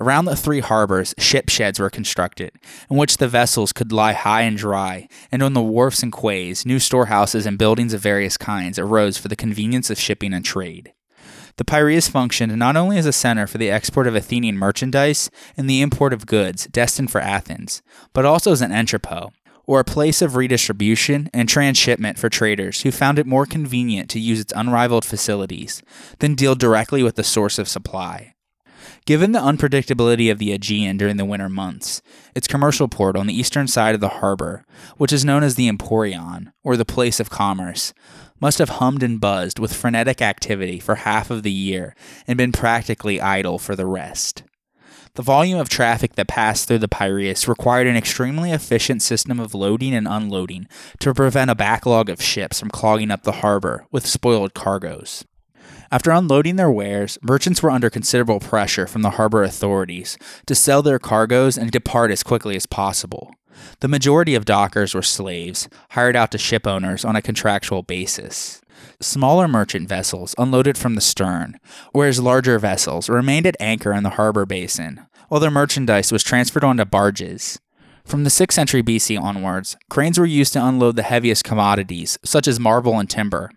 Around 0.00 0.26
the 0.26 0.36
three 0.36 0.60
harbors, 0.60 1.14
ship 1.18 1.48
sheds 1.48 1.80
were 1.80 1.90
constructed, 1.90 2.52
in 2.90 2.96
which 2.96 3.16
the 3.16 3.28
vessels 3.28 3.72
could 3.72 3.92
lie 3.92 4.12
high 4.12 4.42
and 4.42 4.56
dry, 4.56 5.08
and 5.32 5.42
on 5.42 5.54
the 5.54 5.62
wharfs 5.62 6.02
and 6.02 6.12
quays, 6.12 6.64
new 6.64 6.78
storehouses 6.78 7.46
and 7.46 7.58
buildings 7.58 7.92
of 7.92 8.00
various 8.00 8.36
kinds 8.36 8.78
arose 8.78 9.18
for 9.18 9.28
the 9.28 9.36
convenience 9.36 9.90
of 9.90 9.98
shipping 9.98 10.32
and 10.32 10.44
trade. 10.44 10.92
The 11.56 11.64
Piraeus 11.64 12.08
functioned 12.08 12.56
not 12.56 12.76
only 12.76 12.98
as 12.98 13.06
a 13.06 13.12
center 13.12 13.48
for 13.48 13.58
the 13.58 13.70
export 13.70 14.06
of 14.06 14.14
Athenian 14.14 14.56
merchandise 14.56 15.28
and 15.56 15.68
the 15.68 15.82
import 15.82 16.12
of 16.12 16.26
goods 16.26 16.68
destined 16.68 17.10
for 17.10 17.20
Athens, 17.20 17.82
but 18.12 18.24
also 18.24 18.52
as 18.52 18.62
an 18.62 18.70
entrepot, 18.70 19.32
or 19.68 19.78
a 19.78 19.84
place 19.84 20.22
of 20.22 20.34
redistribution 20.34 21.28
and 21.34 21.46
transshipment 21.46 22.18
for 22.18 22.30
traders 22.30 22.80
who 22.80 22.90
found 22.90 23.18
it 23.18 23.26
more 23.26 23.44
convenient 23.44 24.08
to 24.08 24.18
use 24.18 24.40
its 24.40 24.52
unrivaled 24.56 25.04
facilities 25.04 25.82
than 26.20 26.34
deal 26.34 26.54
directly 26.54 27.02
with 27.02 27.16
the 27.16 27.22
source 27.22 27.58
of 27.58 27.68
supply. 27.68 28.34
Given 29.04 29.32
the 29.32 29.40
unpredictability 29.40 30.32
of 30.32 30.38
the 30.38 30.52
Aegean 30.52 30.96
during 30.96 31.18
the 31.18 31.24
winter 31.26 31.50
months, 31.50 32.00
its 32.34 32.48
commercial 32.48 32.88
port 32.88 33.14
on 33.14 33.26
the 33.26 33.38
eastern 33.38 33.68
side 33.68 33.94
of 33.94 34.00
the 34.00 34.08
harbor, 34.08 34.64
which 34.96 35.12
is 35.12 35.24
known 35.24 35.42
as 35.42 35.54
the 35.54 35.68
Emporion, 35.70 36.50
or 36.64 36.76
the 36.76 36.86
place 36.86 37.20
of 37.20 37.28
commerce, 37.28 37.92
must 38.40 38.58
have 38.58 38.68
hummed 38.70 39.02
and 39.02 39.20
buzzed 39.20 39.58
with 39.58 39.74
frenetic 39.74 40.22
activity 40.22 40.78
for 40.78 40.94
half 40.94 41.30
of 41.30 41.42
the 41.42 41.52
year 41.52 41.94
and 42.26 42.38
been 42.38 42.52
practically 42.52 43.20
idle 43.20 43.58
for 43.58 43.76
the 43.76 43.86
rest. 43.86 44.44
The 45.18 45.24
volume 45.24 45.58
of 45.58 45.68
traffic 45.68 46.14
that 46.14 46.28
passed 46.28 46.68
through 46.68 46.78
the 46.78 46.86
Piraeus 46.86 47.48
required 47.48 47.88
an 47.88 47.96
extremely 47.96 48.52
efficient 48.52 49.02
system 49.02 49.40
of 49.40 49.52
loading 49.52 49.92
and 49.92 50.06
unloading 50.06 50.68
to 51.00 51.12
prevent 51.12 51.50
a 51.50 51.56
backlog 51.56 52.08
of 52.08 52.22
ships 52.22 52.60
from 52.60 52.70
clogging 52.70 53.10
up 53.10 53.24
the 53.24 53.42
harbor 53.42 53.84
with 53.90 54.06
spoiled 54.06 54.54
cargoes. 54.54 55.24
After 55.90 56.12
unloading 56.12 56.54
their 56.54 56.70
wares, 56.70 57.18
merchants 57.20 57.64
were 57.64 57.70
under 57.72 57.90
considerable 57.90 58.38
pressure 58.38 58.86
from 58.86 59.02
the 59.02 59.10
harbor 59.10 59.42
authorities 59.42 60.16
to 60.46 60.54
sell 60.54 60.82
their 60.82 61.00
cargoes 61.00 61.58
and 61.58 61.72
depart 61.72 62.12
as 62.12 62.22
quickly 62.22 62.54
as 62.54 62.66
possible. 62.66 63.34
The 63.80 63.88
majority 63.88 64.36
of 64.36 64.44
dockers 64.44 64.94
were 64.94 65.02
slaves, 65.02 65.68
hired 65.90 66.14
out 66.14 66.30
to 66.30 66.38
ship 66.38 66.64
owners 66.64 67.04
on 67.04 67.16
a 67.16 67.22
contractual 67.22 67.82
basis. 67.82 68.60
Smaller 69.00 69.48
merchant 69.48 69.88
vessels 69.88 70.34
unloaded 70.38 70.78
from 70.78 70.94
the 70.94 71.00
stern, 71.00 71.58
whereas 71.92 72.20
larger 72.20 72.58
vessels 72.58 73.08
remained 73.08 73.46
at 73.46 73.56
anchor 73.60 73.92
in 73.92 74.02
the 74.02 74.10
harbor 74.10 74.46
basin, 74.46 75.06
while 75.28 75.40
their 75.40 75.50
merchandise 75.50 76.10
was 76.10 76.22
transferred 76.22 76.64
onto 76.64 76.84
barges. 76.84 77.60
From 78.04 78.24
the 78.24 78.30
6th 78.30 78.52
century 78.52 78.82
BC 78.82 79.20
onwards, 79.20 79.76
cranes 79.90 80.18
were 80.18 80.24
used 80.24 80.54
to 80.54 80.64
unload 80.64 80.96
the 80.96 81.02
heaviest 81.02 81.44
commodities, 81.44 82.18
such 82.24 82.48
as 82.48 82.58
marble 82.58 82.98
and 82.98 83.08
timber. 83.08 83.50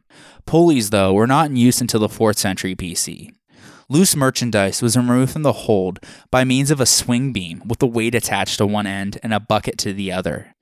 Pulleys, 0.46 0.90
though, 0.90 1.14
were 1.14 1.28
not 1.28 1.50
in 1.50 1.56
use 1.56 1.80
until 1.80 2.02
the 2.02 2.10
4th 2.10 2.38
century 2.38 2.76
BC. 2.76 3.34
Loose 3.88 4.16
merchandise 4.16 4.82
was 4.82 4.96
removed 4.96 5.34
from 5.34 5.44
the 5.44 5.54
hold 5.54 6.00
by 6.30 6.44
means 6.44 6.72
of 6.72 6.80
a 6.80 6.86
swing 6.86 7.34
beam 7.34 7.62
with 7.66 7.82
a 7.82 7.86
weight 7.86 8.16
attached 8.16 8.58
to 8.58 8.66
one 8.66 8.88
end 8.88 9.20
and 9.24 9.34
a 9.34 9.40
bucket 9.40 9.78
to 9.80 9.94
the 9.94 10.12
other. 10.12 10.56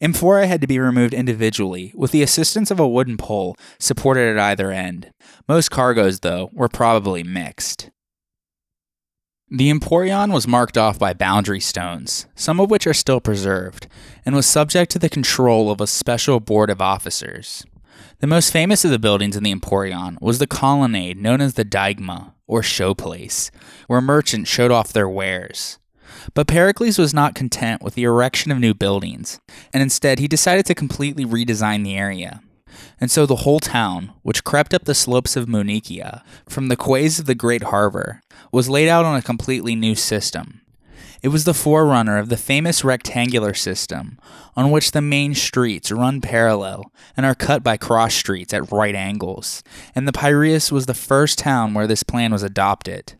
Amphora 0.00 0.46
had 0.46 0.60
to 0.60 0.66
be 0.66 0.78
removed 0.78 1.14
individually 1.14 1.92
with 1.94 2.10
the 2.10 2.22
assistance 2.22 2.70
of 2.70 2.80
a 2.80 2.88
wooden 2.88 3.16
pole 3.16 3.56
supported 3.78 4.36
at 4.36 4.42
either 4.42 4.70
end. 4.70 5.12
Most 5.48 5.70
cargoes, 5.70 6.20
though, 6.20 6.50
were 6.52 6.68
probably 6.68 7.22
mixed. 7.22 7.90
The 9.50 9.70
Emporion 9.70 10.32
was 10.32 10.48
marked 10.48 10.78
off 10.78 10.98
by 10.98 11.12
boundary 11.12 11.60
stones, 11.60 12.26
some 12.34 12.58
of 12.58 12.70
which 12.70 12.86
are 12.86 12.94
still 12.94 13.20
preserved, 13.20 13.86
and 14.24 14.34
was 14.34 14.46
subject 14.46 14.90
to 14.92 14.98
the 14.98 15.10
control 15.10 15.70
of 15.70 15.82
a 15.82 15.86
special 15.86 16.40
board 16.40 16.70
of 16.70 16.80
officers. 16.80 17.62
The 18.20 18.26
most 18.26 18.50
famous 18.50 18.86
of 18.86 18.90
the 18.90 18.98
buildings 18.98 19.36
in 19.36 19.42
the 19.42 19.54
Emporion 19.54 20.16
was 20.22 20.38
the 20.38 20.46
colonnade 20.46 21.18
known 21.18 21.42
as 21.42 21.54
the 21.54 21.64
Deigma, 21.64 22.32
or 22.46 22.62
showplace, 22.62 23.50
where 23.86 24.00
merchants 24.00 24.48
showed 24.48 24.70
off 24.70 24.94
their 24.94 25.08
wares. 25.08 25.78
But 26.32 26.46
Pericles 26.46 26.98
was 26.98 27.12
not 27.12 27.34
content 27.34 27.82
with 27.82 27.94
the 27.94 28.04
erection 28.04 28.50
of 28.50 28.58
new 28.58 28.72
buildings, 28.72 29.40
and 29.74 29.82
instead 29.82 30.18
he 30.18 30.26
decided 30.26 30.64
to 30.66 30.74
completely 30.74 31.26
redesign 31.26 31.84
the 31.84 31.96
area. 31.96 32.40
And 33.00 33.10
so 33.10 33.26
the 33.26 33.36
whole 33.36 33.60
town, 33.60 34.12
which 34.22 34.44
crept 34.44 34.74
up 34.74 34.84
the 34.84 34.94
slopes 34.94 35.36
of 35.36 35.46
Munichia 35.46 36.22
from 36.48 36.68
the 36.68 36.76
quays 36.76 37.18
of 37.18 37.26
the 37.26 37.34
great 37.34 37.64
harbor, 37.64 38.20
was 38.52 38.68
laid 38.68 38.88
out 38.88 39.04
on 39.04 39.16
a 39.16 39.22
completely 39.22 39.74
new 39.74 39.94
system. 39.94 40.60
It 41.22 41.28
was 41.28 41.44
the 41.44 41.54
forerunner 41.54 42.18
of 42.18 42.28
the 42.28 42.36
famous 42.36 42.84
rectangular 42.84 43.54
system, 43.54 44.18
on 44.54 44.70
which 44.70 44.90
the 44.90 45.00
main 45.00 45.34
streets 45.34 45.90
run 45.90 46.20
parallel 46.20 46.92
and 47.16 47.24
are 47.24 47.34
cut 47.34 47.62
by 47.62 47.78
cross 47.78 48.14
streets 48.14 48.52
at 48.52 48.70
right 48.70 48.94
angles, 48.94 49.62
and 49.94 50.06
the 50.06 50.12
Piraeus 50.12 50.70
was 50.70 50.84
the 50.84 50.92
first 50.92 51.38
town 51.38 51.72
where 51.72 51.86
this 51.86 52.02
plan 52.02 52.30
was 52.30 52.42
adopted. 52.42 53.14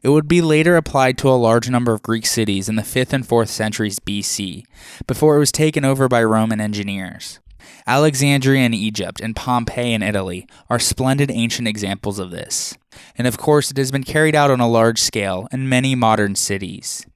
It 0.00 0.10
would 0.10 0.28
be 0.28 0.40
later 0.40 0.76
applied 0.76 1.18
to 1.18 1.28
a 1.28 1.32
large 1.34 1.68
number 1.68 1.92
of 1.92 2.02
Greek 2.02 2.24
cities 2.24 2.68
in 2.68 2.76
the 2.76 2.82
5th 2.82 3.12
and 3.12 3.26
4th 3.26 3.48
centuries 3.48 3.98
BC, 3.98 4.62
before 5.08 5.34
it 5.34 5.40
was 5.40 5.50
taken 5.50 5.84
over 5.84 6.08
by 6.08 6.22
Roman 6.22 6.60
engineers. 6.60 7.40
Alexandria 7.86 8.64
in 8.64 8.74
Egypt 8.74 9.20
and 9.20 9.36
Pompeii 9.36 9.92
in 9.92 10.02
Italy 10.02 10.46
are 10.68 10.78
splendid 10.78 11.30
ancient 11.30 11.68
examples 11.68 12.18
of 12.18 12.30
this. 12.30 12.76
And 13.16 13.26
of 13.26 13.38
course, 13.38 13.70
it 13.70 13.76
has 13.76 13.90
been 13.90 14.04
carried 14.04 14.34
out 14.34 14.50
on 14.50 14.60
a 14.60 14.68
large 14.68 15.00
scale 15.00 15.48
in 15.52 15.68
many 15.68 15.94
modern 15.94 16.34
cities. 16.34 17.06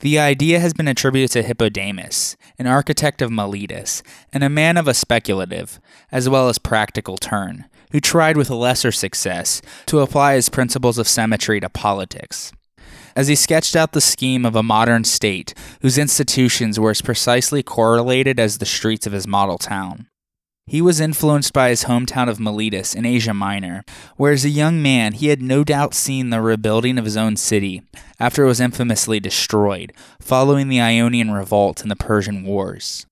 The 0.00 0.18
idea 0.18 0.60
has 0.60 0.72
been 0.72 0.88
attributed 0.88 1.30
to 1.32 1.42
Hippodamus, 1.42 2.36
an 2.58 2.66
architect 2.66 3.22
of 3.22 3.30
Miletus, 3.30 4.02
and 4.32 4.42
a 4.42 4.48
man 4.48 4.76
of 4.76 4.88
a 4.88 4.94
speculative, 4.94 5.78
as 6.10 6.28
well 6.28 6.48
as 6.48 6.58
practical 6.58 7.18
turn, 7.18 7.66
who 7.92 8.00
tried 8.00 8.36
with 8.36 8.50
lesser 8.50 8.92
success 8.92 9.60
to 9.86 10.00
apply 10.00 10.34
his 10.34 10.48
principles 10.48 10.98
of 10.98 11.06
symmetry 11.06 11.60
to 11.60 11.68
politics 11.68 12.52
as 13.16 13.28
he 13.28 13.34
sketched 13.34 13.76
out 13.76 13.92
the 13.92 14.00
scheme 14.00 14.44
of 14.44 14.56
a 14.56 14.62
modern 14.62 15.04
state 15.04 15.54
whose 15.82 15.98
institutions 15.98 16.78
were 16.78 16.90
as 16.90 17.02
precisely 17.02 17.62
correlated 17.62 18.38
as 18.38 18.58
the 18.58 18.66
streets 18.66 19.06
of 19.06 19.12
his 19.12 19.26
model 19.26 19.58
town. 19.58 20.06
He 20.66 20.80
was 20.80 21.00
influenced 21.00 21.52
by 21.52 21.70
his 21.70 21.84
hometown 21.84 22.28
of 22.28 22.38
Miletus 22.38 22.94
in 22.94 23.04
Asia 23.04 23.34
Minor, 23.34 23.84
where 24.16 24.32
as 24.32 24.44
a 24.44 24.48
young 24.48 24.80
man 24.80 25.14
he 25.14 25.26
had 25.26 25.42
no 25.42 25.64
doubt 25.64 25.94
seen 25.94 26.30
the 26.30 26.40
rebuilding 26.40 26.96
of 26.96 27.04
his 27.04 27.16
own 27.16 27.36
city 27.36 27.82
after 28.20 28.44
it 28.44 28.46
was 28.46 28.60
infamously 28.60 29.18
destroyed 29.18 29.92
following 30.20 30.68
the 30.68 30.80
Ionian 30.80 31.32
Revolt 31.32 31.82
and 31.82 31.90
the 31.90 31.96
Persian 31.96 32.44
Wars. 32.44 33.04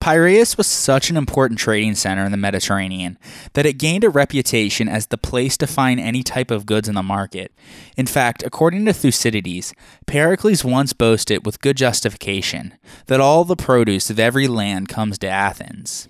Piraeus 0.00 0.56
was 0.56 0.66
such 0.66 1.10
an 1.10 1.18
important 1.18 1.60
trading 1.60 1.94
center 1.94 2.24
in 2.24 2.30
the 2.30 2.38
Mediterranean 2.38 3.18
that 3.52 3.66
it 3.66 3.74
gained 3.74 4.02
a 4.02 4.08
reputation 4.08 4.88
as 4.88 5.06
the 5.06 5.18
place 5.18 5.58
to 5.58 5.66
find 5.66 6.00
any 6.00 6.22
type 6.22 6.50
of 6.50 6.64
goods 6.64 6.88
in 6.88 6.94
the 6.94 7.02
market. 7.02 7.52
In 7.98 8.06
fact, 8.06 8.42
according 8.42 8.86
to 8.86 8.94
Thucydides, 8.94 9.74
Pericles 10.06 10.64
once 10.64 10.94
boasted 10.94 11.44
with 11.44 11.60
good 11.60 11.76
justification 11.76 12.78
that 13.08 13.20
all 13.20 13.44
the 13.44 13.56
produce 13.56 14.08
of 14.08 14.18
every 14.18 14.48
land 14.48 14.88
comes 14.88 15.18
to 15.18 15.28
Athens. 15.28 16.08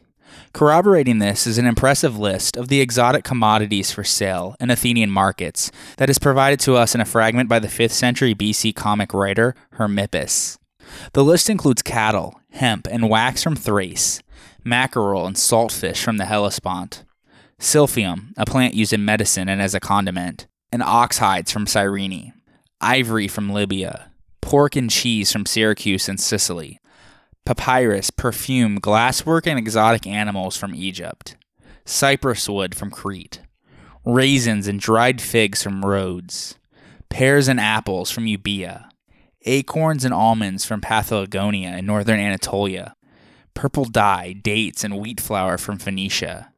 Corroborating 0.52 1.18
this 1.18 1.44
is 1.44 1.58
an 1.58 1.66
impressive 1.66 2.16
list 2.16 2.56
of 2.56 2.68
the 2.68 2.80
exotic 2.80 3.24
commodities 3.24 3.90
for 3.90 4.04
sale 4.04 4.54
in 4.60 4.70
Athenian 4.70 5.10
markets 5.10 5.72
that 5.96 6.08
is 6.08 6.20
provided 6.20 6.60
to 6.60 6.76
us 6.76 6.94
in 6.94 7.00
a 7.00 7.04
fragment 7.04 7.48
by 7.48 7.58
the 7.58 7.66
5th 7.66 7.90
century 7.90 8.36
BC 8.36 8.72
comic 8.72 9.12
writer 9.12 9.56
Hermippus. 9.74 10.58
The 11.12 11.24
list 11.24 11.50
includes 11.50 11.82
cattle, 11.82 12.39
hemp, 12.52 12.86
and 12.90 13.08
wax 13.08 13.42
from 13.42 13.56
Thrace, 13.56 14.22
mackerel 14.64 15.26
and 15.26 15.36
saltfish 15.36 16.02
from 16.02 16.16
the 16.16 16.26
Hellespont, 16.26 17.04
silphium, 17.58 18.32
a 18.36 18.46
plant 18.46 18.74
used 18.74 18.92
in 18.92 19.04
medicine 19.04 19.48
and 19.48 19.60
as 19.60 19.74
a 19.74 19.80
condiment, 19.80 20.46
and 20.72 20.82
ox 20.82 21.18
hides 21.18 21.50
from 21.52 21.66
Cyrene, 21.66 22.32
ivory 22.80 23.28
from 23.28 23.50
Libya, 23.50 24.10
pork 24.40 24.76
and 24.76 24.90
cheese 24.90 25.32
from 25.32 25.46
Syracuse 25.46 26.08
and 26.08 26.18
Sicily, 26.18 26.80
papyrus, 27.44 28.10
perfume, 28.10 28.78
glasswork, 28.78 29.46
and 29.46 29.58
exotic 29.58 30.06
animals 30.06 30.56
from 30.56 30.74
Egypt, 30.74 31.36
cypress 31.84 32.48
wood 32.48 32.74
from 32.74 32.90
Crete, 32.90 33.40
raisins 34.04 34.66
and 34.66 34.80
dried 34.80 35.20
figs 35.20 35.62
from 35.62 35.84
Rhodes, 35.84 36.56
pears 37.08 37.48
and 37.48 37.60
apples 37.60 38.10
from 38.10 38.24
Euboea, 38.24 38.89
acorns 39.44 40.04
and 40.04 40.14
almonds 40.14 40.64
from 40.64 40.80
Paphlagonia 40.80 41.78
in 41.78 41.86
northern 41.86 42.20
Anatolia, 42.20 42.94
purple 43.54 43.84
dye, 43.84 44.32
dates, 44.32 44.84
and 44.84 44.98
wheat 44.98 45.20
flour 45.20 45.58
from 45.58 45.78
Phoenicia, 45.78 46.52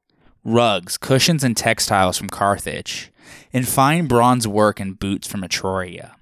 rugs, 0.44 0.96
cushions, 0.96 1.44
and 1.44 1.56
textiles 1.56 2.18
from 2.18 2.28
Carthage, 2.28 3.12
and 3.52 3.68
fine 3.68 4.06
bronze 4.06 4.48
work 4.48 4.80
and 4.80 4.98
boots 4.98 5.26
from 5.26 5.42
Etruria. 5.42 6.12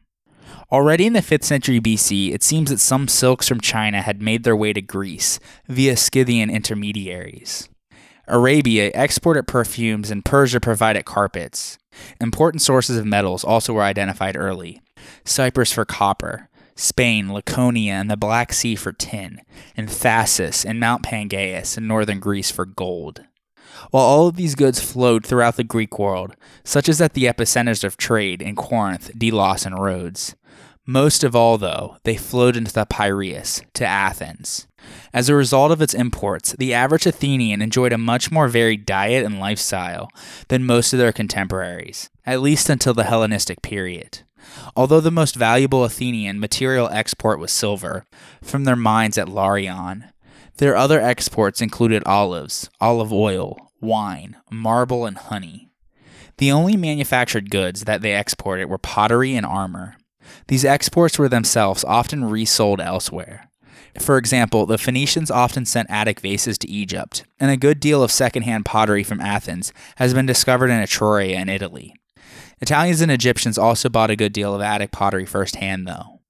Already 0.71 1.07
in 1.07 1.15
the 1.15 1.21
5th 1.21 1.45
century 1.45 1.81
BC, 1.81 2.33
it 2.33 2.43
seems 2.45 2.71
that 2.71 2.79
some 2.79 3.09
silks 3.09 3.49
from 3.49 3.61
China 3.61 4.03
had 4.03 4.23
made 4.23 4.45
their 4.45 4.55
way 4.55 4.73
to 4.73 4.81
Greece 4.81 5.41
via 5.67 5.97
Scythian 5.97 6.49
intermediaries. 6.49 7.69
Arabia 8.29 8.93
exported 8.95 9.49
perfumes 9.49 10.11
and 10.11 10.25
Persia 10.25 10.61
provided 10.61 11.05
carpets. 11.05 11.77
Important 12.21 12.63
sources 12.63 12.97
of 12.97 13.05
metals 13.05 13.43
also 13.43 13.73
were 13.73 13.83
identified 13.83 14.37
early 14.37 14.81
Cyprus 15.25 15.73
for 15.73 15.85
copper, 15.85 16.49
Spain, 16.81 17.33
Laconia, 17.33 17.93
and 17.93 18.11
the 18.11 18.17
Black 18.17 18.53
Sea 18.53 18.75
for 18.75 18.93
tin, 18.93 19.43
and 19.77 19.89
Thasos 19.89 20.65
and 20.65 20.81
Mount 20.81 21.03
Pangaeus 21.03 21.77
in 21.77 21.87
northern 21.87 22.21
Greece 22.21 22.51
for 22.51 22.65
gold. 22.65 23.23
While 23.91 24.05
all 24.05 24.27
of 24.29 24.37
these 24.37 24.55
goods 24.55 24.81
flowed 24.81 25.25
throughout 25.25 25.57
the 25.57 25.65
Greek 25.65 25.99
world, 25.99 26.35
such 26.65 26.89
as 26.89 27.01
at 27.01 27.15
the 27.15 27.25
epicenters 27.25 27.85
of 27.85 27.97
trade 27.97 28.43
in 28.43 28.57
Corinth, 28.57 29.11
Delos, 29.17 29.67
and 29.67 29.79
Rhodes, 29.79 30.35
most 30.87 31.23
of 31.23 31.37
all, 31.37 31.59
though, 31.59 31.99
they 32.05 32.17
flowed 32.17 32.57
into 32.57 32.73
the 32.73 32.87
Piraeus, 32.87 33.63
to 33.75 33.87
Athens. 33.87 34.67
As 35.13 35.29
a 35.29 35.35
result 35.35 35.71
of 35.71 35.83
its 35.83 35.95
imports, 35.95 36.57
the 36.59 36.75
average 36.75 37.07
Athenian 37.07 37.61
enjoyed 37.63 37.93
a 37.93 37.99
much 37.99 38.33
more 38.33 38.49
varied 38.49 38.87
diet 38.87 39.25
and 39.25 39.39
lifestyle 39.39 40.09
than 40.49 40.65
most 40.65 40.93
of 40.93 40.99
their 40.99 41.13
contemporaries, 41.13 42.11
at 42.27 42.41
least 42.41 42.71
until 42.71 42.95
the 42.95 43.05
Hellenistic 43.05 43.63
period. 43.63 44.23
Although 44.77 45.01
the 45.01 45.11
most 45.11 45.37
valuable 45.37 45.85
Athenian 45.85 46.41
material 46.41 46.89
export 46.91 47.39
was 47.39 47.53
silver 47.53 48.05
from 48.43 48.65
their 48.65 48.77
mines 48.77 49.19
at 49.19 49.29
Laurion, 49.29 50.11
their 50.59 50.77
other 50.77 51.01
exports 51.01 51.61
included 51.61 52.03
olives, 52.05 52.69
olive 52.81 53.13
oil, 53.13 53.73
wine, 53.81 54.37
marble, 54.51 55.07
and 55.07 55.17
honey. 55.17 55.71
The 56.39 56.53
only 56.53 56.77
manufactured 56.77 57.51
goods 57.51 57.85
that 57.85 58.03
they 58.03 58.19
exported 58.19 58.67
were 58.67 58.79
pottery 58.79 59.35
and 59.35 59.45
armor. 59.45 59.97
These 60.49 60.65
exports 60.65 61.19
were 61.19 61.29
themselves 61.29 61.85
often 61.85 62.25
resold 62.25 62.81
elsewhere. 62.81 63.51
For 63.99 64.17
example, 64.17 64.67
the 64.67 64.79
Phoenicians 64.79 65.31
often 65.31 65.67
sent 65.67 65.91
Attic 65.91 66.21
vases 66.21 66.59
to 66.59 66.71
Egypt, 66.71 67.25
and 67.41 67.51
a 67.51 67.57
good 67.57 67.81
deal 67.81 68.03
of 68.03 68.13
secondhand 68.13 68.65
pottery 68.65 69.03
from 69.03 69.21
Athens 69.21 69.73
has 69.97 70.15
been 70.15 70.27
discovered 70.27 70.71
in 70.71 70.81
Etruria 70.81 71.37
in 71.41 71.49
Italy. 71.49 71.95
Italians 72.61 73.01
and 73.01 73.11
Egyptians 73.11 73.57
also 73.57 73.89
bought 73.89 74.11
a 74.11 74.17
good 74.17 74.33
deal 74.33 74.55
of 74.55 74.61
Attic 74.61 74.91
pottery 74.91 75.25
firsthand, 75.25 75.89
though. 75.89 76.21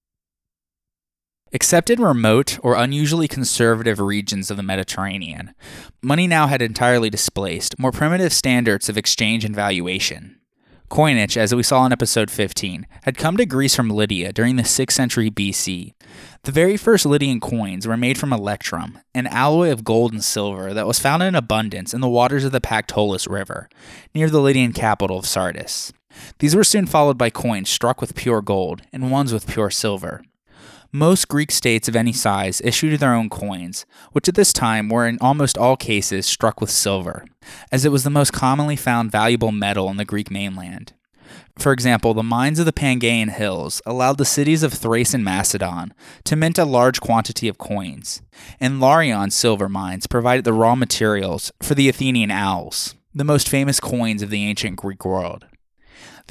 Except 1.53 1.91
in 1.91 2.01
remote 2.01 2.59
or 2.63 2.77
unusually 2.77 3.27
conservative 3.27 3.99
regions 3.99 4.51
of 4.51 4.57
the 4.57 4.63
Mediterranean, 4.63 5.53
money 6.01 6.29
now 6.29 6.47
had 6.47 6.63
entirely 6.63 7.11
displaced 7.11 7.79
more 7.79 7.91
primitive 7.91 8.33
standards 8.33 8.89
of 8.89 8.97
exchange 8.97 9.45
and 9.45 9.55
valuation. 9.55 10.37
Coinage, 10.89 11.37
as 11.37 11.55
we 11.55 11.63
saw 11.63 11.87
in 11.87 11.93
episode 11.93 12.31
15, 12.31 12.87
had 13.05 13.17
come 13.17 13.37
to 13.37 13.47
Greece 13.47 13.77
from 13.77 13.91
Lydia 13.91 14.33
during 14.33 14.57
the 14.57 14.65
6th 14.65 14.91
century 14.91 15.31
BC. 15.31 15.95
The 16.43 16.53
very 16.53 16.77
first 16.77 17.07
Lydian 17.07 17.39
coins 17.39 17.87
were 17.87 17.97
made 17.97 18.19
from 18.19 18.33
electrum, 18.33 18.99
an 19.15 19.29
alloy 19.29 19.71
of 19.71 19.85
gold 19.85 20.13
and 20.13 20.23
silver 20.23 20.75
that 20.75 20.89
was 20.89 20.99
found 20.99 21.23
in 21.23 21.35
abundance 21.37 21.95
in 21.95 22.01
the 22.01 22.09
waters 22.09 22.45
of 22.45 22.51
the 22.51 22.61
Pactolus 22.61 23.29
River, 23.29 23.69
near 24.15 24.29
the 24.29 24.41
Lydian 24.41 24.73
capital 24.73 25.19
of 25.19 25.27
Sardis. 25.27 25.93
These 26.39 26.57
were 26.57 26.65
soon 26.65 26.87
followed 26.87 27.19
by 27.19 27.31
coins 27.31 27.71
struck 27.71 28.01
with 28.01 28.15
pure 28.15 28.43
gold 28.43 28.83
and 28.93 29.11
ones 29.11 29.33
with 29.33 29.47
pure 29.47 29.71
silver. 29.71 30.23
Most 30.93 31.29
Greek 31.29 31.53
states 31.53 31.87
of 31.87 31.95
any 31.95 32.13
size 32.13 32.61
issued 32.65 32.99
their 32.99 33.15
own 33.15 33.31
coins, 33.31 33.87
which 34.11 34.29
at 34.29 34.35
this 34.35 34.53
time 34.53 34.89
were 34.89 35.07
in 35.07 35.19
almost 35.21 35.57
all 35.57 35.77
cases 35.77 36.27
struck 36.27 36.61
with 36.61 36.71
silver, 36.71 37.25
as 37.71 37.85
it 37.85 37.93
was 37.93 38.03
the 38.03 38.11
most 38.11 38.33
commonly 38.33 38.75
found 38.75 39.13
valuable 39.13 39.53
metal 39.53 39.89
in 39.89 39.99
the 39.99 40.05
Greek 40.05 40.33
mainland. 40.33 40.93
For 41.59 41.73
example, 41.73 42.13
the 42.13 42.25
mines 42.25 42.59
of 42.59 42.67
the 42.67 42.73
Pangaian 42.73 43.31
Hills 43.31 43.81
allowed 43.87 44.19
the 44.19 44.25
cities 44.25 44.65
of 44.65 44.73
Thrace 44.73 45.15
and 45.15 45.25
Macedon 45.25 45.95
to 46.25 46.35
mint 46.35 46.59
a 46.59 46.65
large 46.65 47.01
quantity 47.01 47.47
of 47.47 47.59
coins, 47.59 48.23
and 48.59 48.81
Laurion 48.81 49.31
silver 49.31 49.69
mines 49.69 50.09
provided 50.09 50.45
the 50.45 50.53
raw 50.53 50.75
materials 50.75 51.53
for 51.63 51.77
the 51.77 51.89
Athenian 51.89 52.33
owls, 52.33 52.97
the 53.15 53.23
most 53.25 53.49
famous 53.49 53.79
coins 53.79 54.23
of 54.23 54.31
the 54.31 54.45
ancient 54.45 54.77
Greek 54.77 55.05
world. 55.05 55.47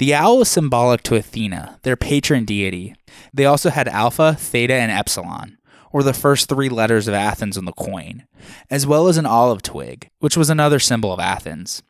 The 0.00 0.14
owl 0.14 0.40
is 0.40 0.48
symbolic 0.48 1.02
to 1.02 1.16
Athena, 1.16 1.78
their 1.82 1.94
patron 1.94 2.46
deity. 2.46 2.94
They 3.34 3.44
also 3.44 3.68
had 3.68 3.86
alpha, 3.86 4.34
theta, 4.34 4.72
and 4.72 4.90
epsilon, 4.90 5.58
or 5.92 6.02
the 6.02 6.14
first 6.14 6.48
three 6.48 6.70
letters 6.70 7.06
of 7.06 7.12
Athens 7.12 7.58
on 7.58 7.66
the 7.66 7.72
coin, 7.72 8.26
as 8.70 8.86
well 8.86 9.08
as 9.08 9.18
an 9.18 9.26
olive 9.26 9.60
twig, 9.60 10.08
which 10.18 10.38
was 10.38 10.48
another 10.48 10.78
symbol 10.78 11.12
of 11.12 11.20
Athens. 11.20 11.82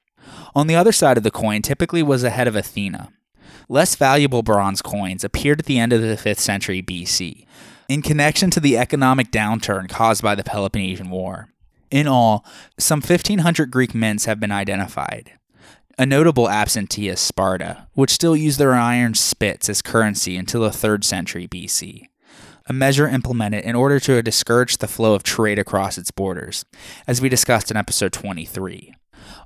On 0.56 0.66
the 0.66 0.74
other 0.74 0.90
side 0.90 1.18
of 1.18 1.22
the 1.22 1.30
coin 1.30 1.62
typically 1.62 2.02
was 2.02 2.22
the 2.22 2.30
head 2.30 2.48
of 2.48 2.56
Athena. 2.56 3.12
Less 3.68 3.94
valuable 3.94 4.42
bronze 4.42 4.82
coins 4.82 5.22
appeared 5.22 5.60
at 5.60 5.66
the 5.66 5.78
end 5.78 5.92
of 5.92 6.02
the 6.02 6.16
5th 6.16 6.40
century 6.40 6.82
BC, 6.82 7.46
in 7.88 8.02
connection 8.02 8.50
to 8.50 8.58
the 8.58 8.76
economic 8.76 9.30
downturn 9.30 9.88
caused 9.88 10.20
by 10.20 10.34
the 10.34 10.42
Peloponnesian 10.42 11.10
War. 11.10 11.50
In 11.92 12.08
all, 12.08 12.44
some 12.76 13.02
1,500 13.02 13.70
Greek 13.70 13.94
mints 13.94 14.24
have 14.24 14.40
been 14.40 14.50
identified. 14.50 15.34
A 16.00 16.06
notable 16.06 16.48
absentee 16.48 17.10
is 17.10 17.20
Sparta, 17.20 17.86
which 17.92 18.08
still 18.08 18.34
used 18.34 18.58
their 18.58 18.72
iron 18.72 19.12
spits 19.12 19.68
as 19.68 19.82
currency 19.82 20.38
until 20.38 20.62
the 20.62 20.70
3rd 20.70 21.04
century 21.04 21.46
BC, 21.46 22.06
a 22.64 22.72
measure 22.72 23.06
implemented 23.06 23.64
in 23.64 23.76
order 23.76 24.00
to 24.00 24.22
discourage 24.22 24.78
the 24.78 24.88
flow 24.88 25.12
of 25.12 25.22
trade 25.22 25.58
across 25.58 25.98
its 25.98 26.10
borders, 26.10 26.64
as 27.06 27.20
we 27.20 27.28
discussed 27.28 27.70
in 27.70 27.76
episode 27.76 28.14
23. 28.14 28.94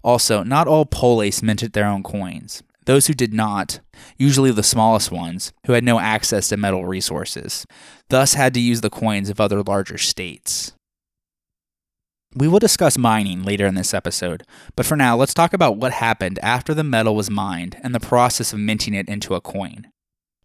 Also, 0.05 0.45
not 0.45 0.69
all 0.69 0.87
polis 0.87 1.43
minted 1.43 1.73
their 1.73 1.89
own 1.89 2.05
coins. 2.05 2.63
Those 2.87 3.09
who 3.09 3.15
did 3.15 3.35
not, 3.35 3.81
usually 4.17 4.53
the 4.53 4.63
smallest 4.63 5.11
ones, 5.11 5.53
who 5.67 5.73
had 5.73 5.83
no 5.83 5.99
access 5.99 6.51
to 6.51 6.57
metal 6.57 6.87
resources, 6.87 7.67
thus 8.11 8.35
had 8.35 8.55
to 8.55 8.61
use 8.61 8.81
the 8.81 8.91
coins 8.91 9.29
of 9.29 9.41
other 9.41 9.61
larger 9.61 9.99
states. 9.99 10.74
We 12.37 12.49
will 12.49 12.59
discuss 12.59 12.99
mining 12.99 13.45
later 13.45 13.65
in 13.65 13.77
this 13.77 13.95
episode, 13.95 14.43
but 14.75 14.85
for 14.85 14.97
now, 14.97 15.17
let's 15.17 15.35
talk 15.35 15.53
about 15.53 15.77
what 15.77 15.93
happened 15.93 16.41
after 16.43 16.75
the 16.75 16.83
metal 16.83 17.15
was 17.15 17.31
mined 17.31 17.77
and 17.85 17.95
the 17.95 18.01
process 18.01 18.53
of 18.53 18.59
minting 18.59 18.93
it 18.93 19.09
into 19.09 19.37
a 19.37 19.41
coin. 19.41 19.93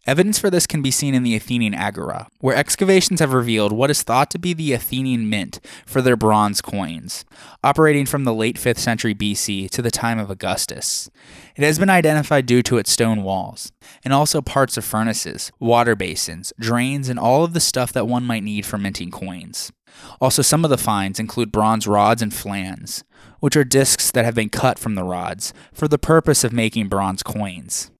Evidence 0.06 0.38
for 0.38 0.48
this 0.48 0.66
can 0.66 0.80
be 0.80 0.90
seen 0.90 1.14
in 1.14 1.24
the 1.24 1.36
Athenian 1.36 1.74
Agora, 1.74 2.28
where 2.40 2.56
excavations 2.56 3.20
have 3.20 3.34
revealed 3.34 3.70
what 3.70 3.90
is 3.90 4.02
thought 4.02 4.30
to 4.30 4.38
be 4.38 4.54
the 4.54 4.72
Athenian 4.72 5.28
mint 5.28 5.60
for 5.84 6.00
their 6.00 6.16
bronze 6.16 6.62
coins, 6.62 7.26
operating 7.62 8.06
from 8.06 8.24
the 8.24 8.32
late 8.32 8.56
5th 8.56 8.78
century 8.78 9.14
BC 9.14 9.68
to 9.68 9.82
the 9.82 9.90
time 9.90 10.18
of 10.18 10.30
Augustus. 10.30 11.10
It 11.54 11.64
has 11.64 11.78
been 11.78 11.90
identified 11.90 12.46
due 12.46 12.62
to 12.62 12.78
its 12.78 12.90
stone 12.90 13.22
walls, 13.22 13.72
and 14.02 14.14
also 14.14 14.40
parts 14.40 14.78
of 14.78 14.86
furnaces, 14.86 15.52
water 15.60 15.94
basins, 15.94 16.54
drains, 16.58 17.10
and 17.10 17.18
all 17.18 17.44
of 17.44 17.52
the 17.52 17.60
stuff 17.60 17.92
that 17.92 18.08
one 18.08 18.24
might 18.24 18.42
need 18.42 18.64
for 18.64 18.78
minting 18.78 19.10
coins. 19.10 19.70
Also, 20.18 20.40
some 20.40 20.64
of 20.64 20.70
the 20.70 20.78
finds 20.78 21.20
include 21.20 21.52
bronze 21.52 21.86
rods 21.86 22.22
and 22.22 22.32
flans, 22.32 23.04
which 23.40 23.56
are 23.56 23.64
discs 23.64 24.10
that 24.10 24.24
have 24.24 24.34
been 24.34 24.48
cut 24.48 24.78
from 24.78 24.94
the 24.94 25.04
rods 25.04 25.52
for 25.74 25.88
the 25.88 25.98
purpose 25.98 26.42
of 26.42 26.54
making 26.54 26.88
bronze 26.88 27.22
coins. 27.22 27.90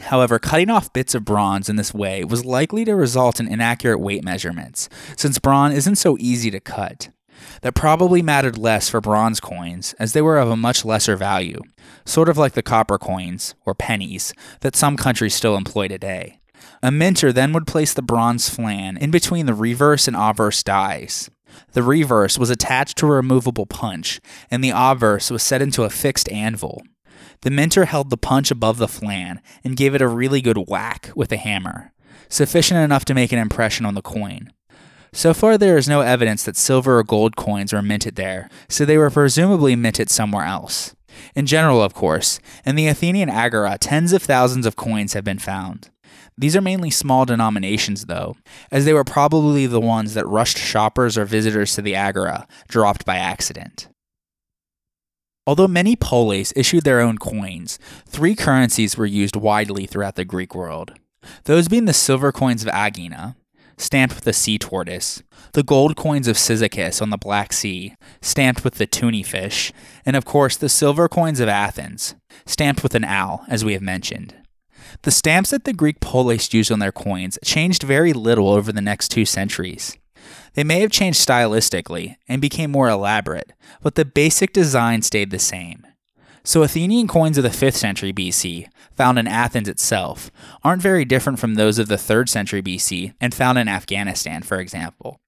However, 0.00 0.38
cutting 0.38 0.70
off 0.70 0.92
bits 0.92 1.14
of 1.14 1.24
bronze 1.24 1.68
in 1.68 1.76
this 1.76 1.94
way 1.94 2.24
was 2.24 2.44
likely 2.44 2.84
to 2.84 2.94
result 2.94 3.38
in 3.40 3.46
inaccurate 3.46 3.98
weight 3.98 4.24
measurements, 4.24 4.88
since 5.16 5.38
bronze 5.38 5.74
isn't 5.74 5.96
so 5.96 6.16
easy 6.18 6.50
to 6.50 6.60
cut. 6.60 7.10
That 7.62 7.74
probably 7.74 8.22
mattered 8.22 8.58
less 8.58 8.88
for 8.88 9.00
bronze 9.00 9.40
coins, 9.40 9.94
as 9.98 10.12
they 10.12 10.22
were 10.22 10.38
of 10.38 10.50
a 10.50 10.56
much 10.56 10.84
lesser 10.84 11.16
value, 11.16 11.60
sort 12.04 12.28
of 12.28 12.36
like 12.36 12.52
the 12.52 12.62
copper 12.62 12.98
coins, 12.98 13.54
or 13.64 13.74
pennies, 13.74 14.34
that 14.60 14.76
some 14.76 14.96
countries 14.96 15.34
still 15.34 15.56
employ 15.56 15.88
today. 15.88 16.40
A 16.82 16.90
minter 16.90 17.32
then 17.32 17.52
would 17.52 17.66
place 17.66 17.94
the 17.94 18.02
bronze 18.02 18.48
flan 18.48 18.96
in 18.96 19.10
between 19.10 19.46
the 19.46 19.54
reverse 19.54 20.06
and 20.06 20.16
obverse 20.16 20.62
dies. 20.62 21.30
The 21.72 21.82
reverse 21.82 22.38
was 22.38 22.50
attached 22.50 22.96
to 22.98 23.06
a 23.06 23.10
removable 23.10 23.66
punch, 23.66 24.20
and 24.50 24.62
the 24.62 24.72
obverse 24.74 25.30
was 25.30 25.42
set 25.42 25.62
into 25.62 25.84
a 25.84 25.90
fixed 25.90 26.28
anvil. 26.28 26.82
The 27.42 27.50
minter 27.50 27.86
held 27.86 28.10
the 28.10 28.16
punch 28.16 28.50
above 28.50 28.78
the 28.78 28.88
flan 28.88 29.40
and 29.64 29.76
gave 29.76 29.94
it 29.94 30.02
a 30.02 30.08
really 30.08 30.40
good 30.40 30.68
whack 30.68 31.10
with 31.14 31.32
a 31.32 31.36
hammer, 31.36 31.92
sufficient 32.28 32.80
enough 32.80 33.04
to 33.06 33.14
make 33.14 33.32
an 33.32 33.38
impression 33.38 33.86
on 33.86 33.94
the 33.94 34.02
coin. 34.02 34.52
So 35.12 35.34
far, 35.34 35.58
there 35.58 35.76
is 35.76 35.88
no 35.88 36.02
evidence 36.02 36.44
that 36.44 36.56
silver 36.56 36.98
or 36.98 37.04
gold 37.04 37.36
coins 37.36 37.72
were 37.72 37.82
minted 37.82 38.14
there, 38.14 38.48
so 38.68 38.84
they 38.84 38.96
were 38.96 39.10
presumably 39.10 39.74
minted 39.74 40.08
somewhere 40.08 40.44
else. 40.44 40.94
In 41.34 41.46
general, 41.46 41.82
of 41.82 41.94
course, 41.94 42.38
in 42.64 42.76
the 42.76 42.86
Athenian 42.86 43.28
Agora, 43.28 43.76
tens 43.78 44.12
of 44.12 44.22
thousands 44.22 44.66
of 44.66 44.76
coins 44.76 45.14
have 45.14 45.24
been 45.24 45.40
found. 45.40 45.90
These 46.38 46.56
are 46.56 46.62
mainly 46.62 46.90
small 46.90 47.26
denominations, 47.26 48.06
though, 48.06 48.36
as 48.70 48.84
they 48.84 48.94
were 48.94 49.04
probably 49.04 49.66
the 49.66 49.80
ones 49.80 50.14
that 50.14 50.26
rushed 50.26 50.56
shoppers 50.56 51.18
or 51.18 51.26
visitors 51.26 51.74
to 51.74 51.82
the 51.82 51.94
Agora, 51.94 52.46
dropped 52.66 53.04
by 53.04 53.16
accident. 53.16 53.88
Although 55.50 55.66
many 55.66 55.96
polis 55.96 56.52
issued 56.54 56.84
their 56.84 57.00
own 57.00 57.18
coins, 57.18 57.80
three 58.06 58.36
currencies 58.36 58.96
were 58.96 59.04
used 59.04 59.34
widely 59.34 59.84
throughout 59.84 60.14
the 60.14 60.24
Greek 60.24 60.54
world. 60.54 60.92
Those 61.42 61.66
being 61.66 61.86
the 61.86 61.92
silver 61.92 62.30
coins 62.30 62.62
of 62.62 62.72
Aegina, 62.72 63.34
stamped 63.76 64.14
with 64.14 64.22
the 64.22 64.32
sea 64.32 64.58
tortoise, 64.58 65.24
the 65.54 65.64
gold 65.64 65.96
coins 65.96 66.28
of 66.28 66.36
Cyzicus 66.36 67.02
on 67.02 67.10
the 67.10 67.16
Black 67.16 67.52
Sea, 67.52 67.96
stamped 68.22 68.62
with 68.62 68.74
the 68.74 68.86
tunny 68.86 69.24
fish, 69.24 69.72
and 70.06 70.14
of 70.14 70.24
course 70.24 70.56
the 70.56 70.68
silver 70.68 71.08
coins 71.08 71.40
of 71.40 71.48
Athens, 71.48 72.14
stamped 72.46 72.84
with 72.84 72.94
an 72.94 73.02
owl, 73.02 73.44
as 73.48 73.64
we 73.64 73.72
have 73.72 73.82
mentioned. 73.82 74.36
The 75.02 75.10
stamps 75.10 75.50
that 75.50 75.64
the 75.64 75.72
Greek 75.72 75.98
polis 75.98 76.54
used 76.54 76.70
on 76.70 76.78
their 76.78 76.92
coins 76.92 77.40
changed 77.42 77.82
very 77.82 78.12
little 78.12 78.50
over 78.50 78.70
the 78.70 78.80
next 78.80 79.08
two 79.08 79.24
centuries. 79.24 79.98
They 80.54 80.64
may 80.64 80.80
have 80.80 80.90
changed 80.90 81.26
stylistically 81.26 82.16
and 82.28 82.40
became 82.40 82.70
more 82.70 82.88
elaborate, 82.88 83.52
but 83.82 83.94
the 83.94 84.04
basic 84.04 84.52
design 84.52 85.02
stayed 85.02 85.30
the 85.30 85.38
same. 85.38 85.86
So 86.42 86.62
Athenian 86.62 87.06
coins 87.06 87.36
of 87.36 87.44
the 87.44 87.50
5th 87.50 87.74
century 87.74 88.12
BC, 88.12 88.68
found 88.96 89.18
in 89.18 89.26
Athens 89.26 89.68
itself, 89.68 90.30
aren't 90.64 90.82
very 90.82 91.04
different 91.04 91.38
from 91.38 91.54
those 91.54 91.78
of 91.78 91.88
the 91.88 91.96
3rd 91.96 92.28
century 92.28 92.62
BC 92.62 93.14
and 93.20 93.34
found 93.34 93.58
in 93.58 93.68
Afghanistan, 93.68 94.42
for 94.42 94.58
example. 94.58 95.20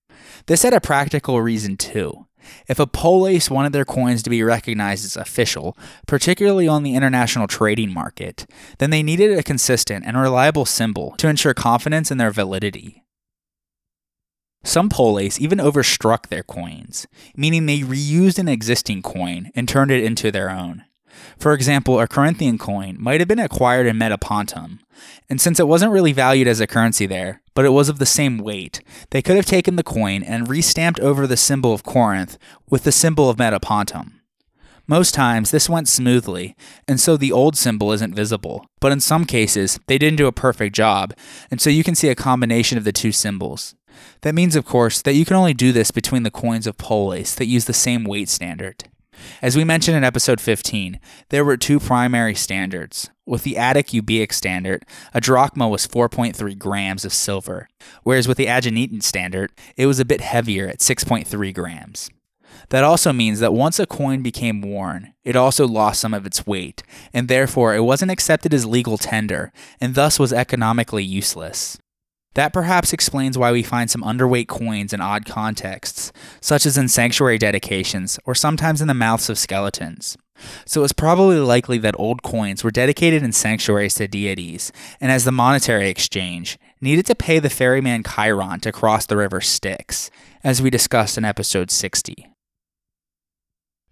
This 0.46 0.62
had 0.62 0.72
a 0.72 0.80
practical 0.80 1.40
reason 1.42 1.76
too. 1.76 2.26
If 2.66 2.80
a 2.80 2.86
polis 2.86 3.50
wanted 3.50 3.72
their 3.72 3.84
coins 3.84 4.22
to 4.22 4.30
be 4.30 4.42
recognized 4.42 5.04
as 5.04 5.16
official, 5.16 5.76
particularly 6.06 6.66
on 6.66 6.82
the 6.82 6.96
international 6.96 7.46
trading 7.46 7.92
market, 7.92 8.46
then 8.78 8.90
they 8.90 9.02
needed 9.02 9.38
a 9.38 9.42
consistent 9.42 10.04
and 10.04 10.18
reliable 10.18 10.64
symbol 10.64 11.14
to 11.18 11.28
ensure 11.28 11.54
confidence 11.54 12.10
in 12.10 12.18
their 12.18 12.30
validity. 12.30 13.01
Some 14.64 14.88
polis 14.88 15.40
even 15.40 15.58
overstruck 15.58 16.28
their 16.28 16.42
coins, 16.42 17.06
meaning 17.36 17.66
they 17.66 17.80
reused 17.80 18.38
an 18.38 18.48
existing 18.48 19.02
coin 19.02 19.50
and 19.54 19.68
turned 19.68 19.90
it 19.90 20.04
into 20.04 20.30
their 20.30 20.50
own. 20.50 20.84
For 21.38 21.52
example, 21.52 22.00
a 22.00 22.06
Corinthian 22.06 22.58
coin 22.58 22.96
might 22.98 23.20
have 23.20 23.28
been 23.28 23.38
acquired 23.38 23.86
in 23.86 23.98
Metapontum, 23.98 24.78
and 25.28 25.40
since 25.40 25.58
it 25.58 25.68
wasn't 25.68 25.92
really 25.92 26.12
valued 26.12 26.48
as 26.48 26.60
a 26.60 26.66
currency 26.66 27.06
there, 27.06 27.42
but 27.54 27.64
it 27.64 27.70
was 27.70 27.88
of 27.88 27.98
the 27.98 28.06
same 28.06 28.38
weight, 28.38 28.80
they 29.10 29.20
could 29.20 29.36
have 29.36 29.46
taken 29.46 29.76
the 29.76 29.82
coin 29.82 30.22
and 30.22 30.46
restamped 30.46 31.00
over 31.00 31.26
the 31.26 31.36
symbol 31.36 31.72
of 31.72 31.82
Corinth 31.82 32.38
with 32.70 32.84
the 32.84 32.92
symbol 32.92 33.28
of 33.28 33.36
Metapontum. 33.36 34.12
Most 34.86 35.14
times, 35.14 35.50
this 35.50 35.68
went 35.68 35.88
smoothly, 35.88 36.56
and 36.88 37.00
so 37.00 37.16
the 37.16 37.32
old 37.32 37.56
symbol 37.56 37.92
isn't 37.92 38.16
visible. 38.16 38.66
But 38.80 38.92
in 38.92 39.00
some 39.00 39.24
cases, 39.24 39.78
they 39.86 39.96
didn't 39.96 40.18
do 40.18 40.26
a 40.26 40.32
perfect 40.32 40.74
job, 40.74 41.14
and 41.50 41.60
so 41.60 41.70
you 41.70 41.84
can 41.84 41.94
see 41.94 42.08
a 42.08 42.16
combination 42.16 42.78
of 42.78 42.84
the 42.84 42.92
two 42.92 43.12
symbols. 43.12 43.74
That 44.22 44.34
means, 44.34 44.56
of 44.56 44.64
course, 44.64 45.02
that 45.02 45.14
you 45.14 45.24
can 45.24 45.36
only 45.36 45.54
do 45.54 45.72
this 45.72 45.90
between 45.90 46.22
the 46.22 46.30
coins 46.30 46.66
of 46.66 46.78
Polis 46.78 47.34
that 47.34 47.46
use 47.46 47.64
the 47.64 47.72
same 47.72 48.04
weight 48.04 48.28
standard. 48.28 48.84
As 49.40 49.56
we 49.56 49.64
mentioned 49.64 49.96
in 49.96 50.04
episode 50.04 50.40
15, 50.40 50.98
there 51.28 51.44
were 51.44 51.56
two 51.56 51.78
primary 51.78 52.34
standards. 52.34 53.10
With 53.24 53.44
the 53.44 53.56
Attic 53.56 53.88
Euboeic 53.88 54.32
standard, 54.32 54.84
a 55.14 55.20
drachma 55.20 55.68
was 55.68 55.86
4.3 55.86 56.58
grams 56.58 57.04
of 57.04 57.12
silver, 57.12 57.68
whereas 58.02 58.26
with 58.26 58.36
the 58.36 58.46
Aeginetan 58.46 59.02
standard, 59.02 59.52
it 59.76 59.86
was 59.86 60.00
a 60.00 60.04
bit 60.04 60.20
heavier 60.20 60.68
at 60.68 60.80
6.3 60.80 61.54
grams. 61.54 62.10
That 62.70 62.84
also 62.84 63.12
means 63.12 63.40
that 63.40 63.54
once 63.54 63.78
a 63.78 63.86
coin 63.86 64.22
became 64.22 64.62
worn, 64.62 65.14
it 65.24 65.36
also 65.36 65.66
lost 65.66 66.00
some 66.00 66.14
of 66.14 66.26
its 66.26 66.46
weight, 66.46 66.82
and 67.12 67.28
therefore 67.28 67.74
it 67.74 67.84
wasn't 67.84 68.10
accepted 68.10 68.52
as 68.52 68.66
legal 68.66 68.98
tender, 68.98 69.52
and 69.80 69.94
thus 69.94 70.18
was 70.18 70.32
economically 70.32 71.04
useless. 71.04 71.78
That 72.34 72.52
perhaps 72.52 72.92
explains 72.92 73.36
why 73.36 73.52
we 73.52 73.62
find 73.62 73.90
some 73.90 74.02
underweight 74.02 74.48
coins 74.48 74.92
in 74.92 75.00
odd 75.00 75.26
contexts, 75.26 76.12
such 76.40 76.64
as 76.64 76.78
in 76.78 76.88
sanctuary 76.88 77.38
dedications 77.38 78.18
or 78.24 78.34
sometimes 78.34 78.80
in 78.80 78.88
the 78.88 78.94
mouths 78.94 79.28
of 79.28 79.38
skeletons. 79.38 80.16
So 80.64 80.82
it's 80.82 80.92
probably 80.92 81.38
likely 81.38 81.78
that 81.78 81.98
old 81.98 82.22
coins 82.22 82.64
were 82.64 82.70
dedicated 82.70 83.22
in 83.22 83.32
sanctuaries 83.32 83.94
to 83.94 84.08
deities, 84.08 84.72
and 85.00 85.12
as 85.12 85.24
the 85.24 85.32
monetary 85.32 85.88
exchange, 85.88 86.58
needed 86.80 87.06
to 87.06 87.14
pay 87.14 87.38
the 87.38 87.50
ferryman 87.50 88.02
Charon 88.02 88.60
to 88.60 88.72
cross 88.72 89.06
the 89.06 89.16
river 89.16 89.40
Styx, 89.40 90.10
as 90.42 90.60
we 90.60 90.70
discussed 90.70 91.16
in 91.16 91.24
episode 91.24 91.70
60. 91.70 92.31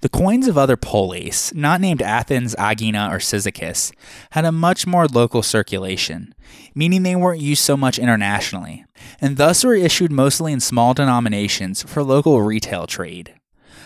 The 0.03 0.09
coins 0.09 0.49
of 0.49 0.57
other 0.57 0.79
polis, 0.79 1.53
not 1.53 1.79
named 1.79 2.01
Athens, 2.01 2.55
Aegina, 2.59 3.11
or 3.13 3.19
Cyzicus, 3.19 3.93
had 4.31 4.47
a 4.47 4.53
much 4.53 4.87
more 4.87 5.07
local 5.07 5.43
circulation, 5.43 6.35
meaning 6.75 7.03
they 7.03 7.17
weren't 7.17 7.43
used 7.43 7.63
so 7.63 7.77
much 7.77 7.99
internationally, 7.99 8.87
and 9.21 9.37
thus 9.37 9.63
were 9.63 9.75
issued 9.75 10.11
mostly 10.11 10.55
in 10.55 10.61
small 10.61 10.95
denominations 10.95 11.83
for 11.83 12.03
local 12.03 12.41
retail 12.41 12.87
trade. 12.87 13.35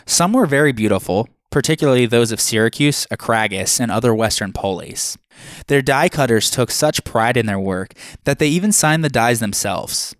Some 0.06 0.34
were 0.34 0.46
very 0.46 0.70
beautiful, 0.70 1.28
particularly 1.50 2.06
those 2.06 2.30
of 2.30 2.40
Syracuse, 2.40 3.06
Acragas, 3.10 3.80
and 3.80 3.90
other 3.90 4.14
western 4.14 4.52
polis. 4.52 5.18
Their 5.66 5.82
die 5.82 6.08
cutters 6.08 6.48
took 6.48 6.70
such 6.70 7.02
pride 7.02 7.36
in 7.36 7.46
their 7.46 7.58
work 7.58 7.92
that 8.22 8.38
they 8.38 8.48
even 8.48 8.70
signed 8.70 9.04
the 9.04 9.08
dies 9.08 9.40
themselves. 9.40 10.14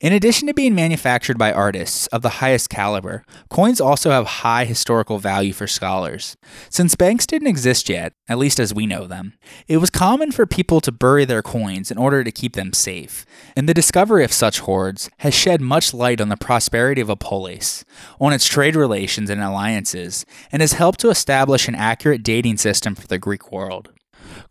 In 0.00 0.14
addition 0.14 0.48
to 0.48 0.54
being 0.54 0.74
manufactured 0.74 1.36
by 1.36 1.52
artists 1.52 2.06
of 2.06 2.22
the 2.22 2.40
highest 2.40 2.70
caliber, 2.70 3.22
coins 3.50 3.82
also 3.82 4.10
have 4.12 4.40
high 4.40 4.64
historical 4.64 5.18
value 5.18 5.52
for 5.52 5.66
scholars. 5.66 6.38
Since 6.70 6.96
banks 6.96 7.26
didn't 7.26 7.48
exist 7.48 7.90
yet, 7.90 8.14
at 8.26 8.38
least 8.38 8.58
as 8.58 8.72
we 8.72 8.86
know 8.86 9.06
them, 9.06 9.34
it 9.68 9.76
was 9.76 9.90
common 9.90 10.32
for 10.32 10.46
people 10.46 10.80
to 10.80 10.90
bury 10.90 11.26
their 11.26 11.42
coins 11.42 11.90
in 11.90 11.98
order 11.98 12.24
to 12.24 12.32
keep 12.32 12.54
them 12.54 12.72
safe, 12.72 13.26
and 13.54 13.68
the 13.68 13.74
discovery 13.74 14.24
of 14.24 14.32
such 14.32 14.60
hoards 14.60 15.10
has 15.18 15.34
shed 15.34 15.60
much 15.60 15.92
light 15.92 16.22
on 16.22 16.30
the 16.30 16.36
prosperity 16.38 17.02
of 17.02 17.10
a 17.10 17.16
polis, 17.16 17.84
on 18.18 18.32
its 18.32 18.46
trade 18.46 18.76
relations 18.76 19.28
and 19.28 19.42
alliances, 19.42 20.24
and 20.50 20.62
has 20.62 20.72
helped 20.72 21.00
to 21.00 21.10
establish 21.10 21.68
an 21.68 21.74
accurate 21.74 22.22
dating 22.22 22.56
system 22.56 22.94
for 22.94 23.06
the 23.06 23.18
Greek 23.18 23.52
world. 23.52 23.90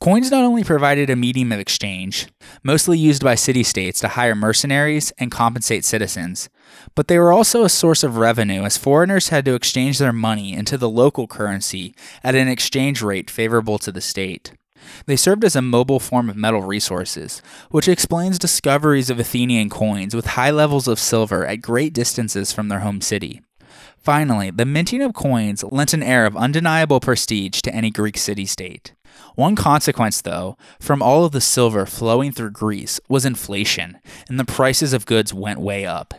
Coins 0.02 0.32
not 0.32 0.46
only 0.46 0.64
provided 0.64 1.10
a 1.10 1.18
medium 1.18 1.52
of 1.52 1.60
exchange, 1.60 2.28
mostly 2.64 2.98
used 2.98 3.22
by 3.22 3.36
city 3.36 3.64
states 3.64 4.00
to 4.00 4.08
hire 4.08 4.34
mercenaries 4.34 5.12
and 5.18 5.30
compensate 5.30 5.84
citizens, 5.84 6.48
but 6.96 7.10
they 7.10 7.20
were 7.20 7.34
also 7.34 7.66
a 7.66 7.70
source 7.70 8.02
of 8.02 8.16
revenue 8.16 8.64
as 8.64 8.78
foreigners 8.78 9.28
had 9.28 9.44
to 9.44 9.56
exchange 9.56 9.98
their 9.98 10.14
money 10.14 10.54
into 10.54 10.78
the 10.78 10.90
local 10.90 11.28
currency 11.28 11.94
at 12.24 12.34
an 12.34 12.48
exchange 12.48 13.02
rate 13.02 13.30
favorable 13.30 13.78
to 13.78 13.92
the 13.92 14.00
state. 14.00 14.54
They 15.06 15.18
served 15.18 15.44
as 15.44 15.58
a 15.58 15.62
mobile 15.62 16.00
form 16.00 16.30
of 16.30 16.38
metal 16.38 16.62
resources, 16.62 17.42
which 17.70 17.90
explains 17.90 18.40
discoveries 18.40 19.10
of 19.10 19.20
Athenian 19.20 19.70
coins 19.70 20.16
with 20.16 20.28
high 20.28 20.52
levels 20.52 20.88
of 20.88 20.98
silver 20.98 21.46
at 21.46 21.62
great 21.62 21.92
distances 21.92 22.54
from 22.54 22.70
their 22.70 22.80
home 22.80 23.02
city. 23.02 23.42
Finally, 23.98 24.52
the 24.52 24.66
minting 24.66 25.02
of 25.02 25.14
coins 25.14 25.62
lent 25.62 25.94
an 25.94 26.02
air 26.02 26.26
of 26.26 26.38
undeniable 26.38 27.02
prestige 27.02 27.60
to 27.62 27.76
any 27.76 27.92
Greek 27.92 28.18
city 28.18 28.46
state. 28.46 28.94
One 29.36 29.56
consequence, 29.56 30.22
though, 30.22 30.58
from 30.80 31.02
all 31.02 31.26
of 31.26 31.32
the 31.32 31.42
silver 31.42 31.86
flowing 31.86 32.32
through 32.32 32.52
Greece 32.52 33.00
was 33.08 33.26
inflation, 33.26 34.00
and 34.28 34.40
the 34.40 34.46
prices 34.46 34.94
of 34.94 35.06
goods 35.06 35.34
went 35.34 35.60
way 35.60 35.86
up. 35.86 36.14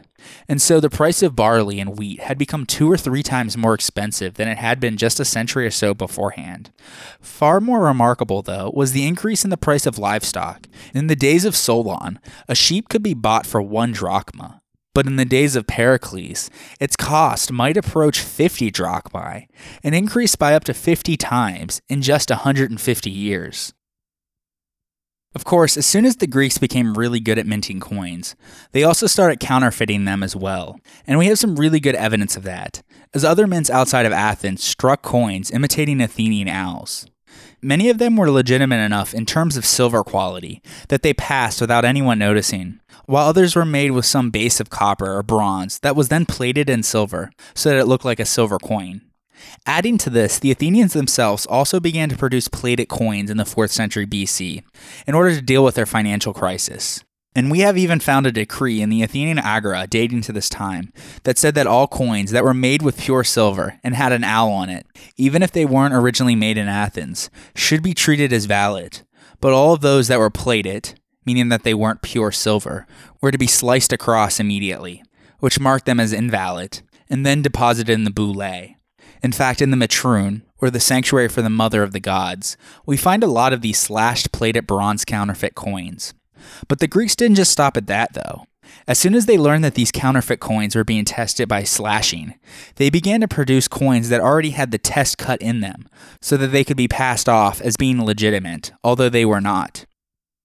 And 0.49 0.61
so 0.61 0.81
the 0.81 0.91
price 0.91 1.23
of 1.23 1.37
barley 1.37 1.81
and 1.81 1.99
wheat 1.99 2.21
had 2.21 2.39
become 2.39 2.67
two 2.67 2.91
or 2.91 2.97
three 2.97 3.23
times 3.23 3.57
more 3.57 3.75
expensive 3.75 4.35
than 4.35 4.49
it 4.49 4.59
had 4.59 4.81
been 4.81 4.97
just 4.97 5.21
a 5.21 5.25
century 5.25 5.67
or 5.67 5.71
so 5.71 5.95
beforehand. 5.95 6.71
Far 7.21 7.61
more 7.61 7.85
remarkable, 7.85 8.43
though, 8.43 8.71
was 8.75 8.93
the 8.93 9.07
increase 9.07 9.45
in 9.45 9.51
the 9.51 9.57
price 9.57 9.87
of 9.87 9.99
livestock. 9.99 10.67
In 10.95 11.07
the 11.07 11.17
days 11.17 11.45
of 11.45 11.57
Solon, 11.57 12.19
a 12.49 12.55
sheep 12.55 12.89
could 12.89 13.03
be 13.03 13.15
bought 13.15 13.47
for 13.47 13.63
one 13.63 13.93
drachma. 13.93 14.61
But 14.95 15.07
in 15.07 15.17
the 15.17 15.25
days 15.25 15.55
of 15.55 15.67
Pericles, 15.67 16.51
its 16.81 16.97
cost 16.97 17.53
might 17.53 17.77
approach 17.77 18.21
50 18.21 18.73
drachmae, 18.73 19.47
an 19.85 19.95
increase 19.95 20.35
by 20.35 20.55
up 20.55 20.65
to 20.65 20.75
50 20.75 21.17
times 21.17 21.81
in 21.89 22.03
just 22.03 22.31
150 22.31 23.11
years. 23.11 23.73
Of 25.33 25.45
course, 25.45 25.77
as 25.77 25.87
soon 25.87 26.05
as 26.07 26.17
the 26.17 26.27
Greeks 26.27 26.59
became 26.59 26.95
really 26.95 27.21
good 27.21 27.39
at 27.39 27.47
minting 27.47 27.79
coins, 27.79 28.35
they 28.73 28.83
also 28.83 29.07
started 29.07 29.39
counterfeiting 29.39 30.05
them 30.05 30.25
as 30.25 30.35
well, 30.35 30.81
and 31.07 31.21
we 31.21 31.27
have 31.27 31.39
some 31.39 31.55
really 31.55 31.79
good 31.79 31.95
evidence 31.95 32.37
of 32.37 32.43
that, 32.43 32.83
as 33.15 33.25
other 33.25 33.47
mints 33.47 33.71
outside 33.71 34.07
of 34.07 34.13
Athens 34.13 34.65
struck 34.65 35.03
coins 35.03 35.53
imitating 35.53 36.01
Athenian 36.01 36.49
owls. 36.49 37.07
Many 37.63 37.91
of 37.91 37.99
them 37.99 38.17
were 38.17 38.31
legitimate 38.31 38.79
enough 38.79 39.13
in 39.13 39.27
terms 39.27 39.57
of 39.57 39.67
silver 39.67 40.03
quality 40.03 40.63
that 40.89 41.03
they 41.03 41.13
passed 41.13 41.61
without 41.61 41.85
anyone 41.85 42.19
noticing, 42.19 42.81
while 43.07 43.29
others 43.29 43.55
were 43.55 43.65
made 43.65 43.91
with 43.91 44.07
some 44.07 44.31
base 44.31 44.61
of 44.61 44.71
copper 44.71 45.15
or 45.17 45.23
bronze 45.23 45.79
that 45.81 45.97
was 45.97 46.09
then 46.09 46.25
plated 46.25 46.71
in 46.71 46.83
silver 46.83 47.31
so 47.55 47.69
that 47.69 47.79
it 47.79 47.87
looked 47.87 48.05
like 48.05 48.21
a 48.21 48.25
silver 48.25 48.59
coin. 48.59 49.03
Adding 49.67 49.99
to 49.99 50.11
this, 50.11 50.39
the 50.39 50.51
Athenians 50.51 50.93
themselves 50.93 51.47
also 51.47 51.81
began 51.81 52.09
to 52.09 52.17
produce 52.17 52.49
plated 52.49 52.89
coins 52.89 53.31
in 53.31 53.37
the 53.37 53.45
4th 53.45 53.71
century 53.71 54.07
BC 54.07 54.63
in 55.07 55.15
order 55.15 55.35
to 55.35 55.43
deal 55.43 55.65
with 55.65 55.75
their 55.75 55.87
financial 55.87 56.33
crisis. 56.33 57.03
And 57.35 57.49
we 57.51 57.61
have 57.61 57.79
even 57.79 58.01
found 58.01 58.27
a 58.27 58.33
decree 58.33 58.83
in 58.83 58.91
the 58.91 59.03
Athenian 59.03 59.39
Agora 59.39 59.87
dating 59.89 60.23
to 60.23 60.33
this 60.33 60.49
time 60.49 60.93
that 61.23 61.39
said 61.39 61.55
that 61.55 61.67
all 61.67 61.87
coins 61.87 62.33
that 62.33 62.43
were 62.43 62.55
made 62.55 62.83
with 62.83 62.99
pure 62.99 63.23
silver 63.23 63.79
and 63.85 63.95
had 63.95 64.13
an 64.13 64.25
owl 64.25 64.51
on 64.51 64.69
it, 64.69 64.85
even 65.17 65.43
if 65.43 65.53
they 65.53 65.65
weren't 65.65 65.95
originally 65.95 66.35
made 66.35 66.59
in 66.59 66.67
Athens, 66.67 67.31
should 67.55 67.83
be 67.83 67.95
treated 67.95 68.33
as 68.33 68.47
valid. 68.47 69.03
But 69.41 69.53
all 69.53 69.73
of 69.73 69.81
those 69.81 70.09
that 70.09 70.19
were 70.19 70.31
plated, 70.31 70.99
meaning 71.25 71.51
that 71.51 71.63
they 71.63 71.73
weren't 71.73 72.03
pure 72.03 72.33
silver, 72.33 72.87
were 73.23 73.31
to 73.31 73.39
be 73.39 73.47
sliced 73.47 73.93
across 73.93 74.41
immediately, 74.41 75.05
which 75.39 75.61
marked 75.61 75.87
them 75.87 76.01
as 76.01 76.13
invalid, 76.13 76.83
and 77.09 77.25
then 77.25 77.43
deposited 77.43 77.93
in 77.93 78.05
the 78.05 78.11
boule. 78.11 78.43
In 79.23 79.33
fact, 79.33 79.63
in 79.63 79.71
the 79.71 79.77
Metroon, 79.77 80.43
or 80.59 80.69
the 80.69 80.81
sanctuary 80.81 81.29
for 81.29 81.43
the 81.43 81.51
mother 81.51 81.83
of 81.83 81.93
the 81.93 82.01
gods, 82.01 82.57
we 82.87 82.97
find 82.97 83.23
a 83.23 83.29
lot 83.29 83.53
of 83.53 83.61
these 83.61 83.79
slashed 83.79 84.33
plated 84.33 84.67
bronze 84.67 85.05
counterfeit 85.05 85.55
coins. 85.55 86.13
But 86.69 86.81
the 86.81 86.87
Greeks 86.87 87.17
didn't 87.17 87.37
just 87.37 87.53
stop 87.53 87.77
at 87.77 87.87
that, 87.87 88.15
though. 88.15 88.47
As 88.87 88.99
soon 88.99 89.15
as 89.15 89.27
they 89.27 89.39
learned 89.39 89.65
that 89.65 89.75
these 89.75 89.93
counterfeit 89.93 90.41
coins 90.41 90.77
were 90.77 90.85
being 90.85 91.05
tested 91.05 91.49
by 91.49 91.65
slashing, 91.65 92.35
they 92.77 92.91
began 92.91 93.21
to 93.21 93.29
produce 93.29 93.69
coins 93.69 94.09
that 94.09 94.21
already 94.21 94.51
had 94.51 94.71
the 94.71 94.79
test 94.79 95.19
cut 95.19 95.41
in 95.43 95.61
them, 95.61 95.89
so 96.21 96.37
that 96.37 96.49
they 96.49 96.65
could 96.65 96.77
be 96.77 96.89
passed 96.89 97.29
off 97.29 97.61
as 97.61 97.77
being 97.77 98.05
legitimate, 98.05 98.73
although 98.85 99.09
they 99.09 99.25
were 99.25 99.41
not. 99.41 99.87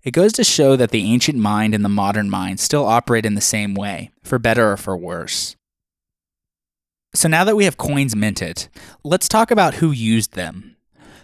It 0.04 0.12
goes 0.12 0.34
to 0.34 0.44
show 0.44 0.76
that 0.76 0.92
the 0.92 1.04
ancient 1.12 1.38
mind 1.38 1.74
and 1.74 1.84
the 1.84 1.90
modern 1.90 2.30
mind 2.30 2.60
still 2.60 2.86
operate 2.86 3.26
in 3.26 3.36
the 3.36 3.42
same 3.42 3.74
way, 3.74 4.12
for 4.24 4.38
better 4.38 4.72
or 4.72 4.78
for 4.78 4.96
worse. 4.96 5.56
So 7.16 7.28
now 7.28 7.44
that 7.46 7.56
we 7.56 7.66
have 7.66 7.78
coins 7.78 8.16
minted, 8.16 8.68
let's 9.04 9.28
talk 9.28 9.50
about 9.50 9.76
who 9.76 9.92
used 9.92 10.34
them. 10.34 10.75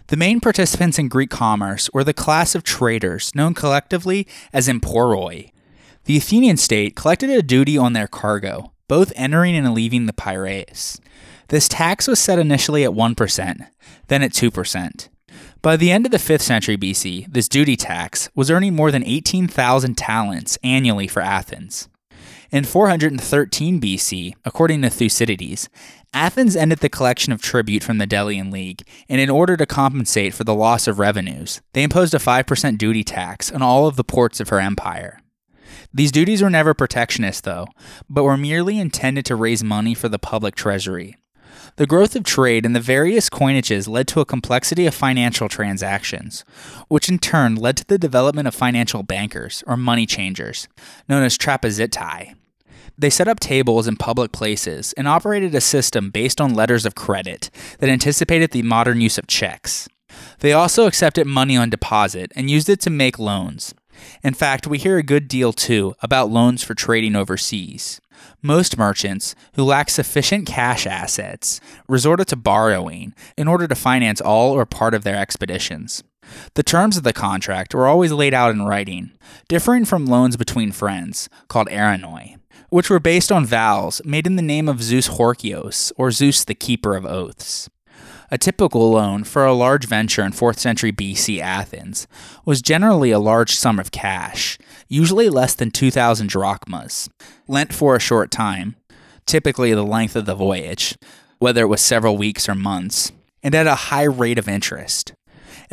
The 0.08 0.16
main 0.16 0.40
participants 0.40 0.98
in 0.98 1.08
Greek 1.08 1.30
commerce 1.30 1.88
were 1.92 2.04
the 2.04 2.12
class 2.12 2.54
of 2.54 2.64
traders 2.64 3.34
known 3.34 3.54
collectively 3.54 4.26
as 4.52 4.68
emporoi. 4.68 5.50
The 6.04 6.16
Athenian 6.16 6.56
state 6.56 6.96
collected 6.96 7.30
a 7.30 7.42
duty 7.42 7.78
on 7.78 7.92
their 7.92 8.08
cargo, 8.08 8.72
both 8.88 9.12
entering 9.14 9.56
and 9.56 9.72
leaving 9.72 10.06
the 10.06 10.12
Piraeus. 10.12 11.00
This 11.48 11.68
tax 11.68 12.08
was 12.08 12.18
set 12.18 12.38
initially 12.38 12.84
at 12.84 12.90
1%, 12.90 13.68
then 14.08 14.22
at 14.22 14.32
2%. 14.32 15.08
By 15.62 15.76
the 15.76 15.92
end 15.92 16.06
of 16.06 16.12
the 16.12 16.18
5th 16.18 16.40
century 16.40 16.76
BC, 16.76 17.32
this 17.32 17.48
duty 17.48 17.76
tax 17.76 18.28
was 18.34 18.50
earning 18.50 18.74
more 18.74 18.90
than 18.90 19.04
18,000 19.04 19.96
talents 19.96 20.58
annually 20.64 21.06
for 21.06 21.22
Athens. 21.22 21.88
In 22.50 22.64
413 22.64 23.80
BC, 23.80 24.34
according 24.44 24.82
to 24.82 24.90
Thucydides, 24.90 25.68
Athens 26.14 26.56
ended 26.56 26.80
the 26.80 26.90
collection 26.90 27.32
of 27.32 27.40
tribute 27.40 27.82
from 27.82 27.96
the 27.96 28.06
Delian 28.06 28.50
League, 28.50 28.86
and 29.08 29.18
in 29.18 29.30
order 29.30 29.56
to 29.56 29.64
compensate 29.64 30.34
for 30.34 30.44
the 30.44 30.54
loss 30.54 30.86
of 30.86 30.98
revenues, 30.98 31.62
they 31.72 31.82
imposed 31.82 32.12
a 32.12 32.18
5% 32.18 32.76
duty 32.76 33.02
tax 33.02 33.50
on 33.50 33.62
all 33.62 33.86
of 33.86 33.96
the 33.96 34.04
ports 34.04 34.38
of 34.38 34.50
her 34.50 34.60
empire. 34.60 35.20
These 35.94 36.12
duties 36.12 36.42
were 36.42 36.50
never 36.50 36.74
protectionist, 36.74 37.44
though, 37.44 37.66
but 38.10 38.24
were 38.24 38.36
merely 38.36 38.78
intended 38.78 39.24
to 39.26 39.36
raise 39.36 39.64
money 39.64 39.94
for 39.94 40.10
the 40.10 40.18
public 40.18 40.54
treasury. 40.54 41.16
The 41.76 41.86
growth 41.86 42.14
of 42.14 42.24
trade 42.24 42.66
and 42.66 42.76
the 42.76 42.80
various 42.80 43.30
coinages 43.30 43.88
led 43.88 44.06
to 44.08 44.20
a 44.20 44.26
complexity 44.26 44.86
of 44.86 44.94
financial 44.94 45.48
transactions, 45.48 46.44
which 46.88 47.08
in 47.08 47.18
turn 47.18 47.54
led 47.54 47.78
to 47.78 47.86
the 47.86 47.98
development 47.98 48.46
of 48.46 48.54
financial 48.54 49.02
bankers, 49.02 49.64
or 49.66 49.78
money 49.78 50.04
changers, 50.04 50.68
known 51.08 51.22
as 51.22 51.38
trapezitai. 51.38 52.34
They 52.98 53.10
set 53.10 53.28
up 53.28 53.40
tables 53.40 53.88
in 53.88 53.96
public 53.96 54.32
places 54.32 54.92
and 54.94 55.08
operated 55.08 55.54
a 55.54 55.60
system 55.60 56.10
based 56.10 56.40
on 56.40 56.54
letters 56.54 56.86
of 56.86 56.94
credit 56.94 57.50
that 57.78 57.90
anticipated 57.90 58.50
the 58.50 58.62
modern 58.62 59.00
use 59.00 59.18
of 59.18 59.26
checks. 59.26 59.88
They 60.40 60.52
also 60.52 60.86
accepted 60.86 61.26
money 61.26 61.56
on 61.56 61.70
deposit 61.70 62.32
and 62.36 62.50
used 62.50 62.68
it 62.68 62.80
to 62.80 62.90
make 62.90 63.18
loans. 63.18 63.74
In 64.22 64.34
fact, 64.34 64.66
we 64.66 64.78
hear 64.78 64.98
a 64.98 65.02
good 65.02 65.28
deal 65.28 65.52
too 65.52 65.94
about 66.02 66.30
loans 66.30 66.62
for 66.62 66.74
trading 66.74 67.16
overseas. 67.16 68.00
Most 68.40 68.78
merchants 68.78 69.34
who 69.54 69.64
lack 69.64 69.90
sufficient 69.90 70.46
cash 70.46 70.86
assets 70.86 71.60
resorted 71.88 72.28
to 72.28 72.36
borrowing 72.36 73.14
in 73.36 73.48
order 73.48 73.66
to 73.66 73.74
finance 73.74 74.20
all 74.20 74.52
or 74.52 74.66
part 74.66 74.94
of 74.94 75.04
their 75.04 75.16
expeditions. 75.16 76.02
The 76.54 76.62
terms 76.62 76.96
of 76.96 77.02
the 77.02 77.12
contract 77.12 77.74
were 77.74 77.86
always 77.86 78.12
laid 78.12 78.32
out 78.32 78.52
in 78.52 78.62
writing, 78.62 79.12
differing 79.48 79.84
from 79.84 80.06
loans 80.06 80.36
between 80.36 80.72
friends, 80.72 81.28
called 81.48 81.68
eranoi, 81.68 82.36
which 82.72 82.88
were 82.88 82.98
based 82.98 83.30
on 83.30 83.44
vows 83.44 84.00
made 84.02 84.26
in 84.26 84.36
the 84.36 84.40
name 84.40 84.66
of 84.66 84.82
Zeus 84.82 85.06
Horkios, 85.06 85.92
or 85.98 86.10
Zeus 86.10 86.42
the 86.42 86.54
keeper 86.54 86.96
of 86.96 87.04
oaths. 87.04 87.68
A 88.30 88.38
typical 88.38 88.92
loan 88.92 89.24
for 89.24 89.44
a 89.44 89.52
large 89.52 89.84
venture 89.84 90.22
in 90.22 90.32
4th 90.32 90.58
century 90.58 90.90
BC 90.90 91.38
Athens 91.38 92.06
was 92.46 92.62
generally 92.62 93.10
a 93.10 93.18
large 93.18 93.54
sum 93.54 93.78
of 93.78 93.90
cash, 93.90 94.56
usually 94.88 95.28
less 95.28 95.54
than 95.54 95.70
2,000 95.70 96.30
drachmas, 96.30 97.10
lent 97.46 97.74
for 97.74 97.94
a 97.94 98.00
short 98.00 98.30
time, 98.30 98.76
typically 99.26 99.74
the 99.74 99.82
length 99.84 100.16
of 100.16 100.24
the 100.24 100.34
voyage, 100.34 100.96
whether 101.40 101.64
it 101.64 101.68
was 101.68 101.82
several 101.82 102.16
weeks 102.16 102.48
or 102.48 102.54
months, 102.54 103.12
and 103.42 103.54
at 103.54 103.66
a 103.66 103.92
high 103.92 104.04
rate 104.04 104.38
of 104.38 104.48
interest. 104.48 105.12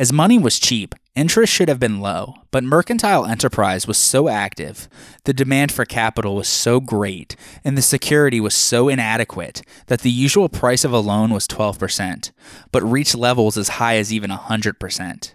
As 0.00 0.14
money 0.14 0.38
was 0.38 0.58
cheap, 0.58 0.94
interest 1.14 1.52
should 1.52 1.68
have 1.68 1.78
been 1.78 2.00
low, 2.00 2.36
but 2.50 2.64
mercantile 2.64 3.26
enterprise 3.26 3.86
was 3.86 3.98
so 3.98 4.30
active, 4.30 4.88
the 5.24 5.34
demand 5.34 5.70
for 5.72 5.84
capital 5.84 6.36
was 6.36 6.48
so 6.48 6.80
great, 6.80 7.36
and 7.64 7.76
the 7.76 7.82
security 7.82 8.40
was 8.40 8.54
so 8.54 8.88
inadequate 8.88 9.60
that 9.88 10.00
the 10.00 10.10
usual 10.10 10.48
price 10.48 10.86
of 10.86 10.92
a 10.94 11.00
loan 11.00 11.34
was 11.34 11.46
12%, 11.46 12.30
but 12.72 12.82
reached 12.82 13.14
levels 13.14 13.58
as 13.58 13.76
high 13.76 13.96
as 13.96 14.10
even 14.10 14.30
100%. 14.30 15.34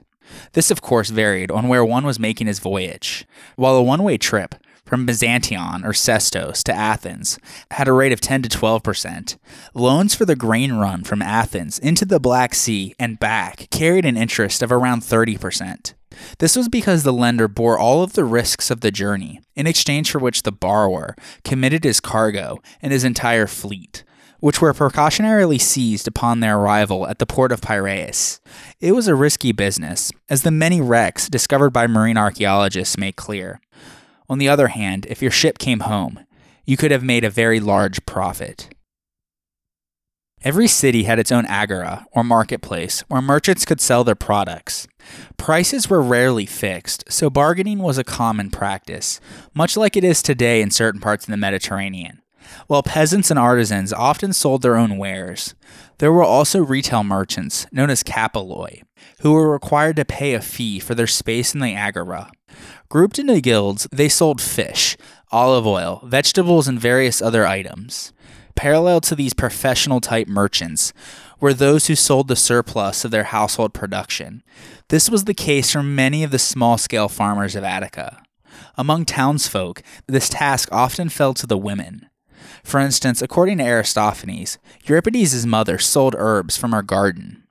This, 0.53 0.71
of 0.71 0.81
course, 0.81 1.11
varied 1.11 1.51
on 1.51 1.67
where 1.67 1.85
one 1.85 2.03
was 2.03 2.19
making 2.19 2.47
his 2.47 2.57
voyage. 2.57 3.27
While 3.57 3.75
a 3.75 3.83
one 3.83 4.01
way 4.01 4.17
trip, 4.17 4.55
from 4.85 5.05
Byzantion 5.05 5.83
or 5.83 5.93
Sestos 5.93 6.63
to 6.63 6.73
Athens 6.73 7.39
had 7.71 7.87
a 7.87 7.93
rate 7.93 8.11
of 8.11 8.21
10 8.21 8.43
to 8.43 8.49
12%. 8.49 9.37
Loans 9.73 10.15
for 10.15 10.25
the 10.25 10.35
grain 10.35 10.73
run 10.73 11.03
from 11.03 11.21
Athens 11.21 11.79
into 11.79 12.05
the 12.05 12.19
Black 12.19 12.53
Sea 12.53 12.93
and 12.99 13.19
back 13.19 13.67
carried 13.71 14.05
an 14.05 14.17
interest 14.17 14.61
of 14.61 14.71
around 14.71 15.01
30%. 15.01 15.93
This 16.39 16.55
was 16.55 16.69
because 16.69 17.03
the 17.03 17.13
lender 17.13 17.47
bore 17.47 17.77
all 17.77 18.03
of 18.03 18.13
the 18.13 18.23
risks 18.23 18.71
of 18.71 18.81
the 18.81 18.91
journey, 18.91 19.41
in 19.55 19.67
exchange 19.67 20.11
for 20.11 20.19
which 20.19 20.43
the 20.43 20.51
borrower 20.51 21.15
committed 21.43 21.83
his 21.83 21.99
cargo 21.99 22.61
and 22.81 22.93
his 22.93 23.03
entire 23.03 23.47
fleet, 23.47 24.03
which 24.39 24.61
were 24.61 24.73
precautionarily 24.73 25.59
seized 25.59 26.07
upon 26.07 26.39
their 26.39 26.57
arrival 26.57 27.07
at 27.07 27.19
the 27.19 27.25
port 27.25 27.51
of 27.51 27.61
Piraeus. 27.61 28.39
It 28.79 28.93
was 28.93 29.07
a 29.07 29.15
risky 29.15 29.51
business, 29.51 30.11
as 30.29 30.43
the 30.43 30.51
many 30.51 30.79
wrecks 30.79 31.27
discovered 31.29 31.71
by 31.71 31.87
marine 31.87 32.17
archaeologists 32.17 32.97
make 32.97 33.15
clear. 33.15 33.59
On 34.27 34.37
the 34.37 34.49
other 34.49 34.69
hand, 34.69 35.05
if 35.09 35.21
your 35.21 35.31
ship 35.31 35.57
came 35.57 35.81
home, 35.81 36.25
you 36.65 36.77
could 36.77 36.91
have 36.91 37.03
made 37.03 37.23
a 37.23 37.29
very 37.29 37.59
large 37.59 38.05
profit. 38.05 38.69
Every 40.43 40.67
city 40.67 41.03
had 41.03 41.17
its 41.17 41.31
own 41.31 41.45
agora, 41.47 42.05
or 42.11 42.23
marketplace, 42.23 43.01
where 43.07 43.21
merchants 43.21 43.65
could 43.65 43.81
sell 43.81 44.03
their 44.03 44.15
products. 44.15 44.87
Prices 45.37 45.89
were 45.89 46.01
rarely 46.01 46.45
fixed, 46.45 47.03
so 47.11 47.31
bargaining 47.31 47.79
was 47.79 47.97
a 47.97 48.03
common 48.03 48.51
practice, 48.51 49.19
much 49.55 49.75
like 49.75 49.97
it 49.97 50.03
is 50.03 50.21
today 50.21 50.61
in 50.61 50.69
certain 50.69 51.01
parts 51.01 51.25
of 51.25 51.31
the 51.31 51.37
Mediterranean. 51.37 52.21
While 52.67 52.83
peasants 52.83 53.31
and 53.31 53.39
artisans 53.39 53.91
often 53.91 54.33
sold 54.33 54.61
their 54.61 54.75
own 54.75 54.97
wares, 54.97 55.55
there 55.97 56.11
were 56.11 56.23
also 56.23 56.59
retail 56.59 57.03
merchants, 57.03 57.65
known 57.71 57.89
as 57.89 58.03
kapeloi, 58.03 58.83
who 59.21 59.33
were 59.33 59.51
required 59.51 59.95
to 59.95 60.05
pay 60.05 60.35
a 60.35 60.41
fee 60.41 60.79
for 60.79 60.93
their 60.93 61.07
space 61.07 61.55
in 61.55 61.59
the 61.59 61.73
agora. 61.73 62.31
Grouped 62.89 63.19
into 63.19 63.41
guilds, 63.41 63.87
they 63.91 64.09
sold 64.09 64.41
fish, 64.41 64.95
olive 65.31 65.65
oil, 65.65 66.01
vegetables, 66.03 66.67
and 66.67 66.79
various 66.79 67.21
other 67.21 67.45
items. 67.45 68.13
Parallel 68.55 69.01
to 69.01 69.15
these 69.15 69.33
professional 69.33 69.99
type 69.99 70.27
merchants 70.27 70.93
were 71.39 71.53
those 71.53 71.87
who 71.87 71.95
sold 71.95 72.27
the 72.27 72.35
surplus 72.35 73.03
of 73.03 73.11
their 73.11 73.25
household 73.25 73.73
production. 73.73 74.43
This 74.89 75.09
was 75.09 75.25
the 75.25 75.33
case 75.33 75.71
for 75.71 75.83
many 75.83 76.23
of 76.23 76.31
the 76.31 76.39
small 76.39 76.77
scale 76.77 77.09
farmers 77.09 77.55
of 77.55 77.63
Attica. 77.63 78.23
Among 78.77 79.03
townsfolk, 79.03 79.83
this 80.07 80.29
task 80.29 80.69
often 80.71 81.09
fell 81.09 81.33
to 81.33 81.47
the 81.47 81.57
women. 81.57 82.07
For 82.63 82.79
instance, 82.79 83.21
according 83.21 83.57
to 83.57 83.65
Aristophanes, 83.65 84.57
Euripides' 84.85 85.45
mother 85.45 85.77
sold 85.77 86.15
herbs 86.17 86.55
from 86.55 86.71
her 86.71 86.81
garden. 86.81 87.44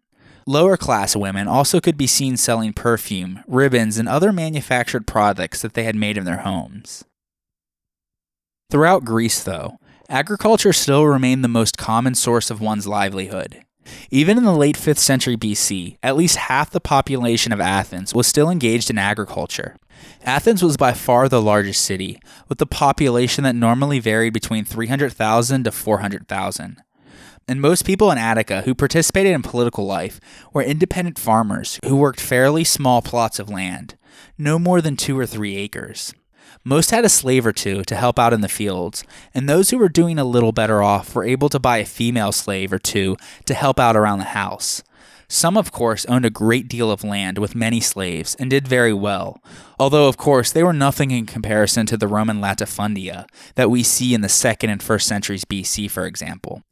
Lower 0.46 0.76
class 0.76 1.16
women 1.16 1.48
also 1.48 1.80
could 1.80 1.96
be 1.96 2.06
seen 2.06 2.36
selling 2.36 2.74
perfume, 2.74 3.42
ribbons, 3.46 3.96
and 3.96 4.08
other 4.08 4.30
manufactured 4.30 5.06
products 5.06 5.62
that 5.62 5.72
they 5.72 5.84
had 5.84 5.96
made 5.96 6.18
in 6.18 6.24
their 6.24 6.38
homes. 6.38 7.04
Throughout 8.70 9.04
Greece, 9.04 9.42
though, 9.42 9.78
agriculture 10.08 10.72
still 10.74 11.06
remained 11.06 11.42
the 11.42 11.48
most 11.48 11.78
common 11.78 12.14
source 12.14 12.50
of 12.50 12.60
one's 12.60 12.86
livelihood. 12.86 13.64
Even 14.10 14.36
in 14.36 14.44
the 14.44 14.52
late 14.52 14.76
5th 14.76 14.98
century 14.98 15.36
BC, 15.36 15.96
at 16.02 16.16
least 16.16 16.36
half 16.36 16.70
the 16.70 16.80
population 16.80 17.52
of 17.52 17.60
Athens 17.60 18.14
was 18.14 18.26
still 18.26 18.50
engaged 18.50 18.90
in 18.90 18.98
agriculture. 18.98 19.76
Athens 20.24 20.62
was 20.62 20.76
by 20.76 20.92
far 20.92 21.28
the 21.28 21.40
largest 21.40 21.82
city, 21.82 22.20
with 22.48 22.60
a 22.60 22.66
population 22.66 23.44
that 23.44 23.54
normally 23.54 23.98
varied 23.98 24.32
between 24.32 24.64
300,000 24.64 25.64
to 25.64 25.72
400,000. 25.72 26.82
And 27.46 27.60
most 27.60 27.84
people 27.84 28.10
in 28.10 28.18
Attica 28.18 28.62
who 28.62 28.74
participated 28.74 29.32
in 29.32 29.42
political 29.42 29.84
life 29.84 30.18
were 30.52 30.62
independent 30.62 31.18
farmers 31.18 31.78
who 31.84 31.96
worked 31.96 32.20
fairly 32.20 32.64
small 32.64 33.02
plots 33.02 33.38
of 33.38 33.50
land, 33.50 33.96
no 34.38 34.58
more 34.58 34.80
than 34.80 34.96
two 34.96 35.18
or 35.18 35.26
three 35.26 35.56
acres. 35.56 36.14
Most 36.64 36.90
had 36.90 37.04
a 37.04 37.10
slave 37.10 37.44
or 37.44 37.52
two 37.52 37.82
to 37.84 37.96
help 37.96 38.18
out 38.18 38.32
in 38.32 38.40
the 38.40 38.48
fields, 38.48 39.04
and 39.34 39.46
those 39.46 39.68
who 39.68 39.76
were 39.76 39.90
doing 39.90 40.18
a 40.18 40.24
little 40.24 40.52
better 40.52 40.82
off 40.82 41.14
were 41.14 41.24
able 41.24 41.50
to 41.50 41.58
buy 41.58 41.78
a 41.78 41.84
female 41.84 42.32
slave 42.32 42.72
or 42.72 42.78
two 42.78 43.16
to 43.44 43.52
help 43.52 43.78
out 43.78 43.96
around 43.96 44.20
the 44.20 44.24
house. 44.24 44.82
Some, 45.28 45.56
of 45.56 45.72
course, 45.72 46.06
owned 46.06 46.24
a 46.24 46.30
great 46.30 46.68
deal 46.68 46.90
of 46.90 47.04
land 47.04 47.38
with 47.38 47.54
many 47.54 47.80
slaves 47.80 48.34
and 48.36 48.48
did 48.48 48.68
very 48.68 48.92
well, 48.94 49.42
although, 49.78 50.08
of 50.08 50.16
course, 50.16 50.52
they 50.52 50.62
were 50.62 50.72
nothing 50.72 51.10
in 51.10 51.26
comparison 51.26 51.84
to 51.86 51.96
the 51.96 52.08
Roman 52.08 52.40
latifundia 52.40 53.26
that 53.56 53.70
we 53.70 53.82
see 53.82 54.14
in 54.14 54.20
the 54.20 54.28
2nd 54.28 54.68
and 54.68 54.80
1st 54.80 55.02
centuries 55.02 55.44
BC, 55.44 55.90
for 55.90 56.06
example. 56.06 56.62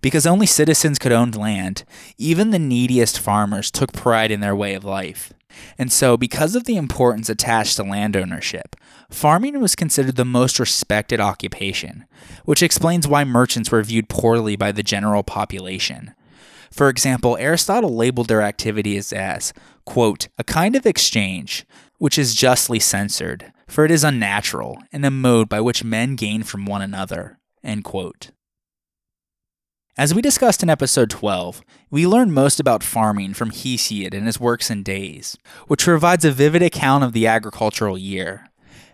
Because 0.00 0.26
only 0.26 0.46
citizens 0.46 0.98
could 0.98 1.12
own 1.12 1.32
land, 1.32 1.84
even 2.16 2.50
the 2.50 2.58
neediest 2.58 3.18
farmers 3.18 3.70
took 3.70 3.92
pride 3.92 4.30
in 4.30 4.40
their 4.40 4.54
way 4.54 4.74
of 4.74 4.84
life. 4.84 5.32
And 5.76 5.90
so, 5.90 6.16
because 6.16 6.54
of 6.54 6.64
the 6.64 6.76
importance 6.76 7.28
attached 7.28 7.76
to 7.76 7.82
land 7.82 8.16
ownership, 8.16 8.76
farming 9.10 9.60
was 9.60 9.74
considered 9.74 10.16
the 10.16 10.24
most 10.24 10.60
respected 10.60 11.20
occupation, 11.20 12.04
which 12.44 12.62
explains 12.62 13.08
why 13.08 13.24
merchants 13.24 13.70
were 13.70 13.82
viewed 13.82 14.08
poorly 14.08 14.56
by 14.56 14.72
the 14.72 14.82
general 14.82 15.22
population. 15.22 16.14
For 16.70 16.88
example, 16.88 17.36
Aristotle 17.38 17.96
labeled 17.96 18.28
their 18.28 18.42
activities 18.42 19.12
as, 19.12 19.52
quote, 19.84 20.28
a 20.38 20.44
kind 20.44 20.76
of 20.76 20.86
exchange, 20.86 21.66
which 21.98 22.18
is 22.18 22.34
justly 22.34 22.78
censored, 22.78 23.52
for 23.66 23.84
it 23.84 23.90
is 23.90 24.04
unnatural, 24.04 24.78
and 24.92 25.04
a 25.04 25.10
mode 25.10 25.48
by 25.48 25.60
which 25.60 25.82
men 25.82 26.14
gain 26.14 26.42
from 26.42 26.66
one 26.66 26.82
another, 26.82 27.38
end 27.64 27.84
quote. 27.84 28.30
As 29.98 30.14
we 30.14 30.22
discussed 30.22 30.62
in 30.62 30.70
episode 30.70 31.10
12, 31.10 31.60
we 31.90 32.06
learned 32.06 32.32
most 32.32 32.60
about 32.60 32.84
farming 32.84 33.34
from 33.34 33.50
Hesiod 33.50 34.14
and 34.14 34.26
his 34.26 34.38
works 34.38 34.70
and 34.70 34.84
days, 34.84 35.36
which 35.66 35.82
provides 35.82 36.24
a 36.24 36.30
vivid 36.30 36.62
account 36.62 37.02
of 37.02 37.12
the 37.12 37.26
agricultural 37.26 37.98
year. 37.98 38.48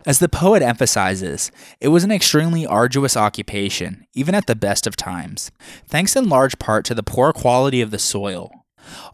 As 0.07 0.19
the 0.19 0.31
poet 0.31 0.63
emphasizes, 0.63 1.53
it 1.79 1.89
was 1.89 2.05
an 2.05 2.11
extremely 2.11 2.67
arduous 2.67 3.19
occupation, 3.19 4.07
even 4.15 4.35
at 4.35 4.47
the 4.47 4.57
best 4.57 4.87
of 4.87 4.97
times, 4.97 5.51
thanks 5.87 6.17
in 6.17 6.31
large 6.31 6.59
part 6.59 6.87
to 6.87 6.95
the 6.95 7.03
poor 7.03 7.35
quality 7.35 7.83
of 7.83 7.91
the 7.91 7.99
soil. 7.99 8.65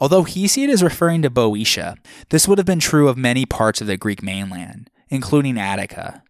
Although 0.00 0.22
Hesiod 0.22 0.68
is 0.68 0.84
referring 0.84 1.22
to 1.22 1.30
Boeotia, 1.30 1.96
this 2.28 2.46
would 2.46 2.58
have 2.58 2.66
been 2.68 2.78
true 2.78 3.08
of 3.08 3.18
many 3.18 3.44
parts 3.46 3.80
of 3.80 3.88
the 3.88 3.96
Greek 3.96 4.22
mainland, 4.22 4.90
including 5.08 5.58
Attica. 5.58 6.22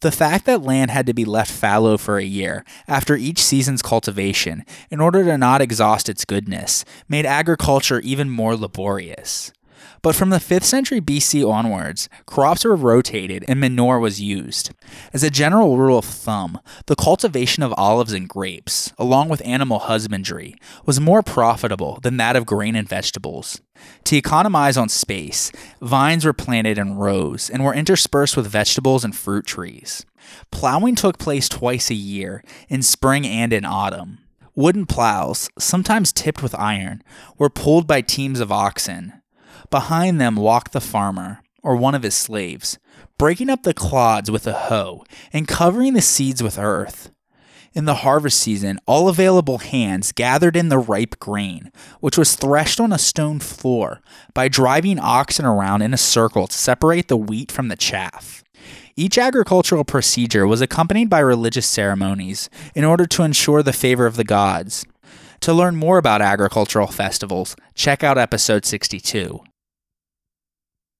The 0.00 0.12
fact 0.12 0.44
that 0.44 0.62
land 0.62 0.92
had 0.92 1.06
to 1.06 1.14
be 1.14 1.24
left 1.24 1.50
fallow 1.50 1.96
for 1.96 2.18
a 2.18 2.24
year 2.24 2.64
after 2.86 3.16
each 3.16 3.42
season's 3.42 3.82
cultivation 3.82 4.64
in 4.90 5.00
order 5.00 5.24
to 5.24 5.36
not 5.36 5.60
exhaust 5.60 6.08
its 6.08 6.24
goodness 6.24 6.84
made 7.08 7.26
agriculture 7.26 7.98
even 8.00 8.30
more 8.30 8.56
laborious. 8.56 9.52
But 10.02 10.14
from 10.14 10.30
the 10.30 10.38
5th 10.38 10.64
century 10.64 11.00
BC 11.00 11.48
onwards, 11.48 12.08
crops 12.26 12.64
were 12.64 12.76
rotated 12.76 13.44
and 13.48 13.60
manure 13.60 13.98
was 13.98 14.20
used. 14.20 14.70
As 15.12 15.22
a 15.22 15.30
general 15.30 15.76
rule 15.76 15.98
of 15.98 16.04
thumb, 16.04 16.60
the 16.86 16.96
cultivation 16.96 17.62
of 17.62 17.74
olives 17.76 18.12
and 18.12 18.28
grapes, 18.28 18.92
along 18.98 19.28
with 19.28 19.44
animal 19.44 19.80
husbandry, 19.80 20.54
was 20.86 21.00
more 21.00 21.22
profitable 21.22 21.98
than 22.02 22.16
that 22.18 22.36
of 22.36 22.46
grain 22.46 22.76
and 22.76 22.88
vegetables. 22.88 23.60
To 24.04 24.16
economize 24.16 24.76
on 24.76 24.88
space, 24.88 25.52
vines 25.80 26.24
were 26.24 26.32
planted 26.32 26.78
in 26.78 26.96
rows 26.96 27.50
and 27.50 27.64
were 27.64 27.74
interspersed 27.74 28.36
with 28.36 28.46
vegetables 28.46 29.04
and 29.04 29.14
fruit 29.14 29.46
trees. 29.46 30.04
Plowing 30.50 30.94
took 30.94 31.18
place 31.18 31.48
twice 31.48 31.90
a 31.90 31.94
year, 31.94 32.42
in 32.68 32.82
spring 32.82 33.26
and 33.26 33.52
in 33.52 33.64
autumn. 33.64 34.18
Wooden 34.54 34.86
plows, 34.86 35.48
sometimes 35.58 36.12
tipped 36.12 36.42
with 36.42 36.54
iron, 36.58 37.02
were 37.38 37.50
pulled 37.50 37.86
by 37.86 38.00
teams 38.00 38.40
of 38.40 38.50
oxen. 38.50 39.17
Behind 39.70 40.20
them 40.20 40.36
walked 40.36 40.72
the 40.72 40.80
farmer, 40.80 41.42
or 41.62 41.76
one 41.76 41.94
of 41.94 42.02
his 42.02 42.14
slaves, 42.14 42.78
breaking 43.18 43.50
up 43.50 43.64
the 43.64 43.74
clods 43.74 44.30
with 44.30 44.46
a 44.46 44.52
hoe 44.52 45.04
and 45.32 45.46
covering 45.46 45.94
the 45.94 46.00
seeds 46.00 46.42
with 46.42 46.58
earth. 46.58 47.10
In 47.74 47.84
the 47.84 47.96
harvest 47.96 48.40
season, 48.40 48.78
all 48.86 49.08
available 49.08 49.58
hands 49.58 50.12
gathered 50.12 50.56
in 50.56 50.70
the 50.70 50.78
ripe 50.78 51.18
grain, 51.18 51.70
which 52.00 52.16
was 52.16 52.34
threshed 52.34 52.80
on 52.80 52.92
a 52.92 52.98
stone 52.98 53.40
floor 53.40 54.00
by 54.32 54.48
driving 54.48 54.98
oxen 54.98 55.44
around 55.44 55.82
in 55.82 55.92
a 55.92 55.98
circle 55.98 56.46
to 56.46 56.56
separate 56.56 57.08
the 57.08 57.16
wheat 57.16 57.52
from 57.52 57.68
the 57.68 57.76
chaff. 57.76 58.42
Each 58.96 59.18
agricultural 59.18 59.84
procedure 59.84 60.46
was 60.46 60.60
accompanied 60.60 61.10
by 61.10 61.20
religious 61.20 61.66
ceremonies 61.66 62.48
in 62.74 62.84
order 62.84 63.06
to 63.06 63.22
ensure 63.22 63.62
the 63.62 63.72
favor 63.72 64.06
of 64.06 64.16
the 64.16 64.24
gods. 64.24 64.84
To 65.42 65.52
learn 65.52 65.76
more 65.76 65.98
about 65.98 66.20
agricultural 66.20 66.88
festivals, 66.88 67.54
check 67.74 68.02
out 68.02 68.18
episode 68.18 68.64
62. 68.64 69.40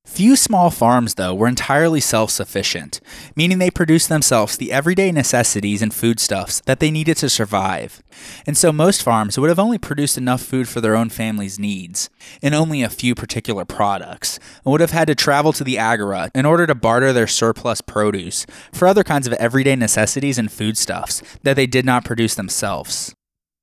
Few 0.09 0.35
small 0.35 0.71
farms, 0.71 1.15
though, 1.15 1.33
were 1.33 1.47
entirely 1.47 2.01
self 2.01 2.33
sufficient, 2.33 3.01
meaning 3.37 3.59
they 3.59 3.71
produced 3.71 4.09
themselves 4.09 4.57
the 4.57 4.73
everyday 4.73 5.13
necessities 5.13 5.81
and 5.81 5.95
foodstuffs 5.95 6.61
that 6.63 6.81
they 6.81 6.91
needed 6.91 7.19
to 7.19 7.29
survive. 7.29 8.03
And 8.45 8.57
so 8.57 8.73
most 8.73 9.03
farms 9.03 9.39
would 9.39 9.49
have 9.49 9.61
only 9.61 9.79
produced 9.79 10.19
enough 10.19 10.43
food 10.43 10.67
for 10.67 10.81
their 10.81 10.97
own 10.97 11.09
family's 11.09 11.59
needs, 11.59 12.11
and 12.43 12.53
only 12.53 12.83
a 12.83 12.89
few 12.89 13.15
particular 13.15 13.65
products, 13.65 14.41
and 14.65 14.73
would 14.73 14.81
have 14.81 14.91
had 14.91 15.07
to 15.07 15.15
travel 15.15 15.53
to 15.53 15.63
the 15.63 15.79
agora 15.79 16.33
in 16.35 16.47
order 16.47 16.67
to 16.67 16.75
barter 16.75 17.13
their 17.13 17.29
surplus 17.29 17.81
produce 17.81 18.45
for 18.73 18.89
other 18.89 19.05
kinds 19.05 19.29
of 19.29 19.35
everyday 19.35 19.77
necessities 19.77 20.39
and 20.39 20.51
foodstuffs 20.51 21.23
that 21.45 21.55
they 21.55 21.67
did 21.67 21.85
not 21.85 22.05
produce 22.05 22.35
themselves. 22.35 23.15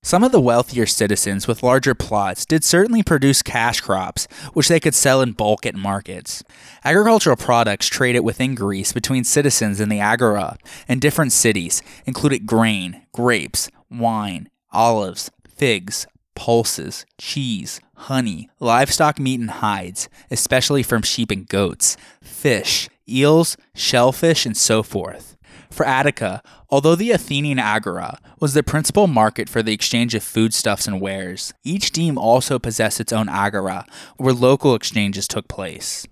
Some 0.05 0.23
of 0.23 0.31
the 0.31 0.39
wealthier 0.39 0.85
citizens 0.85 1.47
with 1.47 1.63
larger 1.63 1.95
plots 1.95 2.45
did 2.45 2.63
certainly 2.63 3.01
produce 3.01 3.41
cash 3.41 3.81
crops, 3.81 4.27
which 4.53 4.67
they 4.67 4.79
could 4.79 4.93
sell 4.93 5.19
in 5.19 5.31
bulk 5.31 5.65
at 5.65 5.73
markets. 5.73 6.43
Agricultural 6.83 7.37
products 7.37 7.87
traded 7.87 8.23
within 8.23 8.53
Greece 8.53 8.93
between 8.93 9.23
citizens 9.23 9.79
in 9.79 9.89
the 9.89 9.99
agora 9.99 10.59
and 10.87 11.01
different 11.01 11.31
cities 11.31 11.81
included 12.05 12.45
grain, 12.45 13.01
grapes, 13.13 13.67
wine, 13.89 14.47
olives, 14.71 15.31
figs, 15.49 16.05
pulses, 16.35 17.07
cheese, 17.17 17.81
honey, 17.95 18.47
livestock 18.59 19.17
meat 19.17 19.39
and 19.39 19.49
hides, 19.49 20.07
especially 20.29 20.83
from 20.83 21.01
sheep 21.01 21.31
and 21.31 21.47
goats, 21.47 21.97
fish, 22.21 22.87
eels, 23.09 23.57
shellfish, 23.73 24.45
and 24.45 24.55
so 24.55 24.83
forth. 24.83 25.34
For 25.75 25.85
Attica, 25.85 26.41
although 26.69 26.95
the 26.95 27.11
Athenian 27.11 27.59
agora 27.59 28.17
was 28.39 28.53
the 28.53 28.63
principal 28.63 29.07
market 29.07 29.49
for 29.49 29.61
the 29.61 29.73
exchange 29.73 30.15
of 30.15 30.23
foodstuffs 30.23 30.87
and 30.87 31.01
wares, 31.01 31.53
each 31.65 31.91
deme 31.91 32.17
also 32.17 32.57
possessed 32.59 33.01
its 33.01 33.11
own 33.11 33.27
agora, 33.27 33.85
where 34.15 34.33
local 34.33 34.73
exchanges 34.73 35.27
took 35.27 35.49
place. 35.49 36.07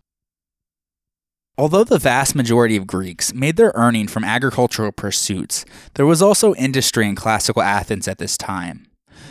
Although 1.57 1.85
the 1.85 1.97
vast 1.97 2.35
majority 2.35 2.75
of 2.75 2.87
Greeks 2.87 3.33
made 3.33 3.55
their 3.55 3.71
earning 3.73 4.09
from 4.09 4.25
agricultural 4.25 4.91
pursuits, 4.91 5.63
there 5.93 6.05
was 6.05 6.21
also 6.21 6.53
industry 6.55 7.07
in 7.07 7.15
classical 7.15 7.61
Athens 7.61 8.09
at 8.09 8.17
this 8.17 8.37
time. 8.37 8.87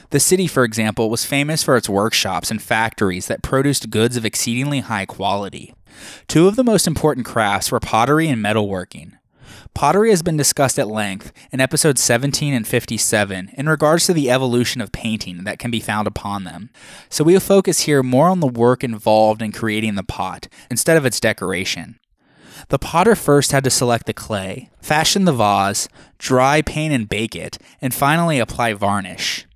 The 0.09 0.21
city, 0.21 0.47
for 0.47 0.65
example, 0.65 1.11
was 1.11 1.27
famous 1.27 1.63
for 1.63 1.77
its 1.77 1.91
workshops 1.91 2.51
and 2.51 2.63
factories 2.63 3.27
that 3.27 3.43
produced 3.43 3.91
goods 3.91 4.17
of 4.17 4.25
exceedingly 4.25 4.81
high 4.81 5.05
quality. 5.05 5.75
Two 6.27 6.49
of 6.49 6.57
the 6.57 6.65
most 6.65 6.87
important 6.87 7.27
crafts 7.27 7.71
were 7.71 7.81
pottery 7.81 8.29
and 8.29 8.43
metalworking. 8.43 9.19
Pottery 9.75 10.11
has 10.11 10.23
been 10.23 10.37
discussed 10.37 10.79
at 10.79 10.89
length 10.89 11.33
in 11.51 11.61
episodes 11.61 12.01
17 12.03 12.53
and 12.55 12.67
57 12.67 13.51
in 13.55 13.69
regards 13.69 14.07
to 14.07 14.13
the 14.13 14.31
evolution 14.31 14.81
of 14.81 14.93
painting 14.93 15.45
that 15.45 15.59
can 15.59 15.71
be 15.71 15.81
found 15.81 16.07
upon 16.07 16.45
them. 16.45 16.71
So 17.09 17.25
we 17.25 17.33
will 17.33 17.41
focus 17.41 17.81
here 17.81 18.03
more 18.03 18.29
on 18.29 18.41
the 18.41 18.47
work 18.47 18.85
involved 18.85 19.43
in 19.43 19.53
creating 19.53 19.95
the 19.95 20.03
pot 20.03 20.49
instead 20.71 20.97
of 20.97 21.07
its 21.07 21.21
decoration. 21.21 21.99
The 22.69 22.79
potter 22.79 23.17
first 23.17 23.53
had 23.53 23.65
to 23.65 23.71
select 23.71 24.07
the 24.07 24.13
clay, 24.13 24.71
fashion 24.81 25.25
the 25.25 25.33
vase, 25.33 25.89
dry, 26.19 26.63
paint, 26.63 26.95
and 26.95 27.09
bake 27.09 27.35
it, 27.35 27.59
and 27.81 27.95
finally 27.95 28.39
apply 28.39 28.75
varnish. 28.75 29.47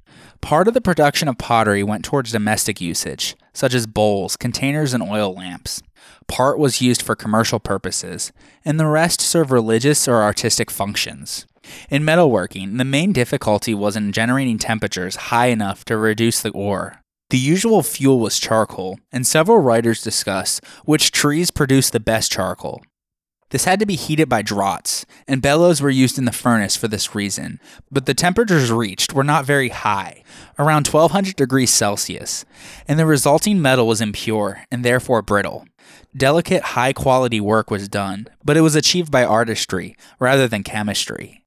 Part 0.40 0.68
of 0.68 0.74
the 0.74 0.80
production 0.80 1.28
of 1.28 1.38
pottery 1.38 1.82
went 1.82 2.04
towards 2.04 2.32
domestic 2.32 2.80
usage, 2.80 3.36
such 3.52 3.74
as 3.74 3.86
bowls, 3.86 4.36
containers, 4.36 4.94
and 4.94 5.02
oil 5.02 5.34
lamps 5.34 5.82
part 6.28 6.58
was 6.58 6.80
used 6.80 7.02
for 7.02 7.14
commercial 7.14 7.58
purposes, 7.58 8.32
and 8.64 8.78
the 8.78 8.86
rest 8.86 9.20
served 9.20 9.50
religious 9.50 10.08
or 10.08 10.22
artistic 10.22 10.70
functions. 10.70 11.46
In 11.90 12.02
metalworking, 12.02 12.78
the 12.78 12.84
main 12.84 13.12
difficulty 13.12 13.74
was 13.74 13.96
in 13.96 14.12
generating 14.12 14.58
temperatures 14.58 15.16
high 15.16 15.46
enough 15.46 15.84
to 15.86 15.96
reduce 15.96 16.40
the 16.40 16.50
ore. 16.50 17.02
The 17.30 17.38
usual 17.38 17.82
fuel 17.82 18.20
was 18.20 18.38
charcoal, 18.38 19.00
and 19.10 19.26
several 19.26 19.58
writers 19.58 20.02
discuss 20.02 20.60
which 20.84 21.10
trees 21.10 21.50
produce 21.50 21.90
the 21.90 21.98
best 21.98 22.30
charcoal. 22.30 22.82
This 23.50 23.64
had 23.64 23.78
to 23.78 23.86
be 23.86 23.94
heated 23.94 24.28
by 24.28 24.42
draughts, 24.42 25.06
and 25.26 25.40
bellows 25.40 25.80
were 25.80 25.90
used 25.90 26.18
in 26.18 26.24
the 26.24 26.32
furnace 26.32 26.76
for 26.76 26.88
this 26.88 27.14
reason, 27.14 27.60
but 27.90 28.06
the 28.06 28.14
temperatures 28.14 28.72
reached 28.72 29.12
were 29.12 29.24
not 29.24 29.44
very 29.44 29.68
high, 29.68 30.24
around 30.58 30.88
1200 30.88 31.36
degrees 31.36 31.70
Celsius, 31.70 32.44
and 32.88 32.98
the 32.98 33.06
resulting 33.06 33.62
metal 33.62 33.86
was 33.86 34.00
impure 34.00 34.62
and 34.70 34.84
therefore 34.84 35.22
brittle. 35.22 35.64
Delicate, 36.16 36.62
high 36.62 36.94
quality 36.94 37.40
work 37.40 37.70
was 37.70 37.88
done, 37.88 38.28
but 38.42 38.56
it 38.56 38.62
was 38.62 38.74
achieved 38.74 39.10
by 39.10 39.24
artistry 39.24 39.96
rather 40.18 40.48
than 40.48 40.62
chemistry. 40.62 41.42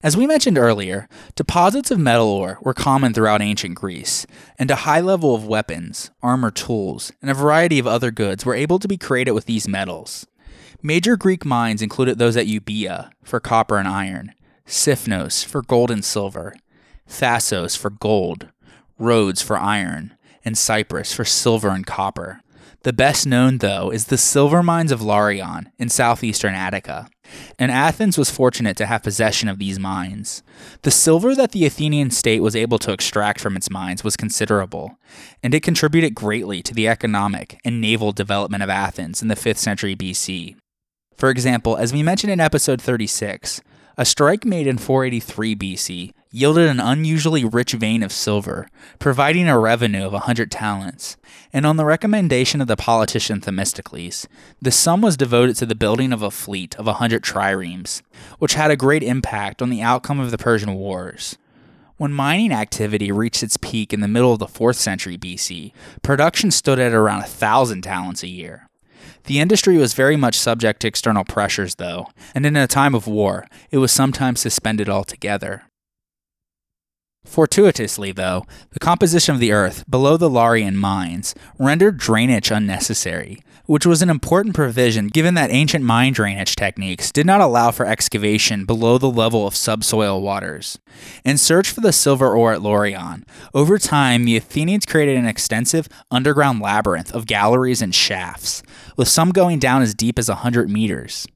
As 0.00 0.16
we 0.16 0.28
mentioned 0.28 0.56
earlier, 0.56 1.08
deposits 1.34 1.90
of 1.90 1.98
metal 1.98 2.28
ore 2.28 2.58
were 2.62 2.74
common 2.74 3.12
throughout 3.12 3.42
ancient 3.42 3.74
Greece, 3.74 4.24
and 4.56 4.70
a 4.70 4.84
high 4.86 5.00
level 5.00 5.34
of 5.34 5.48
weapons, 5.48 6.12
armor 6.22 6.52
tools, 6.52 7.10
and 7.20 7.28
a 7.28 7.34
variety 7.34 7.80
of 7.80 7.88
other 7.88 8.12
goods 8.12 8.46
were 8.46 8.54
able 8.54 8.78
to 8.78 8.86
be 8.86 8.96
created 8.96 9.32
with 9.32 9.46
these 9.46 9.66
metals. 9.66 10.24
Major 10.80 11.16
Greek 11.16 11.44
mines 11.44 11.82
included 11.82 12.18
those 12.18 12.36
at 12.36 12.46
Euboea 12.46 13.10
for 13.24 13.40
copper 13.40 13.78
and 13.78 13.88
iron, 13.88 14.32
Siphnos 14.64 15.44
for 15.44 15.62
gold 15.62 15.90
and 15.90 16.04
silver, 16.04 16.54
Thasos 17.08 17.76
for 17.76 17.90
gold, 17.90 18.48
Rhodes 18.96 19.42
for 19.42 19.56
iron, 19.56 20.14
and 20.44 20.56
Cyprus 20.56 21.12
for 21.12 21.24
silver 21.24 21.70
and 21.70 21.84
copper. 21.84 22.42
The 22.82 22.92
best 22.92 23.26
known, 23.26 23.58
though, 23.58 23.90
is 23.90 24.06
the 24.06 24.16
silver 24.16 24.62
mines 24.62 24.92
of 24.92 25.00
Laurion 25.00 25.66
in 25.78 25.88
southeastern 25.88 26.54
Attica. 26.54 27.08
And 27.58 27.72
Athens 27.72 28.16
was 28.16 28.30
fortunate 28.30 28.76
to 28.76 28.86
have 28.86 29.02
possession 29.02 29.48
of 29.48 29.58
these 29.58 29.80
mines. 29.80 30.44
The 30.82 30.92
silver 30.92 31.34
that 31.34 31.50
the 31.50 31.66
Athenian 31.66 32.10
state 32.10 32.40
was 32.40 32.54
able 32.54 32.78
to 32.78 32.92
extract 32.92 33.40
from 33.40 33.56
its 33.56 33.68
mines 33.68 34.04
was 34.04 34.16
considerable, 34.16 34.96
and 35.42 35.54
it 35.54 35.64
contributed 35.64 36.14
greatly 36.14 36.62
to 36.62 36.72
the 36.72 36.86
economic 36.86 37.60
and 37.64 37.80
naval 37.80 38.12
development 38.12 38.62
of 38.62 38.70
Athens 38.70 39.22
in 39.22 39.28
the 39.28 39.34
5th 39.34 39.58
century 39.58 39.96
BC. 39.96 40.54
For 41.16 41.30
example, 41.30 41.76
as 41.76 41.92
we 41.92 42.04
mentioned 42.04 42.32
in 42.32 42.38
episode 42.38 42.80
36, 42.80 43.60
a 43.96 44.04
strike 44.04 44.44
made 44.44 44.68
in 44.68 44.78
483 44.78 45.56
BC 45.56 46.12
yielded 46.30 46.68
an 46.68 46.80
unusually 46.80 47.44
rich 47.44 47.72
vein 47.72 48.02
of 48.02 48.12
silver, 48.12 48.68
providing 48.98 49.48
a 49.48 49.58
revenue 49.58 50.04
of 50.04 50.12
a 50.12 50.24
100 50.28 50.50
talents. 50.50 51.16
And 51.52 51.64
on 51.64 51.76
the 51.76 51.84
recommendation 51.84 52.60
of 52.60 52.66
the 52.66 52.76
politician 52.76 53.40
Themistocles, 53.40 54.26
the 54.60 54.70
sum 54.70 55.00
was 55.00 55.16
devoted 55.16 55.56
to 55.56 55.66
the 55.66 55.74
building 55.74 56.12
of 56.12 56.22
a 56.22 56.30
fleet 56.30 56.74
of 56.76 56.86
a 56.86 57.00
100 57.00 57.22
triremes, 57.22 58.02
which 58.38 58.54
had 58.54 58.70
a 58.70 58.76
great 58.76 59.02
impact 59.02 59.62
on 59.62 59.70
the 59.70 59.82
outcome 59.82 60.20
of 60.20 60.30
the 60.30 60.38
Persian 60.38 60.74
Wars. 60.74 61.38
When 61.96 62.12
mining 62.12 62.52
activity 62.52 63.10
reached 63.10 63.42
its 63.42 63.56
peak 63.56 63.92
in 63.92 64.00
the 64.00 64.06
middle 64.06 64.32
of 64.32 64.38
the 64.38 64.46
4th 64.46 64.76
century 64.76 65.18
BC, 65.18 65.72
production 66.02 66.50
stood 66.50 66.78
at 66.78 66.92
around 66.92 67.20
a 67.20 67.22
1,000 67.22 67.82
talents 67.82 68.22
a 68.22 68.28
year. 68.28 68.68
The 69.24 69.40
industry 69.40 69.76
was 69.76 69.94
very 69.94 70.16
much 70.16 70.38
subject 70.38 70.80
to 70.80 70.88
external 70.88 71.24
pressures, 71.24 71.74
though, 71.74 72.06
and 72.34 72.46
in 72.46 72.56
a 72.56 72.66
time 72.66 72.94
of 72.94 73.06
war, 73.06 73.46
it 73.70 73.78
was 73.78 73.90
sometimes 73.90 74.40
suspended 74.40 74.88
altogether. 74.88 75.64
Fortuitously, 77.28 78.10
though, 78.12 78.46
the 78.70 78.78
composition 78.80 79.34
of 79.34 79.40
the 79.40 79.52
earth 79.52 79.84
below 79.88 80.16
the 80.16 80.30
Laurian 80.30 80.74
mines 80.74 81.34
rendered 81.58 81.98
drainage 81.98 82.50
unnecessary, 82.50 83.42
which 83.66 83.84
was 83.84 84.00
an 84.00 84.08
important 84.08 84.54
provision 84.54 85.08
given 85.08 85.34
that 85.34 85.50
ancient 85.50 85.84
mine 85.84 86.14
drainage 86.14 86.56
techniques 86.56 87.12
did 87.12 87.26
not 87.26 87.42
allow 87.42 87.70
for 87.70 87.84
excavation 87.84 88.64
below 88.64 88.96
the 88.96 89.10
level 89.10 89.46
of 89.46 89.54
subsoil 89.54 90.22
waters. 90.22 90.78
In 91.22 91.36
search 91.36 91.70
for 91.70 91.82
the 91.82 91.92
silver 91.92 92.34
ore 92.34 92.54
at 92.54 92.62
Laurion, 92.62 93.24
over 93.52 93.78
time 93.78 94.24
the 94.24 94.38
Athenians 94.38 94.86
created 94.86 95.18
an 95.18 95.26
extensive 95.26 95.86
underground 96.10 96.60
labyrinth 96.60 97.14
of 97.14 97.26
galleries 97.26 97.82
and 97.82 97.94
shafts, 97.94 98.62
with 98.96 99.06
some 99.06 99.30
going 99.32 99.58
down 99.58 99.82
as 99.82 99.94
deep 99.94 100.18
as 100.18 100.30
100 100.30 100.70
meters. 100.70 101.26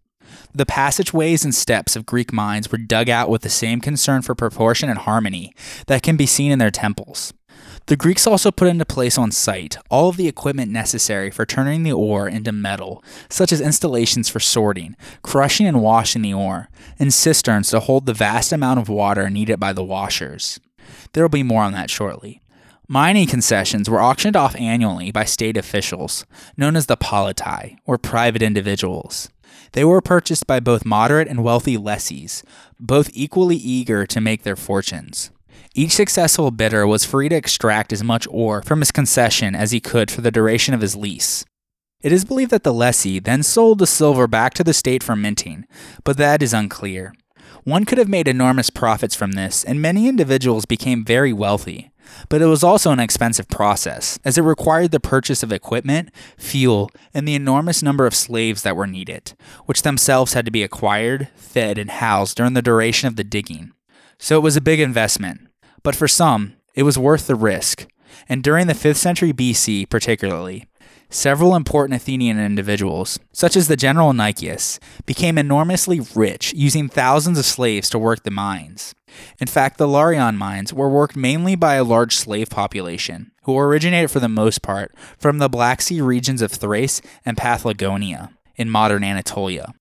The 0.54 0.66
passageways 0.66 1.44
and 1.44 1.54
steps 1.54 1.96
of 1.96 2.04
Greek 2.04 2.30
mines 2.30 2.70
were 2.70 2.76
dug 2.76 3.08
out 3.08 3.30
with 3.30 3.40
the 3.40 3.48
same 3.48 3.80
concern 3.80 4.20
for 4.20 4.34
proportion 4.34 4.90
and 4.90 4.98
harmony 4.98 5.54
that 5.86 6.02
can 6.02 6.16
be 6.16 6.26
seen 6.26 6.52
in 6.52 6.58
their 6.58 6.70
temples. 6.70 7.32
The 7.86 7.96
Greeks 7.96 8.26
also 8.26 8.50
put 8.50 8.68
into 8.68 8.84
place 8.84 9.16
on 9.16 9.32
site 9.32 9.78
all 9.90 10.10
of 10.10 10.18
the 10.18 10.28
equipment 10.28 10.70
necessary 10.70 11.30
for 11.30 11.46
turning 11.46 11.82
the 11.82 11.92
ore 11.92 12.28
into 12.28 12.52
metal, 12.52 13.02
such 13.30 13.50
as 13.50 13.62
installations 13.62 14.28
for 14.28 14.40
sorting, 14.40 14.94
crushing 15.22 15.66
and 15.66 15.80
washing 15.80 16.20
the 16.20 16.34
ore, 16.34 16.68
and 16.98 17.14
cisterns 17.14 17.70
to 17.70 17.80
hold 17.80 18.04
the 18.04 18.12
vast 18.12 18.52
amount 18.52 18.78
of 18.78 18.90
water 18.90 19.30
needed 19.30 19.58
by 19.58 19.72
the 19.72 19.82
washers. 19.82 20.60
There 21.14 21.24
will 21.24 21.28
be 21.30 21.42
more 21.42 21.62
on 21.62 21.72
that 21.72 21.88
shortly. 21.88 22.42
Mining 22.88 23.26
concessions 23.26 23.88
were 23.88 24.02
auctioned 24.02 24.36
off 24.36 24.54
annually 24.56 25.10
by 25.10 25.24
state 25.24 25.56
officials, 25.56 26.26
known 26.58 26.76
as 26.76 26.86
the 26.86 26.96
poletai, 26.96 27.78
or 27.86 27.96
private 27.96 28.42
individuals. 28.42 29.30
They 29.72 29.84
were 29.84 30.00
purchased 30.00 30.46
by 30.46 30.60
both 30.60 30.84
moderate 30.84 31.28
and 31.28 31.42
wealthy 31.42 31.76
lessees, 31.76 32.42
both 32.78 33.10
equally 33.12 33.56
eager 33.56 34.06
to 34.06 34.20
make 34.20 34.42
their 34.42 34.56
fortunes. 34.56 35.30
Each 35.74 35.92
successful 35.92 36.50
bidder 36.50 36.86
was 36.86 37.04
free 37.04 37.30
to 37.30 37.36
extract 37.36 37.92
as 37.92 38.04
much 38.04 38.28
ore 38.30 38.62
from 38.62 38.80
his 38.80 38.92
concession 38.92 39.54
as 39.54 39.70
he 39.70 39.80
could 39.80 40.10
for 40.10 40.20
the 40.20 40.30
duration 40.30 40.74
of 40.74 40.82
his 40.82 40.94
lease. 40.94 41.46
It 42.02 42.12
is 42.12 42.24
believed 42.24 42.50
that 42.50 42.64
the 42.64 42.74
lessee 42.74 43.20
then 43.20 43.42
sold 43.42 43.78
the 43.78 43.86
silver 43.86 44.26
back 44.26 44.54
to 44.54 44.64
the 44.64 44.74
state 44.74 45.02
for 45.02 45.16
minting, 45.16 45.64
but 46.04 46.16
that 46.16 46.42
is 46.42 46.52
unclear. 46.52 47.14
One 47.64 47.84
could 47.84 47.98
have 47.98 48.08
made 48.08 48.26
enormous 48.26 48.70
profits 48.70 49.14
from 49.14 49.32
this, 49.32 49.62
and 49.62 49.80
many 49.80 50.08
individuals 50.08 50.64
became 50.64 51.04
very 51.04 51.32
wealthy. 51.32 51.91
But 52.28 52.42
it 52.42 52.46
was 52.46 52.62
also 52.62 52.90
an 52.90 53.00
expensive 53.00 53.48
process, 53.48 54.18
as 54.24 54.38
it 54.38 54.42
required 54.42 54.90
the 54.90 55.00
purchase 55.00 55.42
of 55.42 55.52
equipment, 55.52 56.10
fuel, 56.36 56.90
and 57.12 57.26
the 57.26 57.34
enormous 57.34 57.82
number 57.82 58.06
of 58.06 58.14
slaves 58.14 58.62
that 58.62 58.76
were 58.76 58.86
needed, 58.86 59.34
which 59.66 59.82
themselves 59.82 60.34
had 60.34 60.44
to 60.44 60.50
be 60.50 60.62
acquired, 60.62 61.28
fed, 61.34 61.78
and 61.78 61.90
housed 61.90 62.36
during 62.36 62.54
the 62.54 62.62
duration 62.62 63.08
of 63.08 63.16
the 63.16 63.24
digging. 63.24 63.72
So 64.18 64.36
it 64.36 64.42
was 64.42 64.56
a 64.56 64.60
big 64.60 64.80
investment. 64.80 65.48
But 65.82 65.96
for 65.96 66.08
some, 66.08 66.54
it 66.74 66.84
was 66.84 66.98
worth 66.98 67.26
the 67.26 67.34
risk. 67.34 67.86
And 68.28 68.42
during 68.42 68.66
the 68.66 68.74
5th 68.74 68.96
century 68.96 69.32
BC, 69.32 69.88
particularly, 69.88 70.68
Several 71.12 71.54
important 71.54 72.00
Athenian 72.00 72.38
individuals, 72.40 73.18
such 73.32 73.54
as 73.54 73.68
the 73.68 73.76
general 73.76 74.14
Nicias, 74.14 74.80
became 75.04 75.36
enormously 75.36 76.00
rich 76.14 76.54
using 76.54 76.88
thousands 76.88 77.38
of 77.38 77.44
slaves 77.44 77.90
to 77.90 77.98
work 77.98 78.22
the 78.22 78.30
mines. 78.30 78.94
In 79.40 79.46
fact, 79.46 79.78
the 79.78 79.86
Laurion 79.86 80.36
mines 80.36 80.72
were 80.72 80.88
worked 80.88 81.16
mainly 81.16 81.54
by 81.54 81.74
a 81.74 81.84
large 81.84 82.16
slave 82.16 82.50
population, 82.50 83.32
who 83.44 83.58
originated 83.58 84.10
for 84.10 84.20
the 84.20 84.28
most 84.28 84.62
part 84.62 84.94
from 85.18 85.38
the 85.38 85.48
Black 85.48 85.82
Sea 85.82 86.00
regions 86.00 86.42
of 86.42 86.52
Thrace 86.52 87.00
and 87.24 87.36
Paphlagonia 87.36 88.30
in 88.56 88.70
modern 88.70 89.02
Anatolia. 89.04 89.72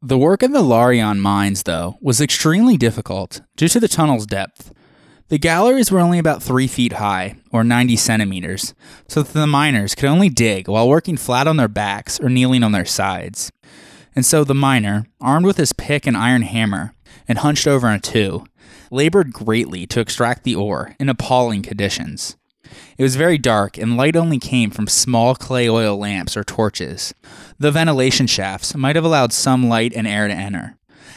The 0.00 0.18
work 0.18 0.44
in 0.44 0.52
the 0.52 0.62
Laurion 0.62 1.18
mines, 1.18 1.64
though, 1.64 1.98
was 2.00 2.20
extremely 2.20 2.76
difficult 2.76 3.40
due 3.56 3.68
to 3.68 3.80
the 3.80 3.88
tunnel's 3.88 4.26
depth. 4.26 4.72
The 5.28 5.38
galleries 5.38 5.90
were 5.90 5.98
only 5.98 6.18
about 6.18 6.42
3 6.42 6.66
feet 6.68 6.94
high, 6.94 7.36
or 7.50 7.62
90 7.62 7.96
centimeters, 7.96 8.74
so 9.08 9.22
that 9.22 9.32
the 9.32 9.46
miners 9.46 9.94
could 9.94 10.08
only 10.08 10.28
dig 10.28 10.68
while 10.68 10.88
working 10.88 11.16
flat 11.16 11.46
on 11.46 11.56
their 11.56 11.68
backs 11.68 12.18
or 12.20 12.30
kneeling 12.30 12.62
on 12.62 12.72
their 12.72 12.86
sides. 12.86 13.50
And 14.14 14.24
so 14.24 14.42
the 14.42 14.54
miner, 14.54 15.06
armed 15.20 15.44
with 15.44 15.58
his 15.58 15.72
pick 15.72 16.06
and 16.06 16.16
iron 16.16 16.42
hammer, 16.42 16.94
and 17.26 17.38
hunched 17.38 17.66
over 17.66 17.90
a 17.90 18.00
two, 18.00 18.44
labored 18.90 19.32
greatly 19.32 19.86
to 19.86 20.00
extract 20.00 20.44
the 20.44 20.54
ore 20.54 20.94
in 20.98 21.08
appalling 21.08 21.62
conditions. 21.62 22.36
It 22.96 23.02
was 23.02 23.16
very 23.16 23.38
dark, 23.38 23.78
and 23.78 23.96
light 23.96 24.16
only 24.16 24.38
came 24.38 24.70
from 24.70 24.88
small 24.88 25.34
clay 25.34 25.68
oil 25.68 25.96
lamps 25.96 26.36
or 26.36 26.44
torches. 26.44 27.14
The 27.58 27.70
ventilation 27.70 28.26
shafts 28.26 28.74
might 28.74 28.96
have 28.96 29.04
allowed 29.04 29.32
some 29.32 29.68
light 29.68 29.92
and 29.94 30.06
air 30.06 30.28
to 30.28 30.34
enter. 30.34 30.76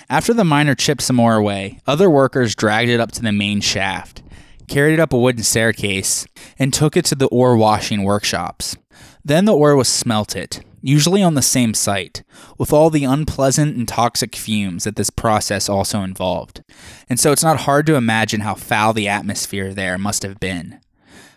After 0.10 0.34
the 0.34 0.44
miner 0.44 0.76
chipped 0.76 1.02
some 1.02 1.20
ore 1.20 1.36
away, 1.36 1.80
other 1.88 2.10
workers 2.10 2.56
dragged 2.56 2.90
it 2.90 3.00
up 3.00 3.12
to 3.14 3.22
the 3.22 3.32
main 3.32 3.62
shaft, 3.62 4.22
carried 4.68 4.94
it 4.94 5.00
up 5.00 5.14
a 5.14 5.18
wooden 5.18 5.44
staircase, 5.44 6.26
and 6.60 6.74
took 6.74 6.96
it 6.96 7.06
to 7.06 7.16
the 7.16 7.28
ore 7.28 7.56
washing 7.56 8.04
workshops. 8.04 8.76
Then 9.24 9.46
the 9.46 9.56
ore 9.56 9.76
was 9.76 9.88
smelted, 9.88 10.64
usually 10.82 11.24
on 11.24 11.36
the 11.36 11.42
same 11.42 11.74
site, 11.74 12.24
with 12.58 12.74
all 12.74 12.90
the 12.90 13.04
unpleasant 13.04 13.76
and 13.76 13.88
toxic 13.88 14.36
fumes 14.36 14.84
that 14.84 14.96
this 14.96 15.10
process 15.10 15.70
also 15.70 16.02
involved. 16.02 16.64
And 17.10 17.20
so 17.20 17.32
it's 17.32 17.44
not 17.44 17.62
hard 17.62 17.86
to 17.88 17.96
imagine 17.96 18.42
how 18.42 18.56
foul 18.56 18.94
the 18.94 19.08
atmosphere 19.08 19.74
there 19.74 19.98
must 19.98 20.24
have 20.24 20.40
been. 20.40 20.80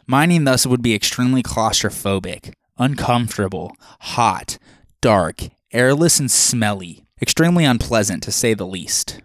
Mining 0.06 0.44
thus 0.44 0.66
would 0.66 0.82
be 0.82 0.94
extremely 0.94 1.42
claustrophobic, 1.42 2.52
uncomfortable, 2.78 3.76
hot, 4.00 4.58
dark, 5.00 5.48
airless, 5.72 6.18
and 6.18 6.30
smelly, 6.30 7.04
extremely 7.20 7.64
unpleasant 7.64 8.22
to 8.22 8.32
say 8.32 8.54
the 8.54 8.66
least. 8.66 9.20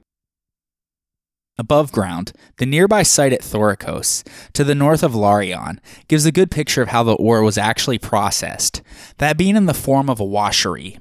Above 1.60 1.92
ground, 1.92 2.32
the 2.56 2.66
nearby 2.66 3.04
site 3.04 3.34
at 3.34 3.42
Thorikos, 3.42 4.26
to 4.54 4.64
the 4.64 4.74
north 4.74 5.04
of 5.04 5.12
Laurion, 5.12 5.78
gives 6.08 6.26
a 6.26 6.32
good 6.32 6.50
picture 6.50 6.82
of 6.82 6.88
how 6.88 7.04
the 7.04 7.16
ore 7.16 7.44
was 7.44 7.58
actually 7.58 8.00
processed, 8.00 8.82
that 9.18 9.38
being 9.38 9.58
in 9.58 9.66
the 9.66 9.74
form 9.74 10.10
of 10.10 10.22
a 10.22 10.26
washery. 10.26 11.00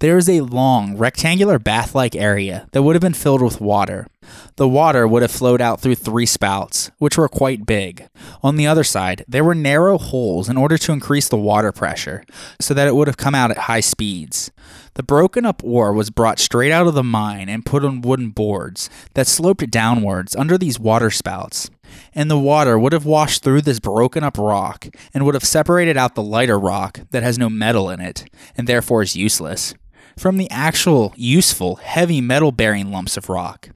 There 0.00 0.16
is 0.16 0.28
a 0.28 0.42
long, 0.42 0.96
rectangular 0.96 1.58
bath 1.58 1.92
like 1.92 2.14
area 2.14 2.68
that 2.70 2.84
would 2.84 2.94
have 2.94 3.02
been 3.02 3.14
filled 3.14 3.42
with 3.42 3.60
water. 3.60 4.06
The 4.54 4.68
water 4.68 5.08
would 5.08 5.22
have 5.22 5.30
flowed 5.32 5.60
out 5.60 5.80
through 5.80 5.96
three 5.96 6.24
spouts, 6.24 6.92
which 6.98 7.18
were 7.18 7.28
quite 7.28 7.66
big. 7.66 8.06
On 8.40 8.54
the 8.54 8.66
other 8.68 8.84
side, 8.84 9.24
there 9.26 9.42
were 9.42 9.56
narrow 9.56 9.98
holes 9.98 10.48
in 10.48 10.56
order 10.56 10.78
to 10.78 10.92
increase 10.92 11.28
the 11.28 11.36
water 11.36 11.72
pressure, 11.72 12.22
so 12.60 12.74
that 12.74 12.86
it 12.86 12.94
would 12.94 13.08
have 13.08 13.16
come 13.16 13.34
out 13.34 13.50
at 13.50 13.66
high 13.66 13.80
speeds. 13.80 14.52
The 14.94 15.02
broken 15.02 15.44
up 15.44 15.64
ore 15.64 15.92
was 15.92 16.10
brought 16.10 16.38
straight 16.38 16.70
out 16.70 16.86
of 16.86 16.94
the 16.94 17.02
mine 17.02 17.48
and 17.48 17.66
put 17.66 17.84
on 17.84 18.00
wooden 18.00 18.30
boards 18.30 18.88
that 19.14 19.26
sloped 19.26 19.68
downwards 19.68 20.36
under 20.36 20.56
these 20.56 20.78
water 20.78 21.10
spouts 21.10 21.70
and 22.14 22.30
the 22.30 22.38
water 22.38 22.78
would 22.78 22.92
have 22.92 23.06
washed 23.06 23.42
through 23.42 23.62
this 23.62 23.80
broken 23.80 24.22
up 24.22 24.36
rock 24.36 24.88
and 25.14 25.24
would 25.24 25.34
have 25.34 25.44
separated 25.44 25.96
out 25.96 26.14
the 26.14 26.22
lighter 26.22 26.58
rock 26.58 27.00
that 27.12 27.22
has 27.22 27.38
no 27.38 27.48
metal 27.48 27.88
in 27.88 27.98
it 27.98 28.28
and 28.56 28.66
therefore 28.66 29.00
is 29.00 29.16
useless 29.16 29.74
from 30.18 30.36
the 30.36 30.50
actual 30.50 31.12
useful 31.16 31.76
heavy 31.76 32.20
metal 32.20 32.52
bearing 32.52 32.90
lumps 32.90 33.16
of 33.16 33.28
rock. 33.28 33.70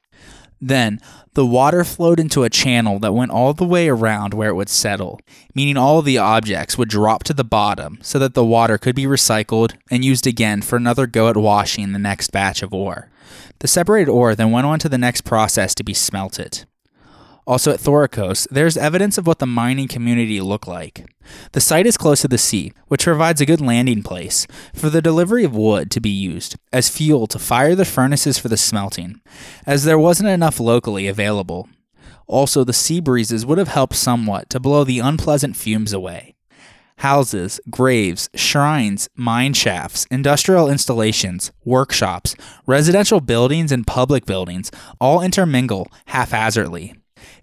Then, 0.61 1.01
the 1.35 1.45
water 1.45 1.83
flowed 1.83 2.21
into 2.21 2.45
a 2.45 2.51
channel 2.51 3.01
that 3.01 3.15
went 3.15 3.33
all 3.33 3.53
the 3.53 3.65
way 3.65 3.89
around 3.89 4.33
where 4.33 4.51
it 4.51 4.55
would 4.55 4.69
settle, 4.69 5.19
meaning 5.55 5.77
all 5.77 6.03
the 6.03 6.19
objects 6.19 6.79
would 6.79 6.89
drop 6.89 7.25
to 7.25 7.35
the 7.35 7.43
bottom 7.43 7.99
so 8.03 8.19
that 8.21 8.35
the 8.35 8.45
water 8.45 8.79
could 8.79 8.95
be 8.95 9.05
recycled 9.05 9.75
and 9.91 10.05
used 10.05 10.27
again 10.27 10.63
for 10.63 10.77
another 10.77 11.07
go 11.09 11.29
at 11.29 11.37
washing 11.37 11.93
the 11.93 11.99
next 11.99 12.31
batch 12.31 12.63
of 12.63 12.73
ore. 12.73 13.11
The 13.59 13.67
separated 13.67 14.11
ore 14.11 14.37
then 14.37 14.53
went 14.53 14.67
on 14.67 14.79
to 14.81 14.89
the 14.89 14.99
next 14.99 15.23
process 15.23 15.75
to 15.75 15.85
be 15.85 15.95
smelted. 15.95 16.65
Also 17.45 17.73
at 17.73 17.81
Thorikos, 17.81 18.47
there's 18.51 18.77
evidence 18.77 19.19
of 19.19 19.27
what 19.27 19.41
the 19.41 19.47
mining 19.47 19.89
community 19.89 20.41
looked 20.41 20.69
like. 20.69 21.07
The 21.53 21.61
site 21.61 21.87
is 21.87 21.97
close 21.97 22.21
to 22.23 22.29
the 22.29 22.39
sea, 22.39 22.73
which 22.87 23.05
provides 23.05 23.41
a 23.41 23.47
good 23.47 23.61
landing 23.61 24.03
place 24.03 24.47
for 24.73 24.89
the 24.89 25.03
delivery 25.03 25.43
of 25.43 25.55
wood 25.55 25.91
to 25.91 26.01
be 26.01 26.11
used 26.11 26.57
as 26.73 26.89
fuel 26.89 27.27
to 27.27 27.41
fire 27.41 27.75
the 27.75 27.85
furnaces 27.85 28.39
for 28.39 28.49
the 28.49 28.57
smelting, 28.57 29.21
as 29.67 29.83
there 29.83 29.99
wasn't 29.99 30.29
enough 30.29 30.61
locally 30.61 31.09
available. 31.09 31.69
Also, 32.29 32.63
the 32.63 32.73
sea 32.73 33.01
breezes 33.01 33.45
would 33.45 33.59
have 33.59 33.69
helped 33.69 33.97
somewhat 33.97 34.49
to 34.51 34.61
blow 34.61 34.85
the 34.85 35.01
unpleasant 35.01 35.57
fumes 35.57 35.93
away. 35.93 36.37
Houses, 36.99 37.61
graves, 37.69 38.31
shrines, 38.37 39.09
mine 39.17 39.55
shafts, 39.55 40.07
industrial 40.13 40.71
installations, 40.71 41.51
workshops, 41.65 42.37
residential 42.67 43.21
buildings, 43.21 43.73
and 43.73 43.85
public 43.85 44.27
buildings 44.27 44.71
all 45.01 45.21
intermingle 45.21 45.89
haphazardly 46.07 46.95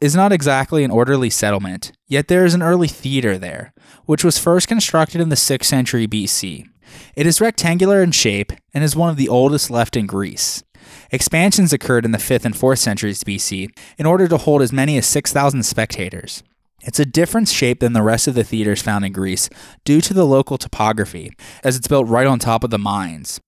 is 0.01 0.15
not 0.15 0.31
exactly 0.31 0.83
an 0.83 0.91
orderly 0.91 1.29
settlement, 1.29 1.91
yet 2.07 2.27
there 2.27 2.45
is 2.45 2.53
an 2.53 2.61
early 2.61 2.87
theater 2.87 3.37
there, 3.37 3.73
which 4.05 4.23
was 4.23 4.37
first 4.37 4.67
constructed 4.67 5.21
in 5.21 5.29
the 5.29 5.35
6th 5.35 5.65
century 5.65 6.07
BC. 6.07 6.65
It 7.15 7.27
is 7.27 7.41
rectangular 7.41 8.01
in 8.01 8.11
shape 8.11 8.51
and 8.73 8.83
is 8.83 8.95
one 8.95 9.09
of 9.09 9.17
the 9.17 9.29
oldest 9.29 9.69
left 9.69 9.95
in 9.95 10.07
Greece. 10.07 10.63
Expansions 11.11 11.73
occurred 11.73 12.05
in 12.05 12.11
the 12.11 12.17
5th 12.17 12.45
and 12.45 12.55
4th 12.55 12.79
centuries 12.79 13.23
BC 13.23 13.69
in 13.97 14.05
order 14.05 14.27
to 14.27 14.37
hold 14.37 14.61
as 14.61 14.73
many 14.73 14.97
as 14.97 15.05
6,000 15.05 15.63
spectators. 15.63 16.43
It's 16.81 16.99
a 16.99 17.05
different 17.05 17.49
shape 17.49 17.81
than 17.81 17.93
the 17.93 18.01
rest 18.01 18.27
of 18.27 18.35
the 18.35 18.43
theaters 18.43 18.81
found 18.81 19.03
in 19.05 19.11
Greece 19.11 19.49
due 19.83 19.99
to 20.01 20.13
the 20.13 20.25
local 20.25 20.57
topography, 20.57 21.31
as 21.63 21.75
it's 21.75 21.89
built 21.89 22.07
right 22.07 22.25
on 22.25 22.39
top 22.39 22.63
of 22.63 22.69
the 22.69 22.79
mines. 22.79 23.41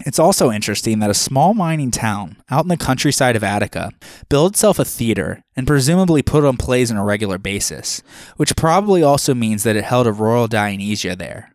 It's 0.00 0.18
also 0.18 0.50
interesting 0.50 0.98
that 0.98 1.10
a 1.10 1.14
small 1.14 1.54
mining 1.54 1.90
town 1.90 2.42
out 2.50 2.64
in 2.64 2.68
the 2.68 2.76
countryside 2.76 3.36
of 3.36 3.44
Attica 3.44 3.92
built 4.28 4.52
itself 4.52 4.78
a 4.78 4.84
theater 4.84 5.42
and 5.56 5.66
presumably 5.66 6.20
put 6.22 6.44
on 6.44 6.56
plays 6.56 6.90
on 6.90 6.96
a 6.96 7.04
regular 7.04 7.38
basis, 7.38 8.02
which 8.36 8.56
probably 8.56 9.02
also 9.02 9.34
means 9.34 9.62
that 9.62 9.76
it 9.76 9.84
held 9.84 10.06
a 10.06 10.12
rural 10.12 10.48
Dionysia 10.48 11.16
there. 11.16 11.54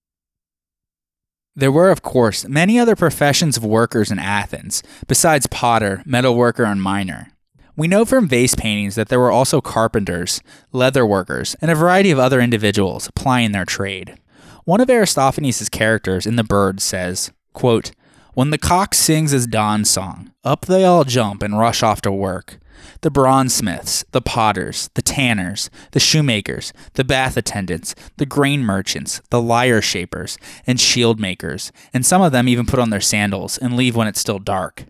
There 1.55 1.71
were, 1.71 1.91
of 1.91 2.01
course, 2.01 2.47
many 2.47 2.79
other 2.79 2.95
professions 2.95 3.57
of 3.57 3.65
workers 3.65 4.11
in 4.11 4.19
Athens, 4.19 4.81
besides 5.07 5.47
potter, 5.47 6.01
metalworker, 6.07 6.65
and 6.65 6.81
miner. 6.81 7.31
We 7.75 7.87
know 7.87 8.05
from 8.05 8.29
vase 8.29 8.55
paintings 8.55 8.95
that 8.95 9.09
there 9.09 9.19
were 9.19 9.31
also 9.31 9.59
carpenters, 9.59 10.41
leather 10.71 11.05
workers, 11.05 11.55
and 11.61 11.69
a 11.69 11.75
variety 11.75 12.11
of 12.11 12.19
other 12.19 12.39
individuals 12.39 13.11
plying 13.15 13.51
their 13.51 13.65
trade. 13.65 14.15
One 14.63 14.79
of 14.79 14.89
Aristophanes' 14.89 15.69
characters 15.69 16.25
in 16.25 16.35
The 16.37 16.43
Bird 16.43 16.79
says, 16.79 17.31
quote, 17.53 17.91
when 18.33 18.49
the 18.49 18.57
cock 18.57 18.93
sings 18.93 19.31
his 19.31 19.47
dawn 19.47 19.85
song, 19.85 20.31
up 20.43 20.65
they 20.65 20.83
all 20.83 21.03
jump 21.03 21.43
and 21.43 21.57
rush 21.57 21.83
off 21.83 22.01
to 22.01 22.11
work. 22.11 22.59
The 23.01 23.11
bronzesmiths, 23.11 24.05
the 24.11 24.21
potters, 24.21 24.89
the 24.93 25.01
tanners, 25.01 25.69
the 25.91 25.99
shoemakers, 25.99 26.71
the 26.93 27.03
bath 27.03 27.35
attendants, 27.37 27.95
the 28.17 28.25
grain 28.25 28.61
merchants, 28.61 29.21
the 29.29 29.41
lyre 29.41 29.81
shapers, 29.81 30.37
and 30.65 30.79
shield 30.79 31.19
makers, 31.19 31.71
and 31.93 32.05
some 32.05 32.21
of 32.21 32.31
them 32.31 32.47
even 32.47 32.65
put 32.65 32.79
on 32.79 32.89
their 32.89 33.01
sandals 33.01 33.57
and 33.57 33.75
leave 33.75 33.95
when 33.95 34.07
it's 34.07 34.19
still 34.19 34.39
dark. 34.39 34.85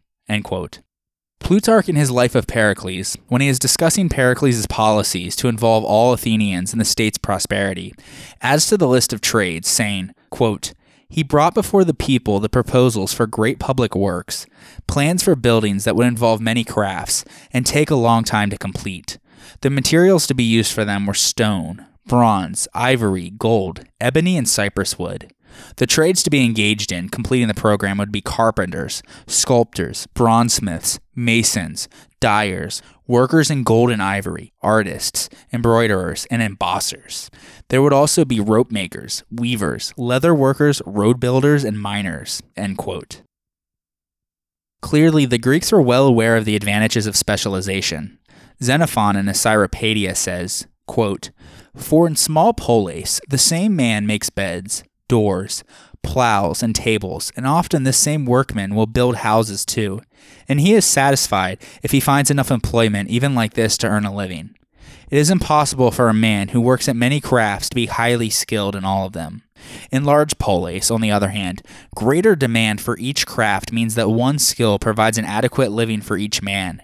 Plutarch 1.39 1.89
in 1.89 1.95
his 1.95 2.11
Life 2.11 2.35
of 2.35 2.47
Pericles, 2.47 3.17
when 3.27 3.41
he 3.41 3.47
is 3.47 3.57
discussing 3.57 4.09
Pericles' 4.09 4.67
policies 4.67 5.35
to 5.37 5.47
involve 5.47 5.83
all 5.83 6.13
Athenians 6.13 6.73
in 6.73 6.79
the 6.79 6.85
state's 6.85 7.17
prosperity, 7.17 7.93
adds 8.41 8.67
to 8.67 8.77
the 8.77 8.87
list 8.87 9.13
of 9.13 9.21
trades, 9.21 9.67
saying, 9.67 10.11
quote, 10.29 10.73
he 11.10 11.24
brought 11.24 11.55
before 11.55 11.84
the 11.84 11.93
people 11.93 12.39
the 12.39 12.47
proposals 12.47 13.14
for 13.14 13.26
great 13.26 13.60
public 13.60 13.95
works, 13.95 14.45
plans 14.88 15.24
for 15.24 15.36
buildings 15.36 15.84
that 15.84 15.95
would 15.95 16.07
involve 16.07 16.39
many 16.39 16.64
crafts 16.64 17.26
and 17.51 17.66
take 17.66 17.89
a 17.89 17.95
long 17.95 18.24
time 18.24 18.49
to 18.49 18.57
complete. 18.57 19.18
The 19.62 19.72
materials 19.72 20.28
to 20.28 20.36
be 20.36 20.43
used 20.43 20.72
for 20.72 20.86
them 20.86 21.07
were 21.07 21.16
stone, 21.16 21.88
bronze, 22.05 22.68
ivory, 22.74 23.32
gold, 23.32 23.86
ebony, 23.99 24.38
and 24.38 24.47
cypress 24.47 24.99
wood. 24.99 25.34
The 25.78 25.88
trades 25.88 26.22
to 26.24 26.30
be 26.30 26.45
engaged 26.45 26.91
in 26.91 27.10
completing 27.10 27.47
the 27.47 27.53
program 27.53 27.97
would 27.97 28.12
be 28.12 28.22
carpenters, 28.22 29.01
sculptors, 29.26 30.07
bronzesmiths, 30.14 30.99
masons, 31.16 31.88
dyers, 32.20 32.82
workers 33.10 33.49
in 33.49 33.64
gold 33.64 33.89
and 33.89 34.01
ivory, 34.01 34.53
artists, 34.62 35.28
embroiderers, 35.51 36.26
and 36.30 36.41
embossers. 36.41 37.30
There 37.68 37.82
would 37.82 37.91
also 37.91 38.24
be 38.24 38.39
rope 38.39 38.72
makers, 38.72 39.24
weavers, 39.32 39.93
leather 39.97 40.34
workers, 40.34 40.82
road 40.86 41.20
builders, 41.20 41.66
and 41.66 41.82
miners. 41.82 42.41
Clearly, 44.82 45.26
the 45.26 45.39
Greeks 45.39 45.72
were 45.72 45.82
well 45.82 46.05
aware 46.05 46.38
of 46.38 46.45
the 46.45 46.55
advantages 46.55 47.07
of 47.07 47.18
specialization. 47.18 48.20
Xenophon 48.62 49.16
in 49.16 49.26
Cyropaedia 49.26 50.16
says, 50.16 50.68
quote, 50.86 51.32
For 51.76 52.07
in 52.07 52.16
small 52.16 52.53
polis 52.53 53.20
the 53.28 53.38
same 53.38 53.76
man 53.76 54.05
makes 54.05 54.30
beds, 54.30 54.84
doors, 55.07 55.64
plows, 56.03 56.63
and 56.63 56.75
tables, 56.75 57.31
and 57.35 57.45
often 57.45 57.83
this 57.83 57.97
same 57.97 58.25
workman 58.25 58.75
will 58.75 58.87
build 58.87 59.17
houses 59.17 59.65
too, 59.65 60.01
and 60.47 60.59
he 60.59 60.73
is 60.73 60.85
satisfied 60.85 61.59
if 61.83 61.91
he 61.91 61.99
finds 61.99 62.31
enough 62.31 62.51
employment 62.51 63.09
even 63.09 63.35
like 63.35 63.53
this 63.53 63.77
to 63.77 63.87
earn 63.87 64.05
a 64.05 64.15
living. 64.15 64.55
It 65.09 65.17
is 65.17 65.31
impossible 65.31 65.89
for 65.91 66.07
a 66.07 66.13
man 66.13 66.49
who 66.49 66.61
works 66.61 66.87
at 66.87 66.95
many 66.95 67.19
crafts 67.19 67.69
to 67.69 67.75
be 67.75 67.87
highly 67.87 68.29
skilled 68.29 68.75
in 68.75 68.85
all 68.85 69.07
of 69.07 69.13
them. 69.13 69.41
In 69.91 70.03
large 70.03 70.37
polis, 70.37 70.91
on 70.91 71.01
the 71.01 71.11
other 71.11 71.29
hand, 71.29 71.63
greater 71.95 72.35
demand 72.35 72.79
for 72.79 72.97
each 72.99 73.25
craft 73.25 73.71
means 73.71 73.95
that 73.95 74.09
one 74.09 74.37
skill 74.37 74.77
provides 74.77 75.17
an 75.17 75.25
adequate 75.25 75.71
living 75.71 76.01
for 76.01 76.15
each 76.15 76.41
man. 76.43 76.81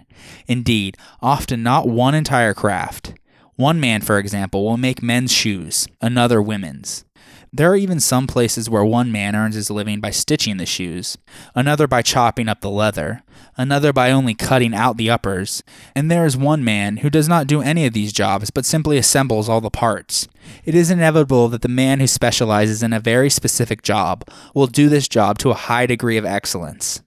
Indeed, 0.48 0.96
often 1.22 1.62
not 1.62 1.88
one 1.88 2.14
entire 2.14 2.52
craft. 2.52 3.14
One 3.54 3.80
man, 3.80 4.02
for 4.02 4.18
example, 4.18 4.64
will 4.64 4.76
make 4.76 5.02
men's 5.02 5.32
shoes, 5.32 5.86
another 6.02 6.42
women's. 6.42 7.04
There 7.52 7.70
are 7.70 7.76
even 7.76 8.00
some 8.00 8.26
places 8.26 8.68
where 8.68 8.84
one 8.84 9.10
man 9.10 9.34
earns 9.34 9.54
his 9.54 9.70
living 9.70 10.00
by 10.00 10.10
stitching 10.10 10.56
the 10.58 10.66
shoes, 10.66 11.16
another 11.54 11.86
by 11.86 12.02
chopping 12.02 12.48
up 12.48 12.60
the 12.60 12.70
leather, 12.70 13.22
another 13.56 13.92
by 13.92 14.10
only 14.10 14.34
cutting 14.34 14.74
out 14.74 14.96
the 14.96 15.08
uppers, 15.08 15.62
and 15.94 16.10
there 16.10 16.26
is 16.26 16.36
one 16.36 16.62
man 16.64 16.98
who 16.98 17.08
does 17.08 17.28
not 17.28 17.46
do 17.46 17.62
any 17.62 17.86
of 17.86 17.94
these 17.94 18.12
jobs 18.12 18.50
but 18.50 18.66
simply 18.66 18.98
assembles 18.98 19.48
all 19.48 19.60
the 19.60 19.70
parts. 19.70 20.28
It 20.64 20.74
is 20.74 20.90
inevitable 20.90 21.48
that 21.48 21.62
the 21.62 21.68
man 21.68 22.00
who 22.00 22.06
specializes 22.06 22.82
in 22.82 22.92
a 22.92 23.00
very 23.00 23.30
specific 23.30 23.82
job 23.82 24.28
will 24.54 24.66
do 24.66 24.88
this 24.88 25.08
job 25.08 25.38
to 25.38 25.50
a 25.50 25.54
high 25.54 25.86
degree 25.86 26.18
of 26.18 26.24
excellence. 26.24 27.02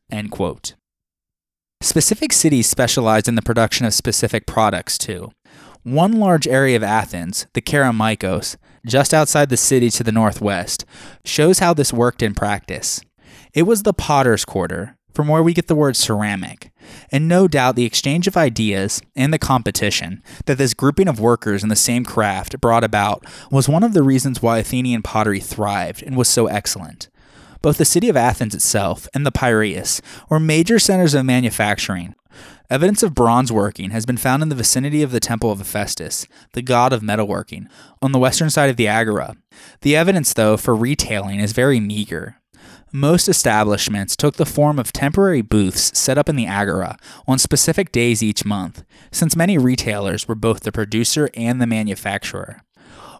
Specific 1.81 2.33
cities 2.33 2.67
specialized 2.67 3.27
in 3.27 3.35
the 3.35 3.41
production 3.41 3.85
of 3.85 3.93
specific 3.93 4.45
products, 4.45 4.97
too. 4.97 5.31
One 5.83 6.13
large 6.19 6.47
area 6.47 6.75
of 6.75 6.83
Athens, 6.83 7.47
the 7.53 7.61
Kerameikos, 7.61 8.57
just 8.85 9.13
outside 9.13 9.49
the 9.49 9.57
city 9.57 9.89
to 9.91 10.03
the 10.03 10.11
northwest, 10.11 10.85
shows 11.25 11.59
how 11.59 11.73
this 11.73 11.93
worked 11.93 12.21
in 12.21 12.33
practice. 12.33 13.01
It 13.53 13.63
was 13.63 13.83
the 13.83 13.93
potter's 13.93 14.45
quarter, 14.45 14.97
from 15.13 15.27
where 15.27 15.43
we 15.43 15.53
get 15.53 15.67
the 15.67 15.75
word 15.75 15.97
ceramic, 15.97 16.71
and 17.11 17.27
no 17.27 17.47
doubt 17.47 17.75
the 17.75 17.85
exchange 17.85 18.27
of 18.27 18.37
ideas 18.37 19.01
and 19.15 19.33
the 19.33 19.39
competition 19.39 20.23
that 20.45 20.57
this 20.57 20.73
grouping 20.73 21.07
of 21.07 21.19
workers 21.19 21.63
in 21.63 21.69
the 21.69 21.75
same 21.75 22.05
craft 22.05 22.61
brought 22.61 22.83
about 22.83 23.25
was 23.51 23.67
one 23.67 23.83
of 23.83 23.93
the 23.93 24.03
reasons 24.03 24.41
why 24.41 24.59
Athenian 24.59 25.01
pottery 25.01 25.39
thrived 25.39 26.03
and 26.03 26.15
was 26.15 26.27
so 26.27 26.47
excellent. 26.47 27.09
Both 27.61 27.77
the 27.77 27.85
city 27.85 28.09
of 28.09 28.17
Athens 28.17 28.55
itself 28.55 29.07
and 29.13 29.25
the 29.25 29.31
Piraeus 29.31 30.01
were 30.29 30.39
major 30.39 30.79
centers 30.79 31.13
of 31.13 31.25
manufacturing, 31.25 32.15
Evidence 32.69 33.01
of 33.01 33.15
bronze 33.15 33.51
working 33.51 33.89
has 33.89 34.05
been 34.05 34.17
found 34.17 34.43
in 34.43 34.49
the 34.49 34.55
vicinity 34.55 35.01
of 35.01 35.11
the 35.11 35.19
temple 35.19 35.51
of 35.51 35.57
Hephaestus, 35.57 36.27
the 36.53 36.61
god 36.61 36.93
of 36.93 37.01
metalworking, 37.01 37.67
on 37.99 38.11
the 38.11 38.19
western 38.19 38.51
side 38.51 38.69
of 38.69 38.77
the 38.77 38.87
Agora. 38.87 39.35
The 39.81 39.95
evidence, 39.95 40.33
though, 40.33 40.55
for 40.55 40.75
retailing 40.75 41.39
is 41.39 41.51
very 41.51 41.79
meager. 41.79 42.35
Most 42.91 43.27
establishments 43.27 44.15
took 44.15 44.35
the 44.35 44.45
form 44.45 44.77
of 44.77 44.93
temporary 44.93 45.41
booths 45.41 45.97
set 45.97 46.17
up 46.19 46.29
in 46.29 46.35
the 46.35 46.45
Agora 46.45 46.97
on 47.27 47.39
specific 47.39 47.91
days 47.91 48.21
each 48.21 48.45
month, 48.45 48.83
since 49.11 49.35
many 49.35 49.57
retailers 49.57 50.27
were 50.27 50.35
both 50.35 50.61
the 50.61 50.71
producer 50.71 51.29
and 51.33 51.59
the 51.59 51.67
manufacturer. 51.67 52.61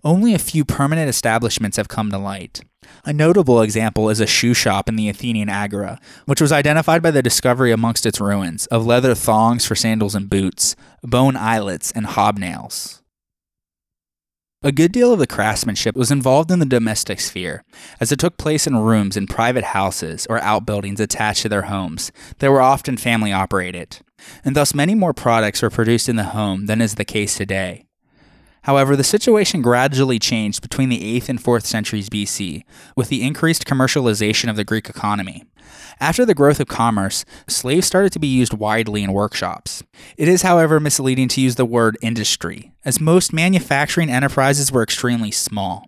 Only 0.04 0.34
a 0.34 0.39
few 0.39 0.64
permanent 0.64 1.10
establishments 1.10 1.78
have 1.78 1.89
come 1.89 2.10
to 2.12 2.18
light. 2.18 2.62
A 3.06 3.14
notable 3.14 3.62
example 3.62 4.10
is 4.10 4.20
a 4.20 4.28
shoe 4.28 4.54
shop 4.54 4.88
in 4.88 4.95
the 4.95 5.10
Athenian 5.10 5.50
Agora, 5.50 6.00
which 6.26 6.41
was 6.41 6.52
identified 6.52 7.02
by 7.02 7.12
the 7.12 7.22
discovery 7.22 7.72
amongst 7.72 8.06
its 8.06 8.22
ruins 8.22 8.66
of 8.68 8.86
leather 8.86 9.14
thongs 9.14 9.66
for 9.66 9.76
sandals 9.76 10.16
and 10.16 10.30
boots, 10.30 10.76
bone 11.04 11.36
eyelets, 11.36 11.91
and 11.91 12.06
hobnails. 12.06 13.02
A 14.62 14.74
good 14.74 14.91
deal 14.91 15.14
of 15.14 15.20
the 15.20 15.28
craftsmanship 15.28 15.95
was 15.95 16.12
involved 16.12 16.52
in 16.52 16.60
the 16.60 16.66
domestic 16.66 17.22
sphere, 17.22 17.64
as 18.02 18.12
it 18.12 18.20
took 18.20 18.38
place 18.38 18.68
in 18.68 18.76
rooms 18.76 19.16
in 19.16 19.26
private 19.26 19.64
houses 19.64 20.28
or 20.30 20.41
outbuildings 20.41 21.00
attached 21.00 21.43
to 21.43 21.50
their 21.50 21.64
homes 21.64 22.12
that 22.39 22.52
were 22.52 22.62
often 22.62 22.97
family 22.97 23.32
operated, 23.32 24.00
and 24.43 24.58
thus 24.58 24.74
many 24.74 24.95
more 24.95 25.14
products 25.14 25.62
were 25.62 25.70
produced 25.70 26.10
in 26.10 26.18
the 26.18 26.24
home 26.26 26.66
than 26.66 26.82
is 26.82 26.95
the 26.95 27.06
case 27.06 27.38
today. 27.38 27.86
However, 28.64 28.95
the 28.95 29.03
situation 29.03 29.62
gradually 29.62 30.20
changed 30.20 30.62
between 30.62 30.89
the 30.89 31.20
8th 31.20 31.30
and 31.30 31.41
4th 31.41 31.66
centuries 31.66 32.10
BC 32.10 32.64
with 32.95 33.10
the 33.10 33.24
increased 33.24 33.66
commercialization 33.66 34.49
of 34.49 34.55
the 34.55 34.64
Greek 34.64 34.89
economy. 34.89 35.43
After 35.99 36.26
the 36.26 36.36
growth 36.36 36.60
of 36.60 36.68
commerce, 36.68 37.26
slaves 37.47 37.88
started 37.88 38.12
to 38.14 38.20
be 38.20 38.28
used 38.28 38.53
widely 38.53 39.03
in 39.03 39.14
workshops. 39.14 39.84
It 40.18 40.28
is, 40.28 40.41
however, 40.41 40.80
misleading 40.80 41.28
to 41.30 41.41
use 41.41 41.55
the 41.55 41.66
word 41.66 41.97
industry, 42.01 42.72
as 42.86 42.99
most 42.99 43.34
manufacturing 43.34 44.10
enterprises 44.10 44.72
were 44.72 44.84
extremely 44.84 45.32
small. 45.32 45.86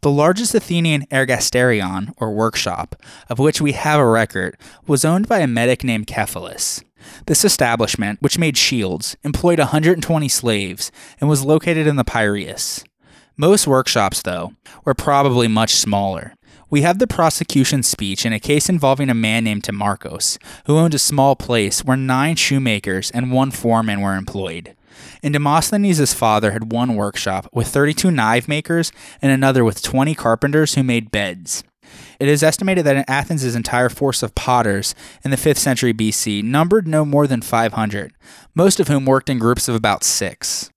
The 0.00 0.10
largest 0.10 0.54
Athenian 0.54 1.06
ergasterion, 1.12 2.12
or 2.16 2.32
workshop, 2.32 2.96
of 3.28 3.38
which 3.38 3.60
we 3.60 3.70
have 3.72 4.00
a 4.00 4.06
record, 4.06 4.56
was 4.86 5.04
owned 5.04 5.28
by 5.28 5.38
a 5.38 5.46
metic 5.46 5.84
named 5.84 6.08
Cephalus. 6.08 6.82
This 7.26 7.44
establishment, 7.44 8.20
which 8.22 8.38
made 8.38 8.56
shields, 8.56 9.16
employed 9.22 9.58
120 9.58 10.28
slaves 10.28 10.92
and 11.20 11.28
was 11.28 11.44
located 11.44 11.86
in 11.86 11.96
the 11.96 12.04
Piraeus. 12.04 12.84
Most 13.36 13.66
workshops, 13.66 14.22
though, 14.22 14.52
were 14.84 14.94
probably 14.94 15.48
much 15.48 15.74
smaller. 15.74 16.34
We 16.70 16.82
have 16.82 16.98
the 16.98 17.06
prosecution 17.06 17.82
speech 17.82 18.24
in 18.24 18.32
a 18.32 18.40
case 18.40 18.68
involving 18.68 19.10
a 19.10 19.14
man 19.14 19.44
named 19.44 19.64
Timarchus, 19.64 20.38
who 20.66 20.78
owned 20.78 20.94
a 20.94 20.98
small 20.98 21.36
place 21.36 21.84
where 21.84 21.96
nine 21.96 22.36
shoemakers 22.36 23.10
and 23.10 23.30
one 23.30 23.50
foreman 23.50 24.00
were 24.00 24.16
employed. 24.16 24.74
And 25.22 25.34
Demosthenes' 25.34 26.14
father 26.14 26.52
had 26.52 26.72
one 26.72 26.94
workshop 26.94 27.48
with 27.52 27.68
32 27.68 28.10
knife 28.10 28.48
makers 28.48 28.92
and 29.20 29.30
another 29.30 29.64
with 29.64 29.82
20 29.82 30.14
carpenters 30.14 30.74
who 30.74 30.82
made 30.82 31.10
beds. 31.10 31.62
It 32.22 32.28
is 32.28 32.44
estimated 32.44 32.84
that 32.84 32.94
in 32.94 33.04
Athens' 33.08 33.56
entire 33.56 33.88
force 33.88 34.22
of 34.22 34.36
potters 34.36 34.94
in 35.24 35.32
the 35.32 35.36
5th 35.36 35.56
century 35.56 35.92
BC 35.92 36.44
numbered 36.44 36.86
no 36.86 37.04
more 37.04 37.26
than 37.26 37.42
500, 37.42 38.12
most 38.54 38.78
of 38.78 38.86
whom 38.86 39.04
worked 39.04 39.28
in 39.28 39.40
groups 39.40 39.66
of 39.66 39.74
about 39.74 40.04
six. 40.04 40.70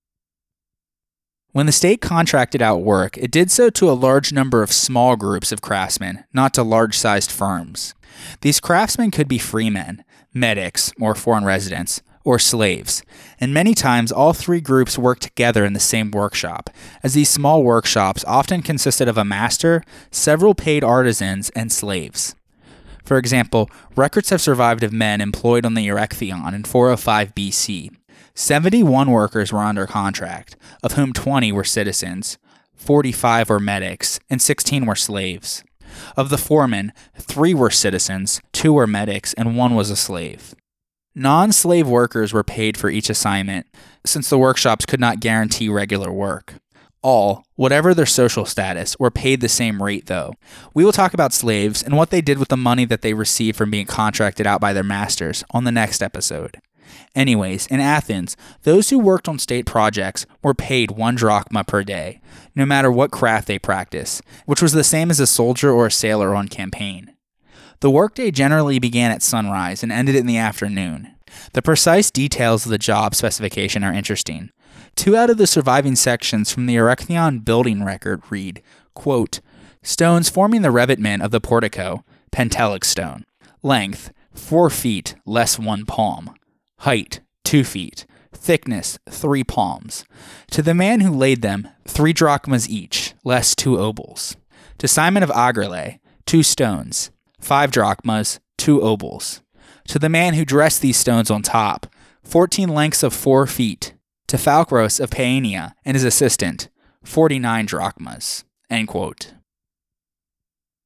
When 1.52 1.68
the 1.68 1.72
state 1.72 2.02
contracted 2.02 2.64
out 2.64 2.82
work, 2.82 3.16
it 3.20 3.30
did 3.30 3.52
so 3.52 3.70
to 3.70 3.91
a 3.91 3.93
large 3.93 4.34
number 4.34 4.64
of 4.64 4.72
small 4.72 5.16
groups 5.16 5.52
of 5.52 5.62
craftsmen, 5.62 6.24
not 6.34 6.52
to 6.56 6.64
large 6.64 6.98
sized 6.98 7.30
firms. 7.30 7.93
These 8.41 8.60
craftsmen 8.60 9.12
could 9.12 9.28
be 9.28 9.38
freemen, 9.38 10.04
metics, 10.34 10.91
or 11.00 11.14
foreign 11.14 11.46
residents, 11.46 12.02
or 12.26 12.40
slaves, 12.40 13.04
and 13.40 13.54
many 13.54 13.74
times 13.74 14.12
all 14.12 14.34
three 14.34 14.60
groups 14.60 14.98
worked 14.98 15.22
together 15.22 15.64
in 15.64 15.74
the 15.74 15.80
same 15.80 16.12
workshop, 16.12 16.70
as 17.04 17.14
these 17.14 17.30
small 17.30 17.64
workshops 17.64 18.26
often 18.28 18.62
consisted 18.62 19.08
of 19.08 19.18
a 19.18 19.24
master, 19.24 19.84
several 20.12 20.54
paid 20.54 20.84
artisans, 20.84 21.50
and 21.52 21.72
slaves. 21.72 22.36
For 23.06 23.18
example, 23.18 23.70
records 23.96 24.32
have 24.32 24.42
survived 24.42 24.84
of 24.84 24.92
men 24.92 25.22
employed 25.22 25.66
on 25.66 25.76
the 25.76 25.88
Erechtheion 25.88 26.54
in 26.54 26.64
405 26.64 27.36
BC. 27.36 27.96
71 28.34 29.12
workers 29.12 29.54
were 29.54 29.60
under 29.60 29.86
contract, 29.86 30.58
of 30.84 30.94
whom 30.94 31.14
20 31.14 31.52
were 31.52 31.64
citizens, 31.64 32.38
45 32.76 33.50
were 33.50 33.60
metics, 33.60 34.20
and 34.30 34.42
16 34.42 34.86
were 34.86 34.96
slaves. 34.96 35.64
Of 36.18 36.30
the 36.30 36.38
foremen, 36.38 36.92
three 37.18 37.54
were 37.54 37.70
citizens, 37.70 38.42
two 38.52 38.74
were 38.74 38.88
metics, 38.88 39.34
and 39.36 39.56
one 39.56 39.76
was 39.76 39.90
a 39.90 39.96
slave. 39.96 40.56
Non 41.18 41.53
slave 41.53 41.88
workers 41.88 42.34
were 42.34 42.43
paid 42.43 42.76
for 42.76 42.89
each 42.89 43.09
assignment, 43.09 43.68
since 44.05 44.30
the 44.30 44.38
workshops 44.38 44.86
could 44.86 44.99
not 44.99 45.22
guarantee 45.22 45.70
regular 45.70 46.11
work. 46.11 46.55
All, 47.01 47.45
whatever 47.55 47.93
their 47.93 48.05
social 48.05 48.45
status, 48.45 48.99
were 48.99 49.11
paid 49.11 49.39
the 49.39 49.47
same 49.47 49.82
rate, 49.82 50.07
though. 50.07 50.34
We 50.74 50.84
will 50.84 50.91
talk 50.91 51.13
about 51.13 51.32
slaves 51.32 51.82
and 51.82 51.95
what 51.95 52.09
they 52.09 52.20
did 52.20 52.38
with 52.38 52.49
the 52.49 52.57
money 52.57 52.84
that 52.84 53.01
they 53.01 53.13
received 53.13 53.57
from 53.57 53.72
being 53.72 53.86
contracted 53.86 54.45
out 54.45 54.59
by 54.59 54.74
their 54.74 54.84
masters 54.84 55.45
on 55.51 55.63
the 55.63 55.72
next 55.72 56.03
episode. 56.03 56.59
Anyways, 57.16 57.68
in 57.68 57.80
Athens, 57.80 58.36
those 58.63 58.89
who 58.89 58.99
worked 58.99 59.30
on 59.30 59.39
state 59.39 59.66
projects 59.66 60.26
were 60.43 60.53
paid 60.53 60.91
one 60.91 61.16
drachma 61.16 61.63
per 61.63 61.84
day, 61.84 62.20
no 62.55 62.66
matter 62.66 62.91
what 62.91 63.11
craft 63.11 63.47
they 63.47 63.57
practiced, 63.57 64.22
which 64.45 64.61
was 64.61 64.74
the 64.74 64.84
same 64.84 65.09
as 65.09 65.22
a 65.22 65.28
soldier 65.28 65.72
or 65.72 65.86
a 65.86 65.91
sailor 65.91 66.36
on 66.36 66.49
campaign. 66.49 67.14
The 67.82 67.90
workday 67.90 68.32
generally 68.32 68.80
began 68.80 69.12
at 69.12 69.22
sunrise 69.22 69.84
and 69.84 69.92
ended 69.92 70.16
in 70.16 70.26
the 70.26 70.38
afternoon. 70.38 71.16
The 71.54 71.62
precise 71.62 72.12
details 72.12 72.66
of 72.66 72.72
the 72.72 72.78
job 72.78 73.16
specification 73.16 73.84
are 73.84 73.94
interesting. 73.94 74.50
Two 74.96 75.18
out 75.18 75.30
of 75.30 75.38
the 75.38 75.48
surviving 75.48 75.96
sections 75.96 76.52
from 76.52 76.66
the 76.66 76.76
Erechtheion 76.76 77.44
building 77.44 77.84
record 77.84 78.22
read, 78.30 78.62
quote, 78.94 79.42
Stones 79.84 80.30
forming 80.30 80.62
the 80.62 80.72
revetment 80.72 81.22
of 81.22 81.32
the 81.32 81.42
portico, 81.42 82.04
Pentelic 82.32 82.84
stone. 82.84 83.24
Length, 83.62 84.12
4 84.34 84.70
feet 84.70 85.16
less 85.26 85.60
1 85.60 85.86
palm. 85.86 86.34
Height, 86.80 87.22
2 87.44 87.64
feet. 87.64 88.06
Thickness, 88.34 88.98
3 89.10 89.44
palms. 89.44 90.06
To 90.52 90.62
the 90.62 90.74
man 90.74 91.02
who 91.02 91.12
laid 91.12 91.42
them, 91.42 91.68
3 91.88 92.14
drachmas 92.14 92.70
each, 92.70 93.14
less 93.24 93.56
2 93.56 93.72
obols. 93.72 94.36
To 94.80 94.88
Simon 94.88 95.24
of 95.24 95.30
Agryle, 95.30 96.00
2 96.26 96.44
stones 96.44 97.12
five 97.40 97.72
drachmas, 97.72 98.40
two 98.58 98.80
obols. 98.80 99.42
To 99.90 100.00
the 100.00 100.10
man 100.10 100.34
who 100.34 100.46
dressed 100.46 100.82
these 100.82 100.98
stones 100.98 101.30
on 101.30 101.42
top, 101.42 101.88
fourteen 102.24 102.70
lengths 102.70 103.04
of 103.04 103.14
four 103.14 103.46
feet. 103.48 103.94
To 104.28 104.38
Phalaros 104.38 105.00
of 105.00 105.12
Paeania 105.12 105.74
and 105.86 105.96
his 105.96 106.04
assistant, 106.04 106.70
forty 107.04 107.38
nine 107.38 107.66
drachmas. 107.66 108.44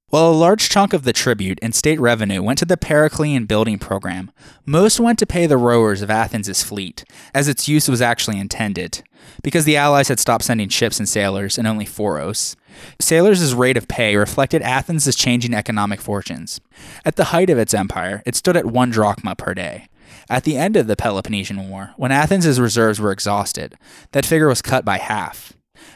While 0.10 0.32
a 0.32 0.34
large 0.34 0.70
chunk 0.70 0.94
of 0.94 1.04
the 1.04 1.14
tribute 1.14 1.60
and 1.62 1.76
state 1.76 2.00
revenue 2.00 2.42
went 2.42 2.58
to 2.60 2.66
the 2.66 2.78
Periclean 2.78 3.46
building 3.46 3.78
program, 3.78 4.32
most 4.66 5.00
went 5.00 5.20
to 5.20 5.28
pay 5.28 5.46
the 5.46 5.56
rowers 5.56 6.02
of 6.02 6.10
Athens' 6.10 6.64
fleet, 6.64 7.06
as 7.32 7.48
its 7.48 7.68
use 7.68 7.88
was 7.88 8.02
actually 8.02 8.40
intended, 8.40 9.04
because 9.44 9.66
the 9.66 9.78
Allies 9.78 10.08
had 10.08 10.20
stopped 10.20 10.46
sending 10.46 10.68
ships 10.68 10.98
and 10.98 11.08
sailors 11.08 11.60
and 11.60 11.68
only 11.68 11.86
phoros. 11.86 12.56
Sailors' 13.00 13.54
rate 13.54 13.78
of 13.78 13.88
pay 13.88 14.16
reflected 14.16 14.64
Athens' 14.64 15.16
changing 15.16 15.54
economic 15.54 16.02
fortunes. 16.02 16.60
At 17.06 17.16
the 17.16 17.26
height 17.26 17.52
of 17.52 17.60
its 17.60 17.76
empire, 17.76 18.24
it 18.26 18.34
stood 18.34 18.58
at 18.58 18.66
one 18.66 18.90
drachma 18.90 19.36
per 19.36 19.54
day. 19.54 19.90
At 20.28 20.44
the 20.44 20.58
end 20.58 20.76
of 20.76 20.88
the 20.88 20.96
Peloponnesian 20.96 21.70
War, 21.70 21.94
when 21.98 22.12
Athens' 22.12 22.60
reserves 22.60 23.00
were 23.00 23.12
exhausted, 23.12 23.78
that 24.14 24.26
figure 24.26 24.48
was 24.48 24.64
cut 24.64 24.84
by 24.84 24.98
half. 24.98 25.54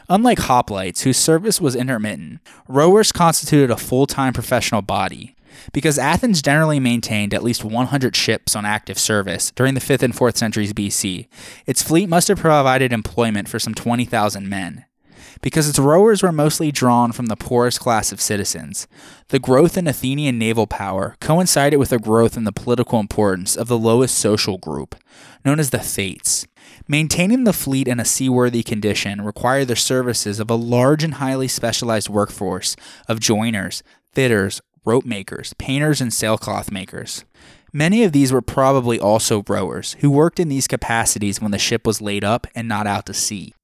Unlike 0.08 0.40
hoplites, 0.40 1.02
whose 1.02 1.16
service 1.16 1.60
was 1.60 1.76
intermittent, 1.76 2.40
rowers 2.68 3.12
constituted 3.12 3.70
a 3.70 3.76
full 3.76 4.06
time 4.06 4.32
professional 4.32 4.82
body. 4.82 5.34
Because 5.72 5.98
Athens 5.98 6.42
generally 6.42 6.80
maintained 6.80 7.32
at 7.32 7.44
least 7.44 7.64
100 7.64 8.16
ships 8.16 8.56
on 8.56 8.64
active 8.64 8.98
service 8.98 9.52
during 9.52 9.74
the 9.74 9.80
5th 9.80 10.02
and 10.02 10.14
4th 10.14 10.36
centuries 10.36 10.72
BC, 10.72 11.28
its 11.66 11.82
fleet 11.82 12.08
must 12.08 12.28
have 12.28 12.38
provided 12.38 12.92
employment 12.92 13.48
for 13.48 13.58
some 13.58 13.74
20,000 13.74 14.48
men. 14.48 14.84
Because 15.42 15.68
its 15.68 15.78
rowers 15.78 16.22
were 16.22 16.32
mostly 16.32 16.72
drawn 16.72 17.12
from 17.12 17.26
the 17.26 17.36
poorest 17.36 17.80
class 17.80 18.12
of 18.12 18.20
citizens, 18.20 18.86
the 19.28 19.38
growth 19.38 19.76
in 19.76 19.86
Athenian 19.86 20.38
naval 20.38 20.66
power 20.66 21.16
coincided 21.20 21.76
with 21.76 21.92
a 21.92 21.98
growth 21.98 22.36
in 22.36 22.44
the 22.44 22.52
political 22.52 23.00
importance 23.00 23.56
of 23.56 23.68
the 23.68 23.78
lowest 23.78 24.16
social 24.16 24.58
group, 24.58 24.94
known 25.44 25.60
as 25.60 25.70
the 25.70 25.78
Thetes. 25.78 26.46
Maintaining 26.88 27.44
the 27.44 27.52
fleet 27.52 27.88
in 27.88 28.00
a 28.00 28.04
seaworthy 28.04 28.62
condition 28.62 29.22
required 29.22 29.68
the 29.68 29.76
services 29.76 30.40
of 30.40 30.50
a 30.50 30.54
large 30.54 31.04
and 31.04 31.14
highly 31.14 31.48
specialized 31.48 32.08
workforce 32.08 32.76
of 33.08 33.20
joiners, 33.20 33.82
fitters, 34.12 34.60
rope 34.84 35.04
makers, 35.04 35.54
painters, 35.54 36.00
and 36.00 36.12
sailcloth 36.12 36.70
makers. 36.70 37.24
Many 37.72 38.04
of 38.04 38.12
these 38.12 38.32
were 38.32 38.42
probably 38.42 39.00
also 39.00 39.42
rowers 39.48 39.96
who 40.00 40.10
worked 40.10 40.38
in 40.38 40.48
these 40.48 40.68
capacities 40.68 41.40
when 41.40 41.50
the 41.50 41.58
ship 41.58 41.86
was 41.86 42.00
laid 42.00 42.22
up 42.22 42.46
and 42.54 42.68
not 42.68 42.86
out 42.86 43.06
to 43.06 43.14
sea. 43.14 43.54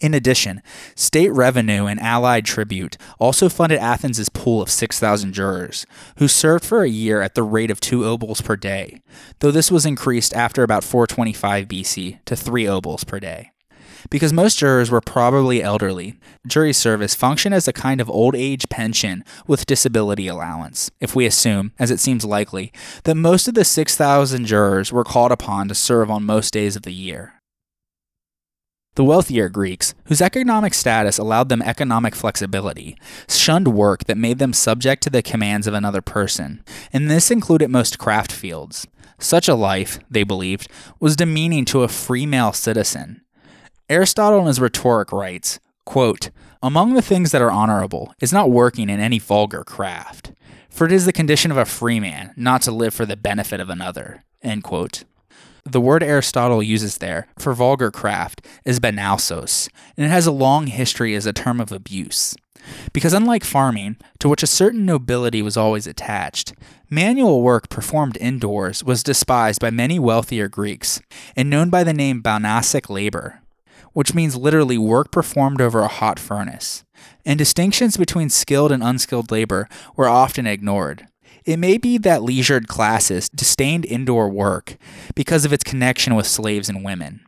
In 0.00 0.14
addition, 0.14 0.62
state 0.94 1.30
revenue 1.30 1.84
and 1.84 2.00
allied 2.00 2.46
tribute 2.46 2.96
also 3.18 3.50
funded 3.50 3.78
Athens' 3.78 4.30
pool 4.30 4.62
of 4.62 4.70
6,000 4.70 5.34
jurors, 5.34 5.84
who 6.16 6.26
served 6.26 6.64
for 6.64 6.82
a 6.82 6.88
year 6.88 7.20
at 7.20 7.34
the 7.34 7.42
rate 7.42 7.70
of 7.70 7.80
two 7.80 8.00
obols 8.00 8.42
per 8.42 8.56
day, 8.56 9.02
though 9.40 9.50
this 9.50 9.70
was 9.70 9.84
increased 9.84 10.32
after 10.32 10.62
about 10.62 10.84
425 10.84 11.68
BC 11.68 12.24
to 12.24 12.34
three 12.34 12.64
obols 12.64 13.06
per 13.06 13.20
day. 13.20 13.50
Because 14.08 14.32
most 14.32 14.58
jurors 14.58 14.90
were 14.90 15.02
probably 15.02 15.62
elderly, 15.62 16.18
jury 16.46 16.72
service 16.72 17.14
functioned 17.14 17.54
as 17.54 17.68
a 17.68 17.72
kind 17.72 18.00
of 18.00 18.08
old 18.08 18.34
age 18.34 18.66
pension 18.70 19.22
with 19.46 19.66
disability 19.66 20.26
allowance, 20.26 20.90
if 21.00 21.14
we 21.14 21.26
assume, 21.26 21.72
as 21.78 21.90
it 21.90 22.00
seems 22.00 22.24
likely, 22.24 22.72
that 23.04 23.16
most 23.16 23.46
of 23.46 23.52
the 23.52 23.66
6,000 23.66 24.46
jurors 24.46 24.90
were 24.90 25.04
called 25.04 25.32
upon 25.32 25.68
to 25.68 25.74
serve 25.74 26.10
on 26.10 26.24
most 26.24 26.54
days 26.54 26.76
of 26.76 26.82
the 26.82 26.94
year. 26.94 27.39
The 28.96 29.04
wealthier 29.04 29.48
Greeks, 29.48 29.94
whose 30.06 30.20
economic 30.20 30.74
status 30.74 31.16
allowed 31.16 31.48
them 31.48 31.62
economic 31.62 32.16
flexibility, 32.16 32.96
shunned 33.28 33.68
work 33.68 34.04
that 34.04 34.18
made 34.18 34.38
them 34.38 34.52
subject 34.52 35.02
to 35.04 35.10
the 35.10 35.22
commands 35.22 35.68
of 35.68 35.74
another 35.74 36.02
person, 36.02 36.64
and 36.92 37.08
this 37.08 37.30
included 37.30 37.70
most 37.70 37.98
craft 37.98 38.32
fields. 38.32 38.88
Such 39.18 39.48
a 39.48 39.54
life, 39.54 40.00
they 40.10 40.24
believed, 40.24 40.68
was 40.98 41.14
demeaning 41.14 41.64
to 41.66 41.82
a 41.82 41.88
free 41.88 42.26
male 42.26 42.52
citizen. 42.52 43.22
Aristotle 43.88 44.40
in 44.40 44.46
his 44.46 44.60
rhetoric 44.60 45.12
writes, 45.12 45.60
quote, 45.84 46.30
Among 46.62 46.94
the 46.94 47.02
things 47.02 47.30
that 47.30 47.42
are 47.42 47.50
honorable 47.50 48.12
is 48.20 48.32
not 48.32 48.50
working 48.50 48.90
in 48.90 48.98
any 48.98 49.18
vulgar 49.18 49.62
craft, 49.62 50.32
for 50.68 50.84
it 50.84 50.92
is 50.92 51.06
the 51.06 51.12
condition 51.12 51.50
of 51.50 51.56
a 51.56 51.64
free 51.64 52.00
man 52.00 52.32
not 52.36 52.62
to 52.62 52.72
live 52.72 52.92
for 52.92 53.06
the 53.06 53.16
benefit 53.16 53.60
of 53.60 53.70
another. 53.70 54.24
End 54.42 54.64
quote. 54.64 55.04
The 55.70 55.80
word 55.80 56.02
Aristotle 56.02 56.64
uses 56.64 56.98
there 56.98 57.28
for 57.38 57.54
vulgar 57.54 57.92
craft 57.92 58.44
is 58.64 58.80
banausos, 58.80 59.68
and 59.96 60.04
it 60.04 60.08
has 60.08 60.26
a 60.26 60.32
long 60.32 60.66
history 60.66 61.14
as 61.14 61.26
a 61.26 61.32
term 61.32 61.60
of 61.60 61.70
abuse. 61.70 62.34
Because 62.92 63.12
unlike 63.12 63.44
farming, 63.44 63.96
to 64.18 64.28
which 64.28 64.42
a 64.42 64.48
certain 64.48 64.84
nobility 64.84 65.42
was 65.42 65.56
always 65.56 65.86
attached, 65.86 66.54
manual 66.90 67.40
work 67.42 67.68
performed 67.68 68.18
indoors 68.20 68.82
was 68.82 69.04
despised 69.04 69.60
by 69.60 69.70
many 69.70 70.00
wealthier 70.00 70.48
Greeks 70.48 71.00
and 71.36 71.48
known 71.48 71.70
by 71.70 71.84
the 71.84 71.94
name 71.94 72.20
banausic 72.20 72.90
labor, 72.90 73.40
which 73.92 74.12
means 74.12 74.34
literally 74.34 74.76
work 74.76 75.12
performed 75.12 75.60
over 75.60 75.82
a 75.82 75.88
hot 75.88 76.18
furnace. 76.18 76.82
And 77.24 77.38
distinctions 77.38 77.96
between 77.96 78.28
skilled 78.28 78.72
and 78.72 78.82
unskilled 78.82 79.30
labor 79.30 79.68
were 79.94 80.08
often 80.08 80.48
ignored. 80.48 81.06
It 81.44 81.58
may 81.58 81.78
be 81.78 81.98
that 81.98 82.22
leisured 82.22 82.68
classes 82.68 83.28
disdained 83.28 83.86
indoor 83.86 84.28
work 84.28 84.76
because 85.14 85.44
of 85.44 85.52
its 85.52 85.64
connection 85.64 86.14
with 86.14 86.26
slaves 86.26 86.68
and 86.68 86.84
women. 86.84 87.20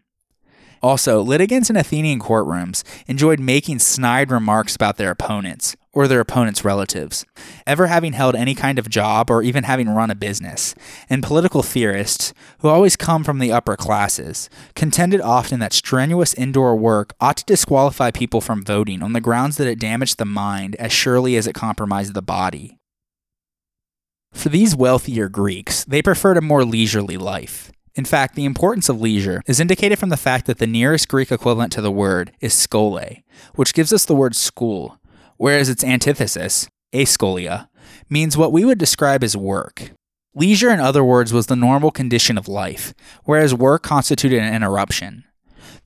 Also, 0.82 1.22
litigants 1.22 1.70
in 1.70 1.76
Athenian 1.76 2.18
courtrooms 2.18 2.82
enjoyed 3.06 3.38
making 3.38 3.78
snide 3.78 4.32
remarks 4.32 4.74
about 4.74 4.96
their 4.96 5.12
opponents 5.12 5.76
or 5.92 6.08
their 6.08 6.18
opponents' 6.18 6.64
relatives, 6.64 7.24
ever 7.66 7.86
having 7.86 8.14
held 8.14 8.34
any 8.34 8.54
kind 8.54 8.80
of 8.80 8.88
job 8.88 9.30
or 9.30 9.42
even 9.42 9.62
having 9.62 9.88
run 9.88 10.10
a 10.10 10.14
business. 10.16 10.74
And 11.08 11.22
political 11.22 11.62
theorists, 11.62 12.34
who 12.58 12.68
always 12.68 12.96
come 12.96 13.22
from 13.22 13.38
the 13.38 13.52
upper 13.52 13.76
classes, 13.76 14.50
contended 14.74 15.20
often 15.20 15.60
that 15.60 15.72
strenuous 15.72 16.34
indoor 16.34 16.74
work 16.74 17.14
ought 17.20 17.36
to 17.36 17.44
disqualify 17.44 18.10
people 18.10 18.40
from 18.40 18.64
voting 18.64 19.02
on 19.02 19.12
the 19.12 19.20
grounds 19.20 19.58
that 19.58 19.68
it 19.68 19.78
damaged 19.78 20.18
the 20.18 20.24
mind 20.24 20.74
as 20.76 20.92
surely 20.92 21.36
as 21.36 21.46
it 21.46 21.54
compromised 21.54 22.14
the 22.14 22.22
body. 22.22 22.78
For 24.32 24.48
these 24.48 24.74
wealthier 24.74 25.28
Greeks, 25.28 25.84
they 25.84 26.02
preferred 26.02 26.36
a 26.36 26.40
more 26.40 26.64
leisurely 26.64 27.16
life. 27.16 27.70
In 27.94 28.04
fact, 28.04 28.34
the 28.34 28.46
importance 28.46 28.88
of 28.88 29.00
leisure 29.00 29.42
is 29.46 29.60
indicated 29.60 29.98
from 29.98 30.08
the 30.08 30.16
fact 30.16 30.46
that 30.46 30.58
the 30.58 30.66
nearest 30.66 31.08
Greek 31.08 31.30
equivalent 31.30 31.72
to 31.72 31.82
the 31.82 31.90
word 31.90 32.32
is 32.40 32.54
skole, 32.54 33.22
which 33.54 33.74
gives 33.74 33.92
us 33.92 34.04
the 34.04 34.14
word 34.14 34.34
school, 34.34 34.98
whereas 35.36 35.68
its 35.68 35.84
antithesis, 35.84 36.68
ascholia, 36.92 37.68
means 38.08 38.36
what 38.36 38.52
we 38.52 38.64
would 38.64 38.78
describe 38.78 39.22
as 39.22 39.36
work. 39.36 39.92
Leisure, 40.34 40.70
in 40.70 40.80
other 40.80 41.04
words, 41.04 41.32
was 41.32 41.46
the 41.46 41.56
normal 41.56 41.90
condition 41.90 42.38
of 42.38 42.48
life, 42.48 42.94
whereas 43.24 43.54
work 43.54 43.82
constituted 43.82 44.40
an 44.40 44.54
interruption. 44.54 45.24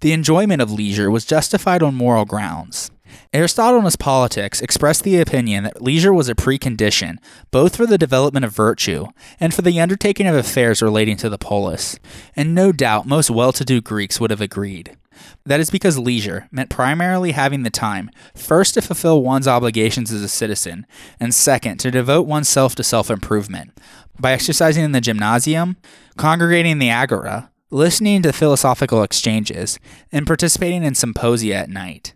The 0.01 0.12
enjoyment 0.12 0.62
of 0.62 0.70
leisure 0.70 1.11
was 1.11 1.24
justified 1.24 1.82
on 1.82 1.94
moral 1.97 2.24
grounds. 2.24 2.90
Aristotle 3.33 3.79
in 3.79 3.85
his 3.85 3.97
Politics 3.97 4.61
expressed 4.62 5.05
the 5.05 5.21
opinion 5.21 5.64
that 5.64 5.83
leisure 5.83 6.12
was 6.12 6.29
a 6.29 6.35
precondition 6.35 7.19
both 7.51 7.77
for 7.77 7.87
the 7.87 7.99
development 7.99 8.45
of 8.45 8.53
virtue 8.53 9.07
and 9.39 9.53
for 9.53 9.62
the 9.62 9.81
undertaking 9.81 10.27
of 10.27 10.35
affairs 10.35 10.83
relating 10.83 11.17
to 11.19 11.29
the 11.29 11.39
polis, 11.39 11.99
and 12.35 12.55
no 12.55 12.73
doubt 12.73 13.07
most 13.07 13.31
well 13.31 13.53
to 13.53 13.64
do 13.64 13.81
Greeks 13.81 14.21
would 14.21 14.31
have 14.31 14.41
agreed. 14.41 14.97
That 15.45 15.61
is 15.61 15.71
because 15.71 15.99
leisure 15.99 16.49
meant 16.51 16.71
primarily 16.71 17.33
having 17.33 17.62
the 17.62 17.71
time, 17.71 18.11
first 18.35 18.75
to 18.75 18.83
fulfill 18.83 19.23
one's 19.23 19.49
obligations 19.49 20.12
as 20.12 20.23
a 20.23 20.29
citizen, 20.29 20.87
and 21.19 21.35
second 21.35 21.79
to 21.79 21.91
devote 21.91 22.27
oneself 22.27 22.75
to 22.77 22.85
self 22.85 23.11
improvement, 23.11 23.73
by 24.19 24.33
exercising 24.33 24.85
in 24.85 24.93
the 24.93 25.01
gymnasium, 25.01 25.77
congregating 26.17 26.73
in 26.73 26.79
the 26.79 26.91
agora, 26.91 27.51
listening 27.71 28.23
to 28.23 28.33
philosophical 28.33 29.03
exchanges, 29.03 29.79
and 30.12 30.27
participating 30.27 30.83
in 30.83 30.95
symposia 30.95 31.55
at 31.55 31.71
night. 31.71 32.14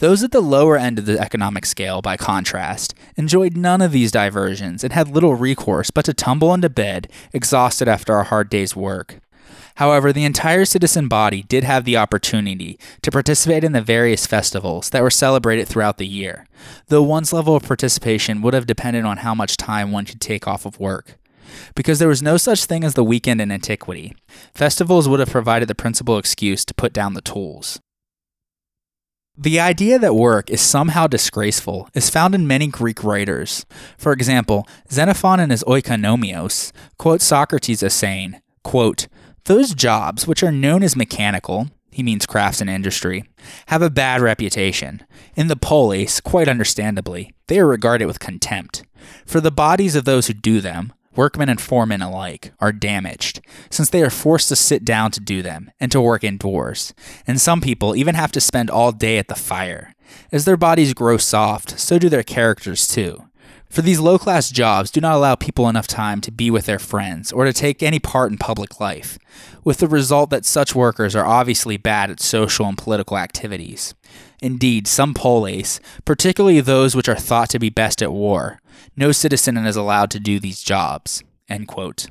Those 0.00 0.22
at 0.22 0.32
the 0.32 0.40
lower 0.40 0.78
end 0.78 0.98
of 0.98 1.04
the 1.04 1.18
economic 1.20 1.66
scale, 1.66 2.00
by 2.00 2.16
contrast, 2.16 2.94
enjoyed 3.16 3.54
none 3.54 3.82
of 3.82 3.92
these 3.92 4.10
diversions 4.10 4.82
and 4.82 4.94
had 4.94 5.08
little 5.08 5.34
recourse 5.34 5.90
but 5.90 6.06
to 6.06 6.14
tumble 6.14 6.54
into 6.54 6.70
bed, 6.70 7.12
exhausted 7.34 7.86
after 7.86 8.16
a 8.16 8.24
hard 8.24 8.48
day's 8.48 8.74
work. 8.74 9.20
However, 9.74 10.10
the 10.10 10.24
entire 10.24 10.64
citizen 10.64 11.06
body 11.06 11.42
did 11.42 11.64
have 11.64 11.84
the 11.84 11.98
opportunity 11.98 12.78
to 13.02 13.10
participate 13.10 13.62
in 13.62 13.72
the 13.72 13.82
various 13.82 14.26
festivals 14.26 14.88
that 14.88 15.02
were 15.02 15.10
celebrated 15.10 15.68
throughout 15.68 15.98
the 15.98 16.06
year, 16.06 16.46
though 16.88 17.02
one's 17.02 17.34
level 17.34 17.54
of 17.54 17.64
participation 17.64 18.40
would 18.40 18.54
have 18.54 18.66
depended 18.66 19.04
on 19.04 19.18
how 19.18 19.34
much 19.34 19.58
time 19.58 19.92
one 19.92 20.06
could 20.06 20.20
take 20.20 20.48
off 20.48 20.64
of 20.64 20.80
work. 20.80 21.18
Because 21.74 21.98
there 21.98 22.08
was 22.08 22.22
no 22.22 22.38
such 22.38 22.64
thing 22.64 22.84
as 22.84 22.94
the 22.94 23.04
weekend 23.04 23.42
in 23.42 23.52
antiquity, 23.52 24.16
festivals 24.54 25.10
would 25.10 25.20
have 25.20 25.28
provided 25.28 25.68
the 25.68 25.74
principal 25.74 26.16
excuse 26.16 26.64
to 26.64 26.72
put 26.72 26.94
down 26.94 27.12
the 27.12 27.20
tools. 27.20 27.80
The 29.42 29.58
idea 29.58 29.98
that 29.98 30.14
work 30.14 30.50
is 30.50 30.60
somehow 30.60 31.06
disgraceful 31.06 31.88
is 31.94 32.10
found 32.10 32.34
in 32.34 32.46
many 32.46 32.66
Greek 32.66 33.02
writers. 33.02 33.64
For 33.96 34.12
example, 34.12 34.68
Xenophon 34.92 35.40
in 35.40 35.48
his 35.48 35.64
Oikonomikos 35.64 36.72
quotes 36.98 37.24
Socrates 37.24 37.82
as 37.82 37.94
saying, 37.94 38.38
quote, 38.64 39.08
those 39.46 39.74
jobs, 39.74 40.26
which 40.26 40.42
are 40.42 40.52
known 40.52 40.82
as 40.82 40.94
mechanical, 40.94 41.68
he 41.90 42.02
means 42.02 42.26
crafts 42.26 42.60
and 42.60 42.68
industry, 42.68 43.24
have 43.68 43.80
a 43.80 43.88
bad 43.88 44.20
reputation. 44.20 45.06
In 45.34 45.48
the 45.48 45.56
polis, 45.56 46.20
quite 46.20 46.46
understandably, 46.46 47.32
they 47.46 47.58
are 47.60 47.66
regarded 47.66 48.04
with 48.04 48.20
contempt. 48.20 48.84
For 49.24 49.40
the 49.40 49.50
bodies 49.50 49.96
of 49.96 50.04
those 50.04 50.26
who 50.26 50.34
do 50.34 50.60
them, 50.60 50.92
workmen 51.16 51.48
and 51.48 51.60
foremen 51.60 52.02
alike, 52.02 52.52
are 52.60 52.72
damaged, 52.72 53.40
since 53.70 53.90
they 53.90 54.02
are 54.02 54.10
forced 54.10 54.48
to 54.48 54.56
sit 54.56 54.84
down 54.84 55.10
to 55.10 55.20
do 55.20 55.42
them 55.42 55.70
and 55.80 55.90
to 55.92 56.00
work 56.00 56.24
indoors. 56.24 56.94
And 57.26 57.40
some 57.40 57.60
people 57.60 57.96
even 57.96 58.14
have 58.14 58.32
to 58.32 58.40
spend 58.40 58.70
all 58.70 58.92
day 58.92 59.18
at 59.18 59.28
the 59.28 59.34
fire. 59.34 59.94
As 60.32 60.44
their 60.44 60.56
bodies 60.56 60.94
grow 60.94 61.16
soft, 61.16 61.78
so 61.78 61.98
do 61.98 62.08
their 62.08 62.22
characters 62.22 62.88
too. 62.88 63.24
For 63.70 63.82
these 63.82 64.00
low 64.00 64.18
class 64.18 64.50
jobs 64.50 64.90
do 64.90 65.00
not 65.00 65.14
allow 65.14 65.36
people 65.36 65.68
enough 65.68 65.86
time 65.86 66.20
to 66.22 66.32
be 66.32 66.50
with 66.50 66.66
their 66.66 66.80
friends 66.80 67.30
or 67.30 67.44
to 67.44 67.52
take 67.52 67.84
any 67.84 68.00
part 68.00 68.32
in 68.32 68.36
public 68.36 68.80
life, 68.80 69.16
with 69.62 69.78
the 69.78 69.86
result 69.86 70.30
that 70.30 70.44
such 70.44 70.74
workers 70.74 71.14
are 71.14 71.24
obviously 71.24 71.76
bad 71.76 72.10
at 72.10 72.18
social 72.18 72.66
and 72.66 72.76
political 72.76 73.16
activities. 73.16 73.94
Indeed, 74.42 74.88
some 74.88 75.14
polis, 75.14 75.78
particularly 76.04 76.60
those 76.60 76.96
which 76.96 77.08
are 77.08 77.14
thought 77.14 77.48
to 77.50 77.60
be 77.60 77.70
best 77.70 78.02
at 78.02 78.12
war, 78.12 78.60
no 79.00 79.12
citizen 79.12 79.56
is 79.56 79.76
allowed 79.76 80.10
to 80.10 80.20
do 80.20 80.38
these 80.38 80.62
jobs. 80.62 81.24
End 81.48 81.66
quote. 81.66 82.08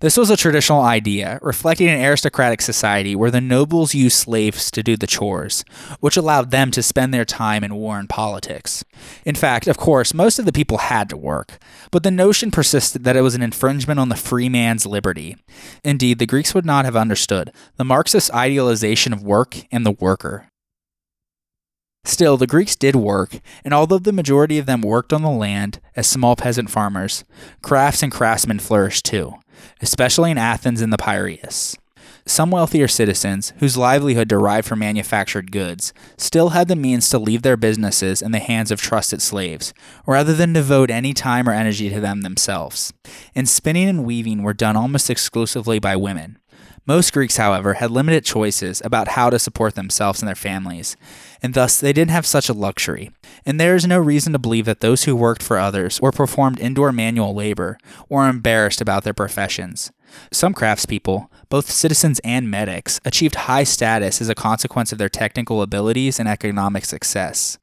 This 0.00 0.16
was 0.16 0.30
a 0.30 0.36
traditional 0.36 0.82
idea, 0.82 1.40
reflecting 1.42 1.88
an 1.88 2.00
aristocratic 2.00 2.62
society 2.62 3.16
where 3.16 3.32
the 3.32 3.40
nobles 3.40 3.96
used 3.96 4.16
slaves 4.16 4.70
to 4.70 4.82
do 4.84 4.96
the 4.96 5.08
chores, 5.08 5.64
which 5.98 6.16
allowed 6.16 6.52
them 6.52 6.70
to 6.70 6.84
spend 6.84 7.12
their 7.12 7.24
time 7.24 7.64
in 7.64 7.74
war 7.74 7.98
and 7.98 8.08
politics. 8.08 8.84
In 9.24 9.34
fact, 9.34 9.66
of 9.66 9.76
course, 9.76 10.14
most 10.14 10.38
of 10.38 10.44
the 10.44 10.52
people 10.52 10.78
had 10.78 11.08
to 11.10 11.16
work, 11.16 11.58
but 11.90 12.04
the 12.04 12.12
notion 12.12 12.52
persisted 12.52 13.02
that 13.02 13.16
it 13.16 13.22
was 13.22 13.34
an 13.34 13.42
infringement 13.42 13.98
on 13.98 14.08
the 14.08 14.14
free 14.14 14.48
man's 14.48 14.86
liberty. 14.86 15.36
Indeed, 15.82 16.20
the 16.20 16.26
Greeks 16.26 16.54
would 16.54 16.64
not 16.64 16.84
have 16.84 16.96
understood 16.96 17.52
the 17.76 17.84
Marxist 17.84 18.32
idealization 18.32 19.12
of 19.12 19.24
work 19.24 19.56
and 19.72 19.84
the 19.84 19.92
worker. 19.92 20.48
Still, 22.04 22.36
the 22.36 22.46
Greeks 22.46 22.74
did 22.74 22.96
work, 22.96 23.40
and 23.64 23.74
although 23.74 23.98
the 23.98 24.12
majority 24.12 24.58
of 24.58 24.66
them 24.66 24.80
worked 24.80 25.12
on 25.12 25.22
the 25.22 25.30
land 25.30 25.80
as 25.94 26.06
small 26.06 26.36
peasant 26.36 26.70
farmers, 26.70 27.24
crafts 27.62 28.02
and 28.02 28.10
craftsmen 28.10 28.58
flourished 28.58 29.04
too 29.04 29.34
especially 29.80 30.30
in 30.30 30.38
Athens 30.38 30.80
and 30.80 30.92
the 30.92 30.98
Piraeus. 30.98 31.76
Some 32.26 32.50
wealthier 32.50 32.88
citizens, 32.88 33.54
whose 33.58 33.78
livelihood 33.78 34.28
derived 34.28 34.68
from 34.68 34.80
manufactured 34.80 35.50
goods, 35.50 35.94
still 36.18 36.50
had 36.50 36.68
the 36.68 36.76
means 36.76 37.08
to 37.08 37.18
leave 37.18 37.40
their 37.40 37.56
businesses 37.56 38.20
in 38.20 38.32
the 38.32 38.38
hands 38.38 38.70
of 38.70 38.82
trusted 38.82 39.22
slaves, 39.22 39.72
rather 40.06 40.34
than 40.34 40.52
devote 40.52 40.90
any 40.90 41.14
time 41.14 41.48
or 41.48 41.52
energy 41.52 41.88
to 41.88 42.00
them 42.00 42.20
themselves. 42.20 42.92
And 43.34 43.48
spinning 43.48 43.88
and 43.88 44.04
weaving 44.04 44.42
were 44.42 44.52
done 44.52 44.76
almost 44.76 45.08
exclusively 45.08 45.78
by 45.78 45.96
women. 45.96 46.38
Most 46.86 47.12
Greeks, 47.12 47.38
however, 47.38 47.74
had 47.74 47.90
limited 47.90 48.24
choices 48.24 48.82
about 48.84 49.08
how 49.08 49.30
to 49.30 49.38
support 49.38 49.74
themselves 49.74 50.20
and 50.20 50.28
their 50.28 50.34
families, 50.34 50.96
and 51.42 51.54
thus 51.54 51.80
they 51.80 51.92
didn't 51.92 52.10
have 52.10 52.26
such 52.26 52.48
a 52.48 52.52
luxury. 52.52 53.10
And 53.44 53.60
there 53.60 53.74
is 53.74 53.86
no 53.86 53.98
reason 53.98 54.32
to 54.32 54.38
believe 54.38 54.64
that 54.66 54.80
those 54.80 55.04
who 55.04 55.16
worked 55.16 55.42
for 55.42 55.58
others 55.58 55.98
or 56.00 56.12
performed 56.12 56.60
indoor 56.60 56.92
manual 56.92 57.34
labor 57.34 57.78
were 58.08 58.28
embarrassed 58.28 58.80
about 58.80 59.04
their 59.04 59.14
professions. 59.14 59.90
Some 60.32 60.54
craftspeople, 60.54 61.28
both 61.48 61.70
citizens 61.70 62.20
and 62.24 62.50
metics, 62.50 63.00
achieved 63.04 63.34
high 63.34 63.64
status 63.64 64.20
as 64.20 64.28
a 64.28 64.34
consequence 64.34 64.92
of 64.92 64.98
their 64.98 65.08
technical 65.08 65.62
abilities 65.62 66.18
and 66.18 66.28
economic 66.28 66.84
success. 66.84 67.58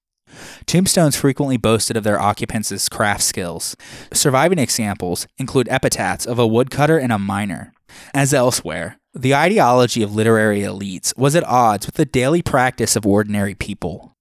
Tombstones 0.65 1.15
frequently 1.15 1.57
boasted 1.57 1.95
of 1.95 2.03
their 2.03 2.19
occupants' 2.19 2.89
craft 2.89 3.23
skills. 3.23 3.75
Surviving 4.11 4.59
examples 4.59 5.27
include 5.37 5.69
epitaphs 5.69 6.25
of 6.25 6.39
a 6.39 6.47
woodcutter 6.47 6.97
and 6.97 7.11
a 7.11 7.19
miner. 7.19 7.73
As 8.13 8.33
elsewhere, 8.33 8.97
the 9.17 9.33
ideology 9.33 10.03
of 10.03 10.13
literary 10.13 10.59
elites 10.59 11.17
was 11.17 11.35
at 11.37 11.47
odds 11.47 11.85
with 11.85 11.95
the 11.95 12.05
daily 12.05 12.41
practice 12.41 12.97
of 12.97 13.05
ordinary 13.05 13.55
people. 13.55 14.13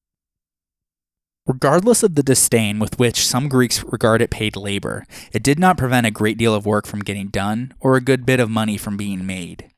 Regardless 1.46 2.04
of 2.04 2.14
the 2.14 2.22
disdain 2.22 2.78
with 2.78 2.98
which 2.98 3.26
some 3.26 3.48
Greeks 3.48 3.82
regarded 3.82 4.30
paid 4.30 4.54
labor, 4.56 5.04
it 5.32 5.42
did 5.42 5.58
not 5.58 5.76
prevent 5.76 6.06
a 6.06 6.12
great 6.12 6.38
deal 6.38 6.54
of 6.54 6.64
work 6.64 6.86
from 6.86 7.00
getting 7.00 7.26
done 7.26 7.74
or 7.80 7.96
a 7.96 8.00
good 8.00 8.24
bit 8.24 8.38
of 8.38 8.48
money 8.48 8.78
from 8.78 8.96
being 8.96 9.26
made. 9.26 9.68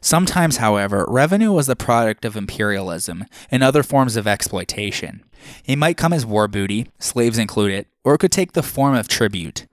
Sometimes, 0.00 0.58
however, 0.58 1.06
revenue 1.08 1.52
was 1.52 1.66
the 1.66 1.76
product 1.76 2.24
of 2.24 2.36
imperialism 2.36 3.24
and 3.50 3.62
other 3.62 3.82
forms 3.82 4.16
of 4.16 4.26
exploitation. 4.26 5.22
It 5.64 5.76
might 5.76 5.96
come 5.96 6.12
as 6.12 6.26
war 6.26 6.48
booty, 6.48 6.88
slaves 6.98 7.38
included, 7.38 7.86
or 8.02 8.14
it 8.14 8.18
could 8.18 8.32
take 8.32 8.52
the 8.52 8.62
form 8.62 8.94
of 8.94 9.08
tribute. 9.08 9.66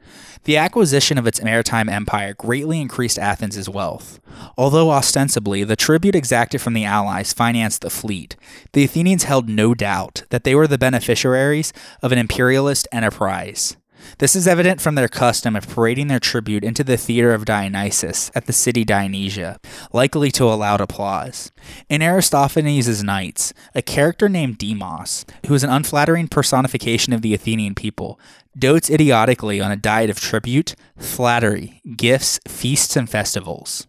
The 0.44 0.58
acquisition 0.58 1.20
of 1.20 1.28
its 1.28 1.44
maritime 1.44 1.88
empire 1.88 2.34
greatly 2.34 2.82
increased 2.82 3.20
Athens' 3.20 3.70
wealth. 3.70 4.20
Although 4.58 4.89
ostensibly 4.89 5.64
the 5.64 5.76
tribute 5.76 6.16
exacted 6.16 6.62
from 6.62 6.74
the 6.74 6.86
allies 6.86 7.32
financed 7.32 7.82
the 7.82 7.92
fleet, 7.92 8.36
the 8.74 8.84
Athenians 8.84 9.26
held 9.26 9.48
no 9.48 9.76
doubt 9.76 10.24
that 10.30 10.44
they 10.44 10.56
were 10.56 10.68
the 10.68 10.80
beneficiaries 10.80 11.74
of 12.02 12.12
an 12.12 12.18
imperialist 12.18 12.88
enterprise. 12.92 13.78
This 14.18 14.36
is 14.36 14.47
evident 14.47 14.82
from 14.82 14.95
their 14.95 15.08
custom 15.08 15.56
of 15.56 15.68
parading 15.68 16.08
their 16.08 16.20
tribute 16.20 16.64
into 16.64 16.84
the 16.84 16.97
theater 16.97 17.34
of 17.34 17.45
Dionysus 17.45 18.32
at 18.36 18.45
the 18.45 18.54
city 18.54 18.84
Dionysia, 18.84 19.60
likely 19.93 20.32
to 20.32 20.45
a 20.45 20.56
loud 20.56 20.82
applause. 20.82 21.52
In 21.89 22.02
Aristophanes' 22.02 23.04
Knights, 23.04 23.54
a 23.76 23.82
character 23.82 24.30
named 24.30 24.58
Demos, 24.58 25.26
who 25.47 25.54
is 25.54 25.64
an 25.64 25.70
unflattering 25.70 26.28
personification 26.28 27.14
of 27.14 27.22
the 27.22 27.34
Athenian 27.34 27.76
people, 27.76 28.20
dotes 28.58 28.89
idiotically 28.89 29.62
on 29.62 29.72
a 29.72 29.76
diet 29.78 30.10
of 30.10 30.20
tribute, 30.20 30.76
flattery, 30.97 31.82
gifts, 31.95 32.39
feasts, 32.47 32.95
and 32.95 33.10
festivals. 33.10 33.88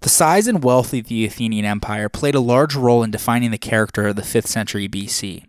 The 0.00 0.08
size 0.08 0.46
and 0.46 0.62
wealth 0.62 0.94
of 0.94 1.08
the 1.08 1.24
Athenian 1.24 1.64
Empire 1.64 2.08
played 2.08 2.36
a 2.36 2.40
large 2.40 2.76
role 2.76 3.02
in 3.02 3.10
defining 3.10 3.50
the 3.50 3.58
character 3.58 4.06
of 4.06 4.16
the 4.16 4.22
5th 4.22 4.46
century 4.46 4.88
BC. 4.88 5.47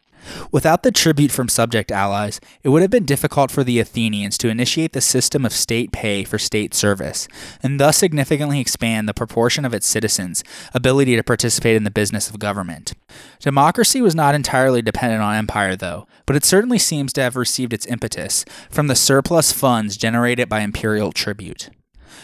Without 0.51 0.83
the 0.83 0.91
tribute 0.91 1.31
from 1.31 1.49
subject 1.49 1.91
allies, 1.91 2.39
it 2.63 2.69
would 2.69 2.81
have 2.81 2.91
been 2.91 3.05
difficult 3.05 3.51
for 3.51 3.63
the 3.63 3.79
Athenians 3.79 4.37
to 4.39 4.49
initiate 4.49 4.93
the 4.93 5.01
system 5.01 5.45
of 5.45 5.53
state 5.53 5.91
pay 5.91 6.23
for 6.23 6.37
state 6.37 6.73
service, 6.73 7.27
and 7.61 7.79
thus 7.79 7.97
significantly 7.97 8.59
expand 8.59 9.07
the 9.07 9.13
proportion 9.13 9.65
of 9.65 9.73
its 9.73 9.87
citizens' 9.87 10.43
ability 10.73 11.15
to 11.15 11.23
participate 11.23 11.75
in 11.75 11.83
the 11.83 11.91
business 11.91 12.29
of 12.29 12.39
government. 12.39 12.93
Democracy 13.39 14.01
was 14.01 14.15
not 14.15 14.35
entirely 14.35 14.81
dependent 14.81 15.21
on 15.21 15.35
empire, 15.35 15.75
though, 15.75 16.07
but 16.25 16.35
it 16.35 16.45
certainly 16.45 16.79
seems 16.79 17.13
to 17.13 17.21
have 17.21 17.35
received 17.35 17.73
its 17.73 17.85
impetus 17.85 18.45
from 18.69 18.87
the 18.87 18.95
surplus 18.95 19.51
funds 19.51 19.97
generated 19.97 20.49
by 20.49 20.61
imperial 20.61 21.11
tribute. 21.11 21.69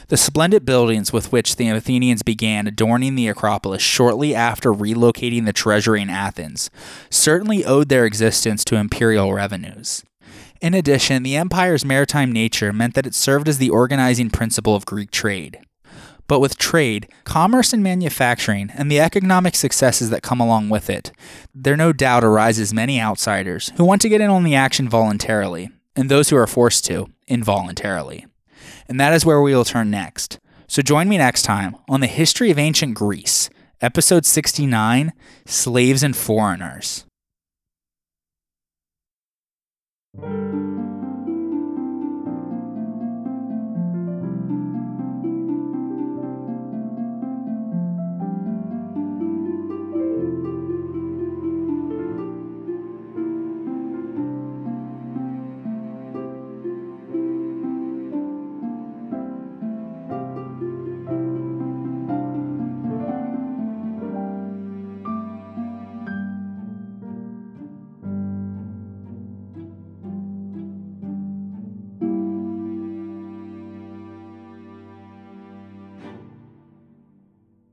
The 0.08 0.18
splendid 0.18 0.66
buildings 0.66 1.12
with 1.12 1.32
which 1.32 1.56
the 1.56 1.68
Athenians 1.70 2.22
began 2.22 2.68
adorning 2.68 3.16
the 3.16 3.28
Acropolis 3.28 3.82
shortly 3.82 4.36
after 4.36 4.72
relocating 4.72 5.46
the 5.46 5.54
treasury 5.54 6.02
in 6.02 6.12
Athens 6.12 6.70
certainly 7.10 7.66
owed 7.66 7.90
their 7.90 8.06
existence 8.06 8.64
to 8.66 8.76
imperial 8.76 9.34
revenues. 9.34 10.04
In 10.62 10.76
addition, 10.76 11.24
the 11.24 11.36
empire's 11.36 11.84
maritime 11.84 12.32
nature 12.32 12.72
meant 12.72 12.94
that 12.94 13.08
it 13.08 13.16
served 13.16 13.48
as 13.48 13.58
the 13.58 13.72
organizing 13.72 14.30
principle 14.30 14.76
of 14.76 14.86
Greek 14.86 15.10
trade. 15.10 15.60
But 16.28 16.40
with 16.40 16.58
trade, 16.58 17.08
commerce, 17.24 17.74
and 17.74 17.84
manufacturing, 17.84 18.72
and 18.76 18.92
the 18.92 19.00
economic 19.00 19.56
successes 19.56 20.12
that 20.12 20.24
come 20.24 20.40
along 20.40 20.70
with 20.70 20.90
it, 20.90 21.12
there 21.54 21.78
no 21.78 21.94
doubt 21.94 22.24
arises 22.24 22.74
many 22.74 23.00
outsiders 23.02 23.72
who 23.78 23.86
want 23.86 24.02
to 24.04 24.10
get 24.10 24.22
in 24.22 24.30
on 24.30 24.44
the 24.44 24.56
action 24.56 24.88
voluntarily, 24.88 25.70
and 25.96 26.10
those 26.10 26.30
who 26.30 26.36
are 26.36 26.48
forced 26.48 26.86
to, 26.86 27.10
involuntarily. 27.28 28.26
And 28.88 29.00
that 29.00 29.14
is 29.14 29.26
where 29.26 29.42
we 29.42 29.56
will 29.56 29.66
turn 29.66 29.90
next. 29.90 30.40
So 30.68 30.82
join 30.82 31.08
me 31.10 31.18
next 31.18 31.44
time 31.44 31.76
on 31.88 32.02
the 32.02 32.08
history 32.08 32.52
of 32.52 32.60
ancient 32.60 32.96
Greece, 32.96 33.50
episode 33.82 34.26
69 34.26 35.14
Slaves 35.46 36.04
and 36.04 36.16
Foreigners. 36.16 37.06